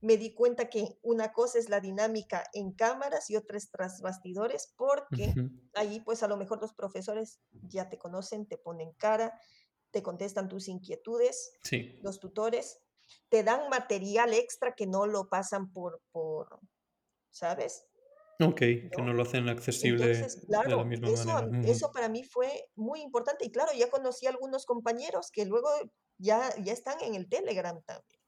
me 0.00 0.16
di 0.16 0.34
cuenta 0.34 0.68
que 0.70 0.98
una 1.02 1.32
cosa 1.32 1.58
es 1.58 1.68
la 1.68 1.80
dinámica 1.80 2.44
en 2.52 2.72
cámaras 2.72 3.30
y 3.30 3.36
otra 3.36 3.58
es 3.58 3.70
tras 3.70 4.00
bastidores, 4.00 4.72
porque 4.76 5.34
Ujú. 5.34 5.50
ahí 5.74 6.00
pues 6.00 6.22
a 6.22 6.28
lo 6.28 6.36
mejor 6.36 6.60
los 6.60 6.72
profesores 6.74 7.40
ya 7.62 7.88
te 7.88 7.98
conocen, 7.98 8.46
te 8.46 8.58
ponen 8.58 8.92
cara, 8.94 9.40
te 9.90 10.02
contestan 10.02 10.48
tus 10.48 10.68
inquietudes, 10.68 11.52
Sí. 11.62 11.78
los 12.00 12.20
tutores, 12.20 12.80
te 13.28 13.42
dan 13.42 13.68
material 13.70 14.34
extra 14.34 14.74
que 14.74 14.86
no 14.86 15.06
lo 15.06 15.28
pasan 15.28 15.72
por, 15.72 16.02
por 16.12 16.60
¿sabes? 17.30 17.86
Ok, 18.40 18.56
que 18.58 18.90
no 18.98 19.06
¿No? 19.06 19.12
lo 19.14 19.22
hacen 19.22 19.48
accesible 19.48 20.12
Entonces, 20.12 20.42
de 20.46 20.56
la 20.56 20.62
claro, 20.62 20.84
misma 20.84 21.08
eso, 21.08 21.24
manera. 21.26 21.58
Ujú. 21.60 21.70
eso 21.70 21.90
para 21.92 22.08
mí 22.08 22.22
fue 22.22 22.70
muy 22.76 23.00
importante 23.00 23.44
y 23.44 23.50
claro, 23.50 23.72
ya 23.72 23.90
conocí 23.90 24.26
a 24.26 24.30
algunos 24.30 24.64
compañeros 24.64 25.30
que 25.32 25.44
luego 25.44 25.68
ya, 26.18 26.54
ya 26.62 26.72
están 26.72 27.00
en 27.00 27.14
el 27.16 27.28
Telegram 27.28 27.82
también. 27.84 28.20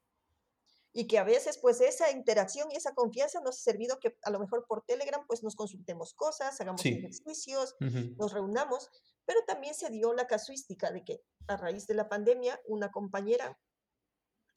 Y 0.92 1.06
que 1.06 1.18
a 1.18 1.22
veces, 1.24 1.58
pues, 1.58 1.80
esa 1.80 2.10
interacción 2.10 2.68
y 2.72 2.76
esa 2.76 2.92
confianza 2.94 3.40
nos 3.40 3.58
ha 3.58 3.62
servido 3.62 4.00
que 4.00 4.16
a 4.22 4.30
lo 4.30 4.40
mejor 4.40 4.66
por 4.66 4.82
Telegram, 4.84 5.24
pues, 5.28 5.44
nos 5.44 5.54
consultemos 5.54 6.14
cosas, 6.14 6.60
hagamos 6.60 6.80
Sí. 6.80 6.88
ejercicios, 6.88 7.76
nos 8.18 8.32
reunamos, 8.32 8.88
pero 9.24 9.38
también 9.46 9.74
se 9.74 9.90
dio 9.90 10.12
la 10.12 10.26
casuística 10.26 10.90
de 10.90 11.04
que 11.04 11.22
a 11.46 11.56
raíz 11.56 11.86
de 11.86 11.94
la 11.94 12.08
pandemia, 12.08 12.60
una 12.66 12.90
compañera 12.90 13.56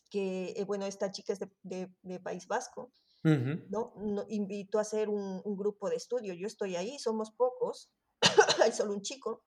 que, 0.10 0.54
eh, 0.58 0.64
bueno, 0.66 0.88
esta 0.88 1.12
chica 1.12 1.34
es 1.34 1.40
de, 1.40 1.52
de- 1.62 1.94
de 2.02 2.20
País 2.20 2.48
Vasco, 2.48 2.92
Ujú. 3.24 3.66
¿no? 3.70 3.94
No- 3.98 4.26
invitó 4.30 4.78
a 4.80 4.82
hacer 4.82 5.10
un, 5.10 5.42
un 5.44 5.56
grupo 5.58 5.90
de 5.90 5.96
estudio. 5.96 6.34
Yo 6.34 6.48
estoy 6.48 6.76
ahí, 6.76 7.00
somos 7.00 7.32
pocos, 7.32 7.90
hay 8.64 8.72
solo 8.72 8.94
un 8.94 9.02
chico, 9.02 9.44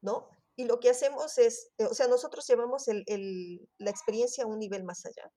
¿no? 0.00 0.28
Y 0.56 0.64
lo 0.64 0.80
que 0.80 0.90
hacemos 0.90 1.38
es, 1.38 1.70
eh, 1.78 1.84
o 1.86 1.94
sea, 1.94 2.08
nosotros 2.08 2.46
llevamos 2.48 2.88
el- 2.88 3.04
el- 3.06 3.68
la 3.78 3.90
experiencia 3.90 4.44
a 4.44 4.46
un 4.46 4.58
nivel 4.58 4.84
más 4.84 5.04
allá 5.06 5.30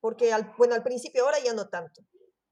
porque 0.00 0.32
al, 0.32 0.54
bueno, 0.56 0.74
al 0.74 0.82
principio 0.82 1.24
ahora 1.24 1.38
ya 1.44 1.52
no 1.52 1.68
tanto, 1.68 2.00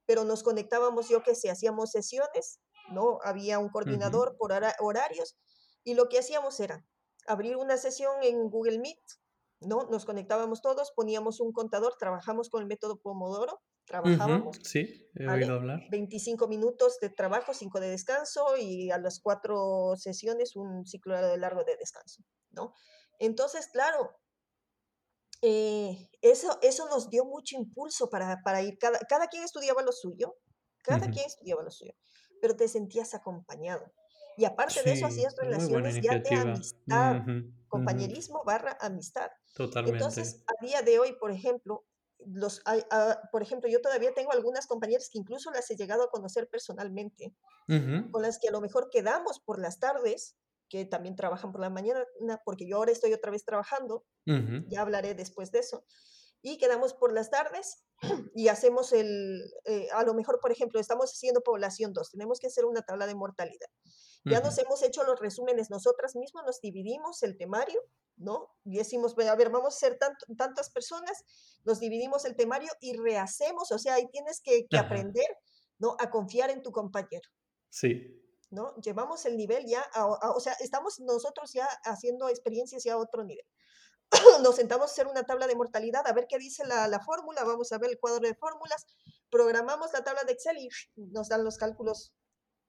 pero 0.04 0.24
nos 0.24 0.42
conectábamos, 0.42 1.08
yo 1.08 1.22
que 1.22 1.34
sé, 1.34 1.48
hacíamos 1.50 1.90
sesiones, 1.92 2.60
¿no? 2.92 3.20
Había 3.24 3.58
un 3.58 3.70
coordinador 3.70 4.36
por 4.36 4.52
hora- 4.52 4.76
horarios 4.80 5.38
y 5.82 5.94
lo 5.94 6.10
que 6.10 6.18
hacíamos 6.18 6.60
era 6.60 6.84
abrir 7.26 7.56
una 7.56 7.78
sesión 7.78 8.22
en 8.22 8.50
Google 8.50 8.78
Meet, 8.80 9.00
¿no? 9.60 9.88
Nos 9.90 10.04
conectábamos 10.04 10.62
todos, 10.62 10.92
poníamos 10.94 11.40
un 11.40 11.52
contador, 11.52 11.96
trabajamos 11.98 12.48
con 12.48 12.62
el 12.62 12.68
método 12.68 13.00
Pomodoro, 13.00 13.60
trabajábamos, 13.84 14.58
Sí, 14.62 15.08
he 15.14 15.28
oído 15.28 15.54
hablar. 15.54 15.80
25 15.90 16.46
minutos 16.48 16.98
de 17.00 17.10
trabajo, 17.10 17.54
5 17.54 17.80
de 17.80 17.90
descanso 17.90 18.56
y 18.58 18.90
a 18.90 18.98
las 18.98 19.20
cuatro 19.20 19.94
sesiones 19.96 20.56
un 20.56 20.86
ciclo 20.86 21.14
largo 21.36 21.64
de 21.64 21.76
descanso, 21.76 22.22
¿no? 22.50 22.74
Entonces, 23.18 23.68
claro, 23.72 24.20
eh, 25.42 26.08
eso, 26.20 26.58
eso 26.62 26.86
nos 26.88 27.10
dio 27.10 27.24
mucho 27.24 27.56
impulso 27.56 28.10
para, 28.10 28.42
para 28.44 28.62
ir, 28.62 28.78
cada, 28.78 28.98
cada 29.00 29.28
quien 29.28 29.44
estudiaba 29.44 29.82
lo 29.82 29.92
suyo, 29.92 30.36
cada 30.82 31.10
quien 31.10 31.26
estudiaba 31.26 31.62
lo 31.62 31.70
suyo, 31.70 31.94
pero 32.40 32.56
te 32.56 32.68
sentías 32.68 33.14
acompañado. 33.14 33.92
Y 34.38 34.44
aparte 34.44 34.82
de 34.84 34.92
eso, 34.92 35.06
hacías 35.06 35.34
relaciones 35.36 36.00
ya 36.00 36.16
de 36.20 36.34
amistad, 36.36 37.22
compañerismo 37.66 38.44
barra 38.44 38.78
amistad. 38.80 39.30
Totalmente. 39.54 39.98
Entonces, 39.98 40.44
a 40.46 40.64
día 40.64 40.80
de 40.82 41.00
hoy, 41.00 41.16
por 41.18 41.32
ejemplo, 41.32 41.84
los, 42.24 42.62
ah, 42.64 43.20
por 43.32 43.42
ejemplo, 43.42 43.68
yo 43.68 43.80
todavía 43.80 44.14
tengo 44.14 44.30
algunas 44.32 44.68
compañeras 44.68 45.08
que 45.10 45.18
incluso 45.18 45.50
las 45.50 45.68
he 45.72 45.76
llegado 45.76 46.04
a 46.04 46.10
conocer 46.10 46.48
personalmente, 46.48 47.34
con 47.66 48.22
las 48.22 48.38
que 48.38 48.48
a 48.48 48.52
lo 48.52 48.60
mejor 48.60 48.90
quedamos 48.90 49.40
por 49.40 49.60
las 49.60 49.80
tardes, 49.80 50.36
que 50.68 50.84
también 50.84 51.16
trabajan 51.16 51.50
por 51.50 51.60
la 51.60 51.70
mañana, 51.70 52.06
porque 52.44 52.64
yo 52.64 52.76
ahora 52.76 52.92
estoy 52.92 53.12
otra 53.12 53.32
vez 53.32 53.44
trabajando, 53.44 54.04
ya 54.68 54.82
hablaré 54.82 55.14
después 55.14 55.50
de 55.50 55.58
eso, 55.58 55.84
y 56.42 56.58
quedamos 56.58 56.94
por 56.94 57.12
las 57.12 57.30
tardes 57.30 57.84
y 58.36 58.46
hacemos 58.46 58.92
el, 58.92 59.42
eh, 59.64 59.88
a 59.92 60.04
lo 60.04 60.14
mejor, 60.14 60.38
por 60.40 60.52
ejemplo, 60.52 60.78
estamos 60.78 61.10
haciendo 61.10 61.40
población 61.40 61.92
2, 61.92 62.12
tenemos 62.12 62.38
que 62.38 62.46
hacer 62.46 62.64
una 62.66 62.82
tabla 62.82 63.08
de 63.08 63.16
mortalidad. 63.16 63.68
Ya 64.24 64.40
nos 64.40 64.58
hemos 64.58 64.82
hecho 64.82 65.04
los 65.04 65.18
resúmenes 65.20 65.70
nosotras 65.70 66.14
mismas, 66.16 66.44
nos 66.44 66.60
dividimos 66.60 67.22
el 67.22 67.36
temario, 67.36 67.80
¿no? 68.16 68.50
Y 68.64 68.76
decimos, 68.76 69.14
"Ve, 69.14 69.28
a 69.28 69.34
ver, 69.36 69.48
vamos 69.50 69.74
a 69.76 69.78
ser 69.78 69.98
tant- 69.98 70.36
tantas 70.36 70.70
personas, 70.70 71.24
nos 71.64 71.78
dividimos 71.80 72.24
el 72.24 72.34
temario 72.36 72.70
y 72.80 72.96
rehacemos, 72.96 73.70
o 73.72 73.78
sea, 73.78 73.94
ahí 73.94 74.06
tienes 74.10 74.40
que, 74.42 74.66
que 74.68 74.76
aprender, 74.76 75.26
¿no? 75.78 75.96
A 75.98 76.10
confiar 76.10 76.50
en 76.50 76.62
tu 76.62 76.72
compañero. 76.72 77.28
sí. 77.70 78.14
¿no? 78.50 78.74
Llevamos 78.76 79.26
el 79.26 79.36
nivel 79.36 79.66
ya, 79.66 79.82
a, 79.92 80.00
a, 80.04 80.30
o 80.30 80.40
sea, 80.40 80.54
estamos 80.60 81.00
nosotros 81.00 81.52
ya 81.52 81.66
haciendo 81.84 82.30
experiencias 82.30 82.82
ya 82.82 82.94
a 82.94 82.96
otro 82.96 83.22
nivel. 83.22 83.44
Nos 84.42 84.56
sentamos 84.56 84.88
a 84.88 84.92
hacer 84.92 85.06
una 85.06 85.24
tabla 85.24 85.46
de 85.46 85.54
mortalidad, 85.54 86.06
a 86.06 86.14
ver 86.14 86.26
qué 86.26 86.38
dice 86.38 86.64
la, 86.64 86.88
la 86.88 86.98
fórmula, 87.00 87.44
vamos 87.44 87.72
a 87.72 87.78
ver 87.78 87.90
el 87.90 87.98
cuadro 87.98 88.20
de 88.26 88.34
fórmulas, 88.34 88.86
programamos 89.28 89.92
la 89.92 90.02
tabla 90.02 90.24
de 90.24 90.32
Excel 90.32 90.56
y 90.56 90.68
nos 90.96 91.28
dan 91.28 91.44
los 91.44 91.58
cálculos 91.58 92.14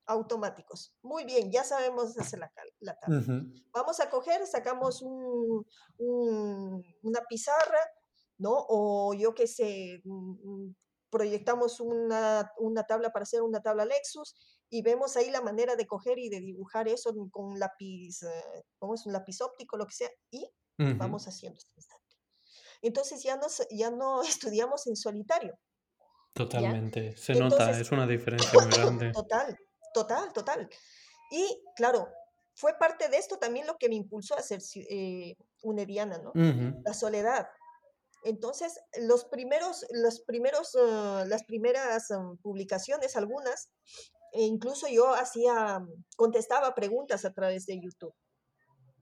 automáticos. 0.10 0.96
Muy 1.04 1.24
bien, 1.24 1.52
ya 1.52 1.64
sabemos 1.64 2.18
hacer 2.18 2.40
la, 2.40 2.52
la 2.80 2.98
tabla. 2.98 3.44
Vamos 3.72 4.00
a 4.00 4.10
coger, 4.10 4.46
sacamos 4.48 5.04
un, 5.04 5.66
un, 5.98 6.84
una 7.04 7.22
pizarra, 7.30 7.80
¿no? 8.40 8.66
O 8.70 9.14
yo 9.14 9.36
qué 9.36 9.46
sé, 9.46 10.02
proyectamos 11.12 11.80
una, 11.80 12.52
una 12.58 12.84
tabla 12.84 13.12
para 13.12 13.24
hacer 13.24 13.44
una 13.44 13.62
tabla 13.62 13.86
Lexus 13.86 14.36
y 14.68 14.82
vemos 14.82 15.16
ahí 15.16 15.30
la 15.30 15.42
manera 15.42 15.76
de 15.76 15.86
coger 15.86 16.18
y 16.18 16.30
de 16.30 16.40
dibujar 16.40 16.88
eso 16.88 17.14
con 17.30 17.46
un 17.46 17.60
lápiz, 17.60 18.24
eh, 18.24 18.64
¿cómo 18.80 18.96
es? 18.96 19.06
Un 19.06 19.14
lápiz 19.14 19.42
óptico, 19.42 19.78
lo 19.78 19.86
que 19.86 19.94
sea, 19.94 20.10
y 20.32 20.50
vamos 20.98 21.28
haciendo 21.28 21.58
este 21.58 21.74
instante. 21.76 22.16
Entonces 22.82 23.22
ya, 23.22 23.38
nos, 23.38 23.62
ya 23.70 23.92
no 23.92 24.24
estudiamos 24.24 24.88
en 24.88 24.96
solitario, 24.96 25.54
¿ya? 25.54 26.08
Totalmente. 26.34 27.16
Se 27.16 27.36
nota, 27.36 27.80
es 27.80 27.92
una 27.92 28.08
diferencia 28.08 28.60
muy 28.60 28.72
grande. 28.76 29.12
total, 29.12 29.56
total, 29.94 30.32
total. 30.34 30.70
Y 31.32 31.64
claro, 31.76 32.10
fue 32.56 32.74
parte 32.78 33.08
de 33.10 33.18
esto 33.18 33.38
también 33.38 33.68
lo 33.68 33.78
que 33.78 33.90
me 33.90 33.96
impulsó 33.96 34.36
a 34.36 34.42
ser 34.42 34.60
eh, 34.90 35.36
unediana, 35.62 36.18
¿no? 36.18 36.32
La 36.84 36.94
soledad. 36.94 37.48
Entonces, 38.24 38.80
los 39.02 39.26
primeros, 39.26 39.86
los 39.92 40.22
primeros, 40.22 40.76
uh, 40.76 41.26
las 41.26 41.46
primeras 41.46 42.10
um, 42.12 42.38
publicaciones, 42.38 43.16
algunas, 43.16 43.70
e 44.34 44.44
incluso 44.44 44.88
yo 44.90 45.14
hacía, 45.14 45.80
contestaba 46.18 46.76
preguntas 46.76 47.24
a 47.24 47.34
través 47.34 47.66
de 47.66 47.80
YouTube. 47.80 48.14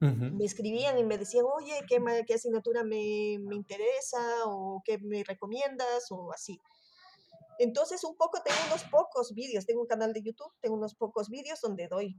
Me 0.00 0.44
escribían 0.44 0.96
y 0.96 1.02
me 1.02 1.18
decían, 1.18 1.44
oye, 1.52 1.80
¿qué, 1.88 2.00
qué 2.24 2.34
asignatura 2.34 2.84
me, 2.84 3.36
me, 3.40 3.56
interesa? 3.56 4.44
¿O 4.44 4.80
qué 4.84 4.98
me 4.98 5.24
recomiendas? 5.24 6.06
O 6.12 6.30
así. 6.32 6.60
Entonces, 7.58 8.04
un 8.04 8.16
poco, 8.16 8.40
tengo 8.42 8.58
unos 8.66 8.84
pocos 8.84 9.34
vídeos, 9.34 9.66
tengo 9.66 9.80
un 9.80 9.86
canal 9.86 10.12
de 10.12 10.22
YouTube, 10.22 10.52
tengo 10.60 10.76
unos 10.76 10.94
pocos 10.94 11.28
vídeos 11.28 11.60
donde 11.60 11.88
doy, 11.88 12.16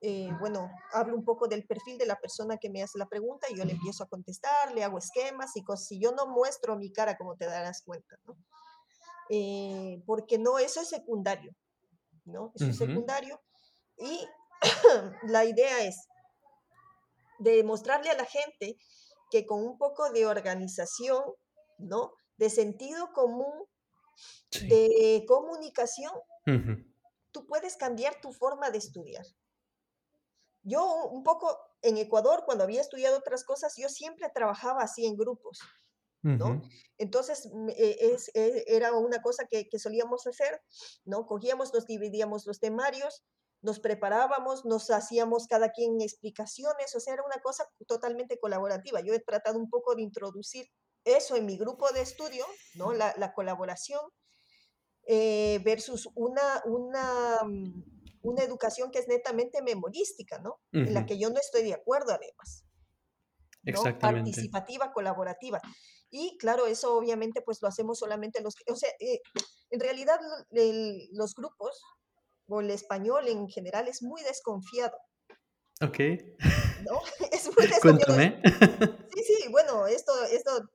eh, 0.00 0.30
bueno, 0.40 0.70
hablo 0.92 1.16
un 1.16 1.24
poco 1.24 1.48
del 1.48 1.66
perfil 1.66 1.98
de 1.98 2.06
la 2.06 2.20
persona 2.20 2.58
que 2.58 2.70
me 2.70 2.82
hace 2.82 2.98
la 2.98 3.08
pregunta 3.08 3.48
y 3.50 3.56
yo 3.56 3.64
le 3.64 3.72
empiezo 3.72 4.04
a 4.04 4.08
contestar, 4.08 4.72
le 4.72 4.84
hago 4.84 4.98
esquemas 4.98 5.56
y 5.56 5.64
cosas. 5.64 5.88
Si 5.88 6.00
yo 6.00 6.12
no 6.12 6.26
muestro 6.26 6.76
mi 6.76 6.92
cara, 6.92 7.16
como 7.16 7.36
te 7.36 7.46
darás 7.46 7.82
cuenta, 7.82 8.16
¿no? 8.24 8.36
Eh, 9.30 10.02
porque 10.06 10.38
no, 10.38 10.58
eso 10.58 10.80
es 10.80 10.88
secundario, 10.88 11.52
¿no? 12.24 12.52
Eso 12.54 12.66
es 12.66 12.76
secundario. 12.76 13.40
Y 13.98 14.26
la 15.28 15.44
idea 15.44 15.84
es 15.84 16.06
demostrarle 17.38 18.10
a 18.10 18.16
la 18.16 18.24
gente 18.24 18.76
que 19.30 19.46
con 19.46 19.62
un 19.62 19.78
poco 19.78 20.10
de 20.10 20.26
organización, 20.26 21.22
¿no? 21.78 22.12
De 22.36 22.50
sentido 22.50 23.12
común, 23.12 23.66
Sí. 24.50 24.66
de 24.66 25.24
comunicación, 25.26 26.12
tú 27.32 27.46
puedes 27.46 27.76
cambiar 27.76 28.20
tu 28.20 28.32
forma 28.32 28.70
de 28.70 28.78
estudiar. 28.78 29.26
Yo 30.62 31.06
un 31.06 31.22
poco 31.22 31.58
en 31.82 31.96
Ecuador, 31.98 32.42
cuando 32.44 32.64
había 32.64 32.80
estudiado 32.80 33.18
otras 33.18 33.44
cosas, 33.44 33.74
yo 33.76 33.88
siempre 33.88 34.28
trabajaba 34.34 34.82
así 34.82 35.06
en 35.06 35.16
grupos, 35.16 35.60
¿no? 36.22 36.62
Entonces, 36.98 37.48
eh, 37.76 37.96
es, 38.00 38.30
eh, 38.34 38.64
era 38.66 38.92
una 38.92 39.22
cosa 39.22 39.46
que, 39.48 39.68
que 39.68 39.78
solíamos 39.78 40.26
hacer, 40.26 40.60
¿no? 41.04 41.26
Cogíamos, 41.26 41.72
nos 41.72 41.86
dividíamos 41.86 42.46
los 42.46 42.58
temarios, 42.58 43.24
nos 43.62 43.80
preparábamos, 43.80 44.64
nos 44.64 44.90
hacíamos 44.90 45.46
cada 45.46 45.70
quien 45.70 46.00
explicaciones, 46.00 46.94
o 46.94 47.00
sea, 47.00 47.14
era 47.14 47.24
una 47.24 47.40
cosa 47.40 47.68
totalmente 47.86 48.38
colaborativa. 48.38 49.00
Yo 49.00 49.14
he 49.14 49.20
tratado 49.20 49.58
un 49.58 49.70
poco 49.70 49.94
de 49.94 50.02
introducir 50.02 50.66
eso 51.16 51.36
en 51.36 51.46
mi 51.46 51.56
grupo 51.56 51.90
de 51.92 52.02
estudio, 52.02 52.44
¿no? 52.74 52.92
La, 52.92 53.14
la 53.16 53.32
colaboración 53.32 54.00
eh, 55.10 55.58
versus 55.64 56.06
una, 56.14 56.62
una, 56.66 57.38
una 58.20 58.42
educación 58.42 58.90
que 58.90 58.98
es 58.98 59.08
netamente 59.08 59.62
memorística, 59.62 60.38
¿no? 60.38 60.60
En 60.72 60.92
la 60.92 61.06
que 61.06 61.18
yo 61.18 61.30
no 61.30 61.40
estoy 61.40 61.62
de 61.62 61.72
acuerdo 61.72 62.12
además, 62.12 62.66
¿no? 63.62 63.70
Exactamente. 63.70 64.30
Participativa, 64.30 64.92
colaborativa. 64.92 65.62
Y 66.10 66.36
claro, 66.36 66.66
eso 66.66 66.94
obviamente 66.94 67.40
pues 67.40 67.62
lo 67.62 67.68
hacemos 67.68 67.98
solamente 67.98 68.42
los, 68.42 68.54
o 68.70 68.76
sea, 68.76 68.90
eh, 69.00 69.20
en 69.70 69.80
realidad 69.80 70.20
el, 70.50 71.08
los 71.12 71.34
grupos 71.34 71.82
o 72.46 72.60
el 72.60 72.70
español 72.70 73.28
en 73.28 73.48
general 73.48 73.88
es 73.88 74.02
muy 74.02 74.22
desconfiado. 74.22 74.98
Ok. 75.80 75.98
¿No? 76.84 77.00
Es 77.32 77.46
muy 77.46 77.66
desconfiado. 77.66 78.14
Cuéntame. 78.14 78.42
Sí, 79.14 79.24
sí, 79.24 79.48
bueno, 79.50 79.86
esto, 79.86 80.12
esto 80.24 80.68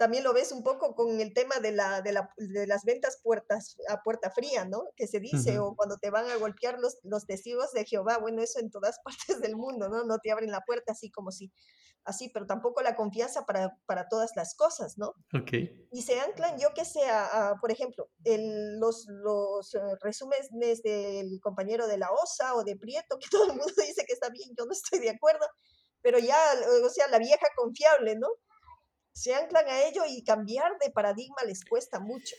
también 0.00 0.24
lo 0.24 0.32
ves 0.32 0.50
un 0.50 0.62
poco 0.62 0.94
con 0.94 1.20
el 1.20 1.34
tema 1.34 1.56
de, 1.60 1.72
la, 1.72 2.00
de, 2.00 2.12
la, 2.12 2.32
de 2.38 2.66
las 2.66 2.84
ventas 2.86 3.20
puertas, 3.22 3.76
a 3.90 4.02
puerta 4.02 4.30
fría, 4.30 4.64
¿no? 4.64 4.84
Que 4.96 5.06
se 5.06 5.20
dice, 5.20 5.58
o 5.58 5.74
cuando 5.76 5.98
te 5.98 6.08
van 6.08 6.26
a 6.30 6.36
golpear 6.36 6.78
los, 6.78 6.96
los 7.02 7.26
testigos 7.26 7.72
de 7.72 7.84
Jehová, 7.84 8.16
bueno, 8.16 8.40
eso 8.40 8.60
en 8.60 8.70
todas 8.70 8.98
partes 9.04 9.42
del 9.42 9.56
mundo, 9.56 9.90
¿no? 9.90 10.04
No 10.04 10.16
te 10.16 10.32
abren 10.32 10.50
la 10.50 10.62
puerta 10.62 10.92
así 10.92 11.10
como 11.10 11.32
si, 11.32 11.52
así, 12.04 12.30
pero 12.30 12.46
tampoco 12.46 12.80
la 12.80 12.96
confianza 12.96 13.44
para, 13.44 13.76
para 13.84 14.08
todas 14.08 14.30
las 14.36 14.54
cosas, 14.54 14.96
¿no? 14.96 15.08
Ok. 15.38 15.52
Y 15.92 16.00
se 16.00 16.18
anclan, 16.18 16.58
yo 16.58 16.72
que 16.74 16.86
sé, 16.86 17.04
a, 17.04 17.50
a, 17.50 17.56
por 17.56 17.70
ejemplo, 17.70 18.08
el, 18.24 18.80
los, 18.80 19.04
los 19.06 19.74
uh, 19.74 19.96
resúmenes 20.00 20.80
del 20.82 21.40
compañero 21.42 21.86
de 21.88 21.98
la 21.98 22.10
OSA 22.10 22.54
o 22.54 22.64
de 22.64 22.76
Prieto, 22.76 23.18
que 23.20 23.28
todo 23.30 23.50
el 23.50 23.58
mundo 23.58 23.74
dice 23.76 24.06
que 24.06 24.14
está 24.14 24.30
bien, 24.30 24.48
yo 24.58 24.64
no 24.64 24.72
estoy 24.72 25.00
de 25.00 25.10
acuerdo, 25.10 25.46
pero 26.00 26.18
ya, 26.18 26.38
o 26.86 26.88
sea, 26.88 27.06
la 27.08 27.18
vieja 27.18 27.46
confiable, 27.54 28.16
¿no? 28.16 28.28
Se 29.12 29.34
anclan 29.34 29.66
a 29.68 29.84
ello 29.84 30.02
y 30.08 30.22
cambiar 30.24 30.78
de 30.78 30.90
paradigma 30.90 31.42
les 31.46 31.64
cuesta 31.64 32.00
mucho, 32.00 32.36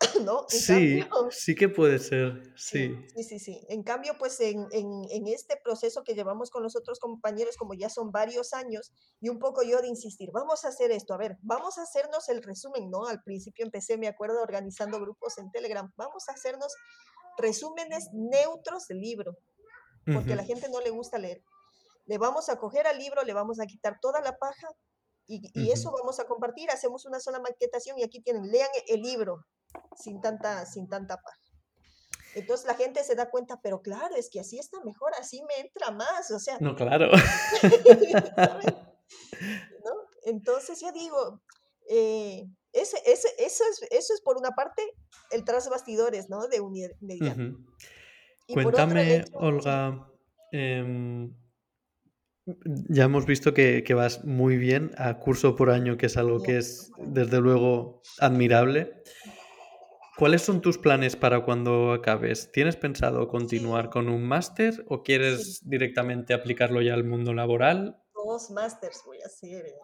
¿no? 0.24 0.46
En 0.50 0.58
Sí, 0.58 1.00
cambio, 1.00 1.08
sí 1.30 1.54
que 1.54 1.68
puede 1.68 1.98
ser, 1.98 2.52
sí, 2.56 2.94
sí. 3.16 3.22
sí, 3.24 3.38
sí. 3.38 3.66
En 3.68 3.82
cambio, 3.82 4.16
pues 4.18 4.38
en, 4.40 4.66
en, 4.72 5.04
en, 5.10 5.26
este 5.26 5.56
proceso 5.62 6.04
que 6.04 6.14
llevamos 6.14 6.50
con 6.50 6.62
los 6.62 6.76
otros 6.76 6.98
compañeros, 7.00 7.56
como 7.56 7.74
ya 7.74 7.88
son 7.88 8.12
varios 8.12 8.52
años, 8.52 8.92
y 9.20 9.28
un 9.28 9.38
poco 9.38 9.62
yo 9.62 9.80
de 9.80 9.88
insistir, 9.88 10.30
vamos 10.32 10.64
a 10.64 10.68
hacer 10.68 10.90
esto, 10.90 11.14
a 11.14 11.18
ver, 11.18 11.36
vamos 11.42 11.78
a 11.78 11.82
hacernos 11.82 12.28
el 12.28 12.42
resumen, 12.42 12.90
¿no? 12.90 13.06
Al 13.06 13.22
principio 13.22 13.64
empecé, 13.64 13.98
me 13.98 14.08
acuerdo, 14.08 14.42
organizando 14.42 15.00
grupos 15.00 15.38
en 15.38 15.50
Telegram, 15.50 15.90
vamos 15.96 16.28
a 16.28 16.32
hacernos 16.32 16.74
resúmenes 17.38 18.08
neutros 18.12 18.86
del 18.86 19.00
libro, 19.00 19.36
porque 20.04 20.34
a 20.34 20.36
la 20.36 20.44
gente 20.44 20.68
no 20.68 20.80
le 20.80 20.90
gusta 20.90 21.18
leer. 21.18 21.42
Le 22.06 22.18
vamos 22.18 22.48
a 22.48 22.56
coger 22.58 22.86
al 22.86 22.98
libro, 22.98 23.24
le 23.24 23.32
vamos 23.32 23.58
a 23.58 23.66
quitar 23.66 23.98
toda 24.00 24.20
la 24.20 24.36
paja, 24.38 24.68
y, 25.26 25.50
y, 25.54 25.70
eso 25.70 25.90
vamos 25.90 26.20
a 26.20 26.26
compartir, 26.26 26.70
hacemos 26.70 27.04
una 27.04 27.20
sola 27.20 27.40
maquetación 27.40 27.98
y 27.98 28.04
aquí 28.04 28.20
tienen, 28.20 28.50
lean 28.50 28.68
el 28.86 29.02
libro 29.02 29.44
sin 29.96 30.20
tanta, 30.20 30.64
sin 30.66 30.88
tanta 30.88 31.16
paja. 31.16 31.40
Entonces 32.34 32.66
la 32.66 32.74
gente 32.74 33.02
se 33.02 33.14
da 33.14 33.30
cuenta, 33.30 33.60
pero 33.62 33.80
claro, 33.80 34.14
es 34.14 34.28
que 34.30 34.40
así 34.40 34.58
está 34.58 34.78
mejor, 34.84 35.12
así 35.18 35.42
me 35.42 35.66
entra 35.66 35.90
más, 35.90 36.30
o 36.30 36.38
sea. 36.38 36.58
No, 36.60 36.76
claro. 36.76 37.10
¿No? 39.84 39.92
Entonces 40.24 40.78
ya 40.80 40.92
digo, 40.92 41.40
eh, 41.88 42.46
ese, 42.72 42.98
ese, 43.06 43.28
eso, 43.38 43.64
es, 43.70 43.82
eso 43.90 44.12
es 44.12 44.20
por 44.20 44.36
una 44.36 44.50
parte 44.50 44.82
el 45.30 45.44
tras 45.44 45.70
bastidores, 45.70 46.28
¿no? 46.28 46.46
De 46.48 46.60
unidad. 46.60 46.90
Uh 47.00 47.06
-huh. 47.06 47.66
Cuéntame, 48.52 49.22
otro, 49.22 49.38
Olga, 49.38 50.08
eh, 50.52 51.30
Ya 52.88 53.04
hemos 53.04 53.26
visto 53.26 53.52
que, 53.54 53.82
vas 53.94 54.24
muy 54.24 54.56
bien 54.56 54.92
a 54.98 55.18
curso 55.18 55.56
por 55.56 55.70
año, 55.70 55.96
que 55.96 56.06
es 56.06 56.16
algo 56.16 56.42
que 56.42 56.58
es 56.58 56.92
desde 56.98 57.40
luego 57.40 58.02
admirable. 58.20 59.02
¿Cuáles 60.16 60.42
son 60.42 60.62
tus 60.62 60.78
planes 60.78 61.16
para 61.16 61.44
cuando 61.44 61.92
acabes? 61.92 62.50
¿Tienes 62.52 62.76
pensado 62.76 63.28
continuar 63.28 63.90
con 63.90 64.08
un 64.08 64.24
máster 64.26 64.84
o 64.88 65.02
quieres 65.02 65.60
directamente 65.68 66.34
aplicarlo 66.34 66.80
ya 66.80 66.94
al 66.94 67.04
mundo 67.04 67.34
laboral? 67.34 68.00
Dos 68.14 68.50
másters 68.50 69.02
voy 69.04 69.20
a 69.22 69.26
hacer. 69.26 69.66
Eh, 69.66 69.74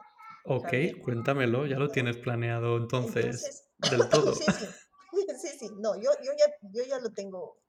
ok, 0.44 1.02
cuéntamelo, 1.02 1.66
ya 1.66 1.78
lo 1.78 1.88
tienes 1.88 2.16
planeado 2.16 2.76
entonces, 2.76 3.68
del 3.90 4.08
todo. 4.08 4.34
sí, 4.34 4.44
sí, 4.44 4.66
sí, 5.38 5.48
sí, 5.58 5.70
no, 5.78 5.96
yo, 5.96 6.10
ya, 6.22 6.46
yo 6.72 6.84
ya 6.84 6.98
lo 7.00 7.10
tengo 7.10 7.60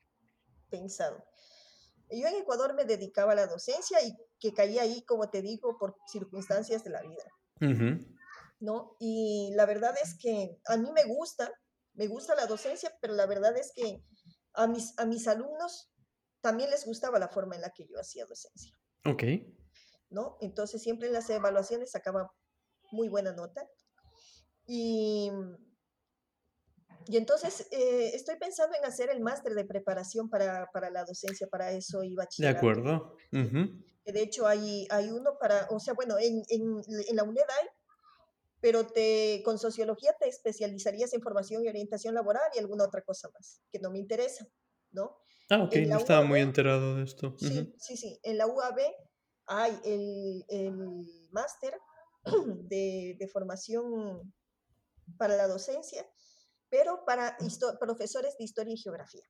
pensado. 0.69 1.25
Yo 2.19 2.27
en 2.27 2.35
Ecuador 2.35 2.73
me 2.73 2.85
dedicaba 2.85 3.33
a 3.33 3.35
la 3.35 3.47
docencia 3.47 4.01
y 4.03 4.15
que 4.39 4.53
caí 4.53 4.79
ahí, 4.79 5.03
como 5.03 5.29
te 5.29 5.41
digo, 5.41 5.77
por 5.77 5.95
circunstancias 6.07 6.83
de 6.83 6.89
la 6.89 7.01
vida. 7.01 7.23
¿No? 8.59 8.95
Y 8.99 9.51
la 9.55 9.65
verdad 9.65 9.95
es 10.01 10.17
que 10.17 10.57
a 10.65 10.77
mí 10.77 10.91
me 10.91 11.03
gusta, 11.05 11.51
me 11.93 12.07
gusta 12.07 12.35
la 12.35 12.45
docencia, 12.45 12.95
pero 13.01 13.13
la 13.13 13.25
verdad 13.25 13.57
es 13.57 13.71
que 13.75 14.03
a 14.53 14.67
mis, 14.67 14.97
a 14.97 15.05
mis 15.05 15.27
alumnos 15.27 15.91
también 16.41 16.69
les 16.69 16.85
gustaba 16.85 17.19
la 17.19 17.29
forma 17.29 17.55
en 17.55 17.61
la 17.61 17.71
que 17.71 17.87
yo 17.87 17.99
hacía 17.99 18.25
docencia. 18.25 18.75
Ok. 19.05 19.23
¿No? 20.09 20.37
Entonces 20.41 20.81
siempre 20.81 21.07
en 21.07 21.13
las 21.13 21.29
evaluaciones 21.29 21.91
sacaba 21.91 22.31
muy 22.91 23.09
buena 23.09 23.33
nota. 23.33 23.67
Y 24.65 25.31
y 27.07 27.17
entonces 27.17 27.67
eh, 27.71 28.11
estoy 28.13 28.35
pensando 28.37 28.75
en 28.77 28.85
hacer 28.85 29.09
el 29.09 29.21
máster 29.21 29.53
de 29.53 29.65
preparación 29.65 30.29
para, 30.29 30.69
la 30.91 31.03
docencia, 31.05 31.47
para 31.47 31.71
eso 31.71 32.03
y 32.03 32.15
bachillerato. 32.15 32.53
De 32.53 32.57
acuerdo. 32.57 33.17
De 33.31 34.21
hecho, 34.21 34.47
hay, 34.47 34.85
hay 34.89 35.09
uno 35.09 35.37
para, 35.39 35.67
o 35.69 35.79
sea, 35.79 35.93
bueno, 35.93 36.15
en, 36.19 36.43
la 37.13 37.23
UNED 37.23 37.43
hay, 37.61 37.67
pero 38.59 38.85
te, 38.85 39.41
con 39.45 39.57
sociología 39.57 40.13
te 40.19 40.27
especializarías 40.27 41.13
en 41.13 41.21
formación 41.21 41.63
y 41.63 41.69
orientación 41.69 42.13
laboral 42.13 42.43
y 42.53 42.59
alguna 42.59 42.85
otra 42.85 43.01
cosa 43.01 43.29
más, 43.33 43.61
que 43.71 43.79
no 43.79 43.91
me 43.91 43.99
interesa, 43.99 44.45
¿no? 44.91 45.17
Ah, 45.49 45.63
ok, 45.63 45.75
no 45.87 45.97
estaba 45.97 46.23
muy 46.23 46.39
enterado 46.39 46.95
de 46.95 47.03
esto. 47.03 47.35
Sí, 47.37 47.73
sí, 47.77 47.97
sí. 47.97 48.19
En 48.23 48.37
la 48.37 48.47
UAB 48.47 48.79
hay 49.45 49.77
el, 49.83 50.45
el 50.47 51.29
máster 51.31 51.77
de, 52.69 53.15
de 53.19 53.27
formación 53.27 54.33
para 55.17 55.35
la 55.35 55.47
docencia 55.47 56.05
pero 56.73 57.05
para 57.05 57.37
profesores 57.79 58.35
de 58.39 58.45
historia 58.45 58.73
y 58.73 58.77
geografía. 58.77 59.21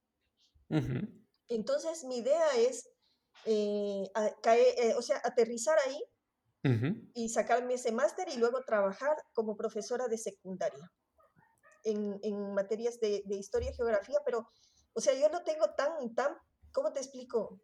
Entonces, 1.50 2.06
mi 2.06 2.20
idea 2.20 2.56
es 2.56 2.90
eh, 3.46 4.10
eh, 4.46 4.94
o 4.96 5.02
sea, 5.02 5.22
aterrizar 5.26 5.78
ahí 5.86 6.02
y 7.14 7.28
sacarme 7.28 7.74
ese 7.74 7.92
máster 7.92 8.30
y 8.30 8.38
luego 8.38 8.62
trabajar 8.62 9.18
como 9.34 9.58
profesora 9.58 10.08
de 10.08 10.18
secundaria 10.18 10.90
en, 11.84 12.18
en 12.24 12.54
materias 12.54 13.02
de, 13.02 13.22
de, 13.26 13.36
historia 13.36 13.72
y 13.72 13.76
geografía, 13.76 14.20
pero, 14.24 14.48
o 14.94 15.02
sea, 15.02 15.14
yo 15.14 15.28
no 15.28 15.44
tengo 15.44 15.70
tan, 15.76 16.16
tan, 16.16 16.38
¿cómo 16.72 16.94
te 16.94 17.02
explico? 17.02 17.60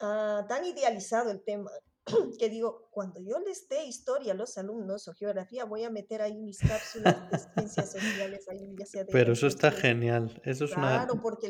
Ah, 0.00 0.44
tan 0.48 0.64
idealizado 0.64 1.30
el 1.30 1.44
tema. 1.44 1.70
que 2.38 2.48
digo, 2.48 2.88
cuando 2.90 3.20
yo 3.20 3.38
les 3.40 3.68
dé 3.68 3.84
historia 3.84 4.32
a 4.32 4.36
los 4.36 4.56
alumnos 4.58 5.08
o 5.08 5.14
geografía, 5.14 5.64
voy 5.64 5.84
a 5.84 5.90
meter 5.90 6.22
ahí 6.22 6.38
mis 6.38 6.58
cápsulas 6.58 7.30
de 7.30 7.38
ciencias 7.38 7.92
sociales. 7.92 8.46
Ahí, 8.48 8.74
ya 8.78 8.86
sea 8.86 9.06
Pero 9.06 9.32
eso 9.32 9.46
está 9.46 9.70
genial, 9.70 10.40
eso 10.44 10.64
es 10.64 10.76
una 10.76 11.06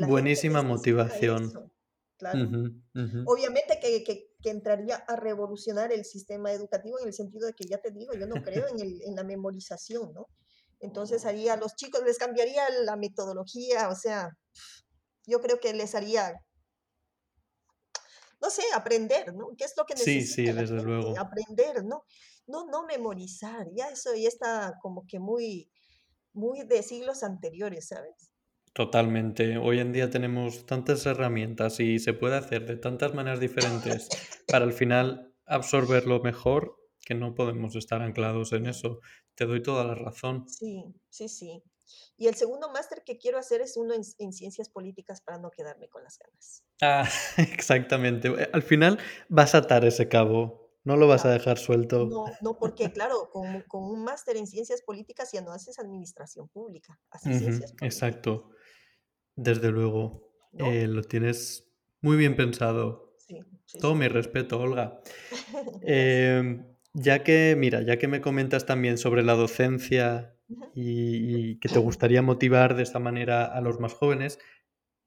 buenísima 0.07 0.63
motivación. 0.63 1.73
Claro. 2.19 2.41
Obviamente 3.27 3.79
que, 3.81 4.05
que, 4.05 4.35
que, 4.43 4.51
entraría 4.51 4.97
a 4.97 5.17
revolucionar 5.17 5.91
el 5.91 6.05
sistema 6.05 6.53
educativo 6.53 7.01
en 7.01 7.07
el 7.07 7.15
sentido 7.15 7.47
de 7.47 7.55
que 7.55 7.65
ya 7.65 7.79
te 7.79 7.91
digo, 7.91 8.13
yo 8.13 8.27
no 8.27 8.43
creo 8.43 8.69
en, 8.69 8.79
el, 8.79 9.01
en 9.07 9.17
la 9.17 9.25
memorización, 9.25 10.13
¿no? 10.13 10.27
Entonces 10.81 11.25
ahí 11.25 11.49
a 11.49 11.57
los 11.57 11.77
chicos 11.77 12.03
les 12.05 12.19
cambiaría 12.19 12.63
la 12.85 12.97
metodología, 12.97 13.89
o 13.89 13.95
sea, 13.95 14.37
yo 15.27 15.41
creo 15.41 15.61
que 15.61 15.73
les 15.73 15.95
haría 15.95 16.35
no 18.41 18.51
sé, 18.51 18.63
aprender, 18.75 19.35
¿no? 19.35 19.51
¿Qué 19.57 19.65
es 19.65 19.75
lo 19.77 19.85
que 19.85 19.95
necesita? 19.95 20.27
Sí, 20.27 20.47
sí, 20.47 20.53
desde 20.53 20.83
luego. 20.83 21.19
Aprender, 21.19 21.85
¿no? 21.85 22.05
No, 22.47 22.67
no 22.67 22.85
memorizar, 22.85 23.67
ya 23.75 23.89
eso 23.89 24.15
ya 24.15 24.29
está 24.29 24.75
como 24.83 25.07
que 25.07 25.21
muy, 25.21 25.71
muy 26.33 26.65
de 26.65 26.83
siglos 26.83 27.23
anteriores, 27.23 27.89
¿sabes? 27.89 28.31
Totalmente. 28.73 29.59
Hoy 29.59 29.81
en 29.81 29.93
día 29.93 30.11
tenemos 30.11 30.65
tantas 30.65 31.05
herramientas 31.07 31.81
y 31.81 31.99
se 31.99 32.13
puede 32.13 32.37
hacer 32.37 32.67
de 32.67 32.77
tantas 32.77 33.15
maneras 33.15 33.41
diferentes 33.41 34.09
para 34.47 34.65
al 34.65 34.73
final 34.73 35.35
absorberlo 35.45 36.21
mejor 36.21 36.77
que 37.01 37.15
no 37.15 37.35
podemos 37.35 37.75
estar 37.75 38.03
anclados 38.03 38.53
en 38.53 38.67
eso. 38.67 39.01
Te 39.35 39.47
doy 39.47 39.63
toda 39.63 39.85
la 39.85 39.95
razón. 39.95 40.49
Sí, 40.49 40.85
sí, 41.09 41.29
sí. 41.29 41.63
Y 42.17 42.29
el 42.29 42.35
segundo 42.35 42.71
máster 42.71 43.03
que 43.05 43.19
quiero 43.19 43.39
hacer 43.39 43.61
es 43.61 43.77
uno 43.77 43.95
en, 43.95 44.33
ciencias 44.33 44.69
políticas 44.69 45.21
para 45.21 45.39
no 45.39 45.51
quedarme 45.51 45.89
con 45.89 46.03
las 46.03 46.19
ganas. 46.19 46.65
Ah, 46.83 47.09
exactamente. 47.39 48.29
Eh, 48.29 48.51
al 48.53 48.63
final 48.63 48.99
vas 49.29 49.55
a 49.55 49.59
atar 49.59 49.85
ese 49.85 50.09
cabo, 50.09 50.71
no 50.85 50.97
lo 50.97 51.07
vas 51.09 51.25
a 51.25 51.31
dejar 51.31 51.59
suelto. 51.59 52.07
No, 52.07 52.25
no 52.41 52.59
porque 52.59 52.93
claro, 52.93 53.31
con, 53.31 53.63
con 53.63 53.85
un 53.85 54.05
máster 54.05 54.37
en 54.37 54.47
ciencias 54.47 54.83
políticas 54.83 55.33
ya 55.33 55.41
no 55.43 55.53
haces 55.53 55.79
administración 55.79 56.49
pública, 56.49 57.01
haces 57.11 57.39
ciencias 57.39 57.73
políticas. 57.73 57.95
Exacto, 57.95 58.51
desde 59.37 59.71
luego. 59.71 60.29
Eh, 60.59 60.87
lo 60.89 61.03
tienes 61.03 61.71
muy 62.01 62.17
bien 62.17 62.35
pensado. 62.37 63.15
Sí, 63.19 63.39
Todo 63.81 63.95
mi 63.95 64.09
respeto, 64.09 64.59
Olga. 64.59 65.01
ya 66.93 67.23
que, 67.23 67.55
mira, 67.57 67.83
ya 67.83 67.99
que 67.99 68.09
me 68.09 68.21
comentas 68.21 68.67
también 68.67 68.99
sobre 68.99 69.23
la 69.23 69.35
docencia 69.35 70.35
y, 70.75 71.59
que 71.61 71.69
te 71.69 71.79
gustaría 71.79 72.23
motivar 72.23 72.75
de 72.75 72.83
esta 72.83 72.99
manera 72.99 73.45
a 73.45 73.61
los 73.61 73.79
más 73.79 73.93
jóvenes, 73.93 74.39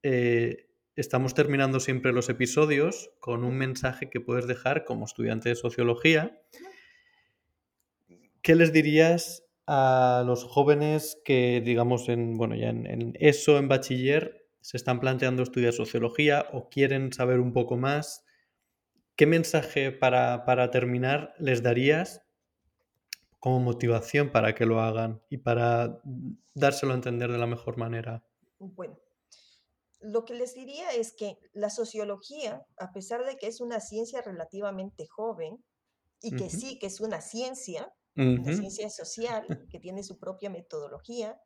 eh, 0.03 0.69
estamos 0.95 1.33
terminando 1.33 1.79
siempre 1.79 2.13
los 2.13 2.29
episodios 2.29 3.11
con 3.19 3.43
un 3.43 3.57
mensaje 3.57 4.09
que 4.09 4.21
puedes 4.21 4.47
dejar 4.47 4.85
como 4.85 5.05
estudiante 5.05 5.49
de 5.49 5.55
sociología. 5.55 6.41
¿Qué 8.41 8.55
les 8.55 8.73
dirías 8.73 9.43
a 9.67 10.23
los 10.25 10.43
jóvenes 10.43 11.17
que, 11.23 11.61
digamos, 11.63 12.09
en, 12.09 12.37
bueno, 12.37 12.55
ya 12.55 12.69
en, 12.69 13.13
eso, 13.19 13.57
en 13.57 13.67
bachiller, 13.67 14.45
se 14.61 14.77
están 14.77 14.99
planteando 14.99 15.43
estudiar 15.43 15.73
sociología 15.73 16.45
o 16.53 16.69
quieren 16.69 17.11
saber 17.11 17.39
un 17.39 17.53
poco 17.53 17.77
más? 17.77 18.22
¿Qué 19.15 19.25
mensaje 19.25 19.91
para, 19.91 20.45
para 20.45 20.71
terminar 20.71 21.33
les 21.37 21.61
darías 21.61 22.23
como 23.39 23.59
motivación 23.59 24.31
para 24.31 24.55
que 24.55 24.65
lo 24.65 24.79
hagan 24.79 25.21
y 25.29 25.37
para 25.37 26.01
dárselo 26.55 26.93
a 26.93 26.95
entender 26.95 27.31
de 27.31 27.37
la 27.37 27.47
mejor 27.47 27.77
manera? 27.77 28.25
Bueno, 28.59 28.97
lo 29.99 30.25
que 30.25 30.33
les 30.33 30.53
diría 30.53 30.91
es 30.91 31.13
que 31.13 31.37
la 31.53 31.69
sociología, 31.69 32.65
a 32.77 32.91
pesar 32.91 33.25
de 33.25 33.37
que 33.37 33.47
es 33.47 33.61
una 33.61 33.79
ciencia 33.79 34.21
relativamente 34.21 35.07
joven, 35.07 35.63
y 36.21 36.35
que 36.37 36.49
sí, 36.49 36.79
que 36.79 36.87
es 36.87 37.01
una 37.01 37.19
ciencia, 37.19 37.93
una 38.15 38.55
ciencia 38.55 38.89
social, 38.89 39.45
que 39.69 39.79
tiene 39.79 40.03
su 40.03 40.17
propia 40.17 40.49
metodología, 40.49 41.37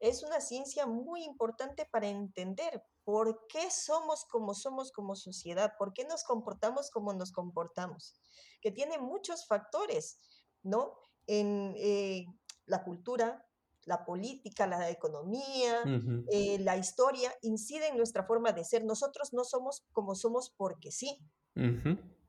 es 0.00 0.22
una 0.22 0.40
ciencia 0.40 0.86
muy 0.86 1.24
importante 1.24 1.88
para 1.90 2.08
entender 2.08 2.82
por 3.08 3.46
qué 3.46 3.70
somos 3.70 4.26
como 4.26 4.52
somos 4.52 4.92
como 4.92 5.16
sociedad, 5.16 5.72
por 5.78 5.94
qué 5.94 6.04
nos 6.04 6.24
comportamos 6.24 6.90
como 6.90 7.14
nos 7.14 7.32
comportamos, 7.32 8.14
que 8.60 8.70
tiene 8.70 8.98
muchos 8.98 9.46
factores, 9.46 10.20
¿no? 10.62 10.92
en 11.26 11.72
eh, 11.78 12.26
la 12.66 12.84
cultura, 12.84 13.42
la 13.86 14.04
política, 14.04 14.66
la 14.66 14.90
economía, 14.90 15.84
eh, 16.30 16.58
la 16.58 16.76
historia, 16.76 17.32
incide 17.40 17.88
en 17.88 17.96
nuestra 17.96 18.26
forma 18.26 18.52
de 18.52 18.62
ser. 18.62 18.84
Nosotros 18.84 19.32
no 19.32 19.42
somos 19.44 19.86
como 19.94 20.14
somos 20.14 20.50
porque 20.54 20.92
sí. 20.92 21.18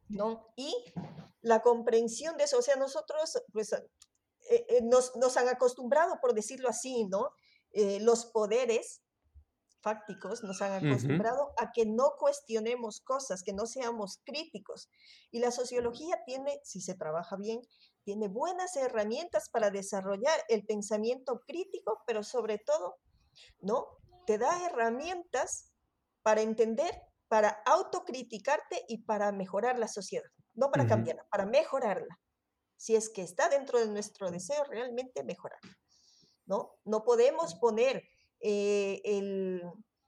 ¿no? 0.08 0.48
Y 0.56 0.74
la 1.42 1.62
comprensión 1.62 2.38
de 2.38 2.46
eso, 2.46 2.58
o 2.58 2.62
sea, 2.62 2.78
nosotros 2.78 3.38
pues, 3.52 3.74
eh, 3.74 4.80
nos, 4.84 5.14
nos, 5.18 5.36
han 5.36 5.50
acostumbrado, 5.50 6.22
por 6.22 6.34
decirlo 6.34 6.70
así, 6.70 7.04
¿no? 7.04 7.34
los 8.00 8.28
poderes 8.28 9.02
fácticos 9.82 10.44
nos 10.44 10.62
han 10.62 10.74
acostumbrado 10.74 11.54
a 11.58 11.72
que 11.72 11.86
no 11.86 12.12
cuestionemos 12.18 13.02
cosas, 13.02 13.44
que 13.44 13.54
no 13.54 13.66
seamos 13.66 14.20
críticos. 14.26 14.90
Y 15.32 15.40
la 15.40 15.52
sociología 15.52 16.22
tiene, 16.26 16.60
si 16.64 16.82
se 16.82 16.96
trabaja 16.96 17.36
bien, 17.38 17.62
tiene 18.04 18.28
buenas 18.28 18.76
herramientas 18.76 19.50
para 19.50 19.72
desarrollar 19.72 20.40
el 20.50 20.66
pensamiento 20.66 21.42
crítico, 21.46 22.02
pero 22.06 22.24
sobre 22.24 22.58
todo, 22.58 22.98
¿no? 23.62 23.88
Te 24.26 24.38
da 24.38 24.66
herramientas 24.66 25.72
para 26.22 26.42
entender, 26.42 26.92
para 27.28 27.62
autocriticarte 27.66 28.86
y 28.88 29.04
para 29.04 29.32
mejorar 29.32 29.80
la 29.80 29.88
sociedad. 29.88 30.30
No 30.54 30.72
para 30.72 30.88
cambiarla, 30.88 31.26
para 31.32 31.46
mejorarla. 31.46 32.20
Si 32.76 32.96
es 32.96 33.10
que 33.10 33.22
está 33.22 33.50
dentro 33.50 33.80
de 33.80 33.88
nuestro 33.88 34.30
deseo 34.30 34.64
realmente 34.66 35.24
mejorarla. 35.24 35.78
¿no? 36.50 36.80
No 36.84 37.04
podemos 37.04 37.56
poner 37.56 38.04
eh, 38.42 39.02
el, 39.04 39.62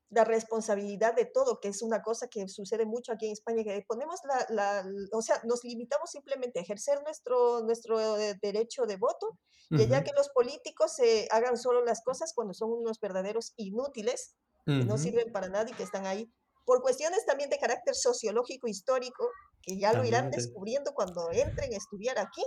la 0.09 0.25
responsabilidad 0.25 1.15
de 1.15 1.25
todo, 1.25 1.59
que 1.61 1.69
es 1.69 1.81
una 1.81 2.01
cosa 2.01 2.27
que 2.27 2.47
sucede 2.47 2.85
mucho 2.85 3.13
aquí 3.13 3.27
en 3.27 3.31
España, 3.31 3.63
que 3.63 3.83
ponemos 3.87 4.19
la, 4.27 4.45
la 4.49 4.85
o 5.13 5.21
sea, 5.21 5.41
nos 5.45 5.63
limitamos 5.63 6.11
simplemente 6.11 6.59
a 6.59 6.63
ejercer 6.63 7.01
nuestro, 7.03 7.61
nuestro 7.61 8.17
eh, 8.17 8.37
derecho 8.41 8.83
de 8.85 8.97
voto, 8.97 9.39
y 9.69 9.87
ya 9.87 10.03
que 10.03 10.11
los 10.17 10.27
políticos 10.29 10.95
se 10.95 11.29
hagan 11.31 11.55
solo 11.55 11.85
las 11.85 12.03
cosas 12.03 12.33
cuando 12.35 12.53
son 12.53 12.73
unos 12.73 12.99
verdaderos 12.99 13.53
inútiles, 13.55 14.35
que 14.65 14.83
no 14.83 14.97
sirven 14.97 15.31
para 15.31 15.47
nada 15.47 15.69
y 15.69 15.73
que 15.73 15.83
están 15.83 16.05
ahí, 16.05 16.29
por 16.65 16.81
cuestiones 16.81 17.25
también 17.25 17.49
de 17.49 17.57
carácter 17.57 17.95
sociológico, 17.95 18.67
histórico, 18.67 19.29
que 19.61 19.79
ya 19.79 19.93
lo 19.93 20.03
irán 20.03 20.29
descubriendo 20.29 20.93
cuando 20.93 21.31
entren 21.31 21.73
a 21.73 21.77
estudiar 21.77 22.19
aquí, 22.19 22.43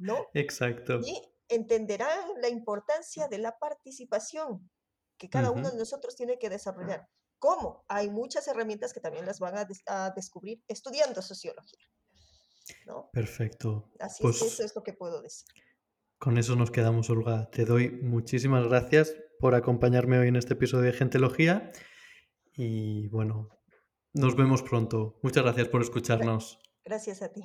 ¿no? 0.00 0.26
Exacto. 0.34 0.98
Y 1.04 1.22
entenderán 1.48 2.18
la 2.40 2.48
importancia 2.48 3.28
de 3.28 3.38
la 3.38 3.56
participación, 3.58 4.70
que 5.20 5.28
cada 5.28 5.50
uno 5.50 5.70
de 5.70 5.76
nosotros 5.76 6.16
tiene 6.16 6.38
que 6.38 6.48
desarrollar. 6.48 7.06
¿Cómo? 7.38 7.84
Hay 7.88 8.08
muchas 8.08 8.48
herramientas 8.48 8.94
que 8.94 9.00
también 9.00 9.26
las 9.26 9.38
van 9.38 9.54
a, 9.86 10.10
descubrir 10.10 10.64
estudiando 10.66 11.20
sociología. 11.20 11.86
¿no? 12.86 13.10
Perfecto. 13.12 13.90
Así 13.98 14.26
es, 14.26 14.38
pues 14.40 14.52
eso 14.52 14.64
es 14.64 14.74
lo 14.74 14.82
que 14.82 14.94
puedo 14.94 15.20
decir. 15.20 15.46
Con 16.18 16.38
eso 16.38 16.56
nos 16.56 16.70
quedamos, 16.70 17.10
Olga. 17.10 17.50
Te 17.50 17.66
doy 17.66 17.90
muchísimas 17.90 18.66
gracias 18.66 19.14
por 19.38 19.54
acompañarme 19.54 20.18
hoy 20.18 20.28
en 20.28 20.36
este 20.36 20.54
episodio 20.54 20.84
de 20.84 20.92
Gentelogía. 20.92 21.70
Y 22.54 23.08
bueno, 23.08 23.50
nos 24.14 24.36
vemos 24.36 24.62
pronto. 24.62 25.18
Muchas 25.22 25.44
gracias 25.44 25.68
por 25.68 25.82
escucharnos. 25.82 26.58
Gracias 26.84 27.20
a 27.20 27.30
ti. 27.30 27.42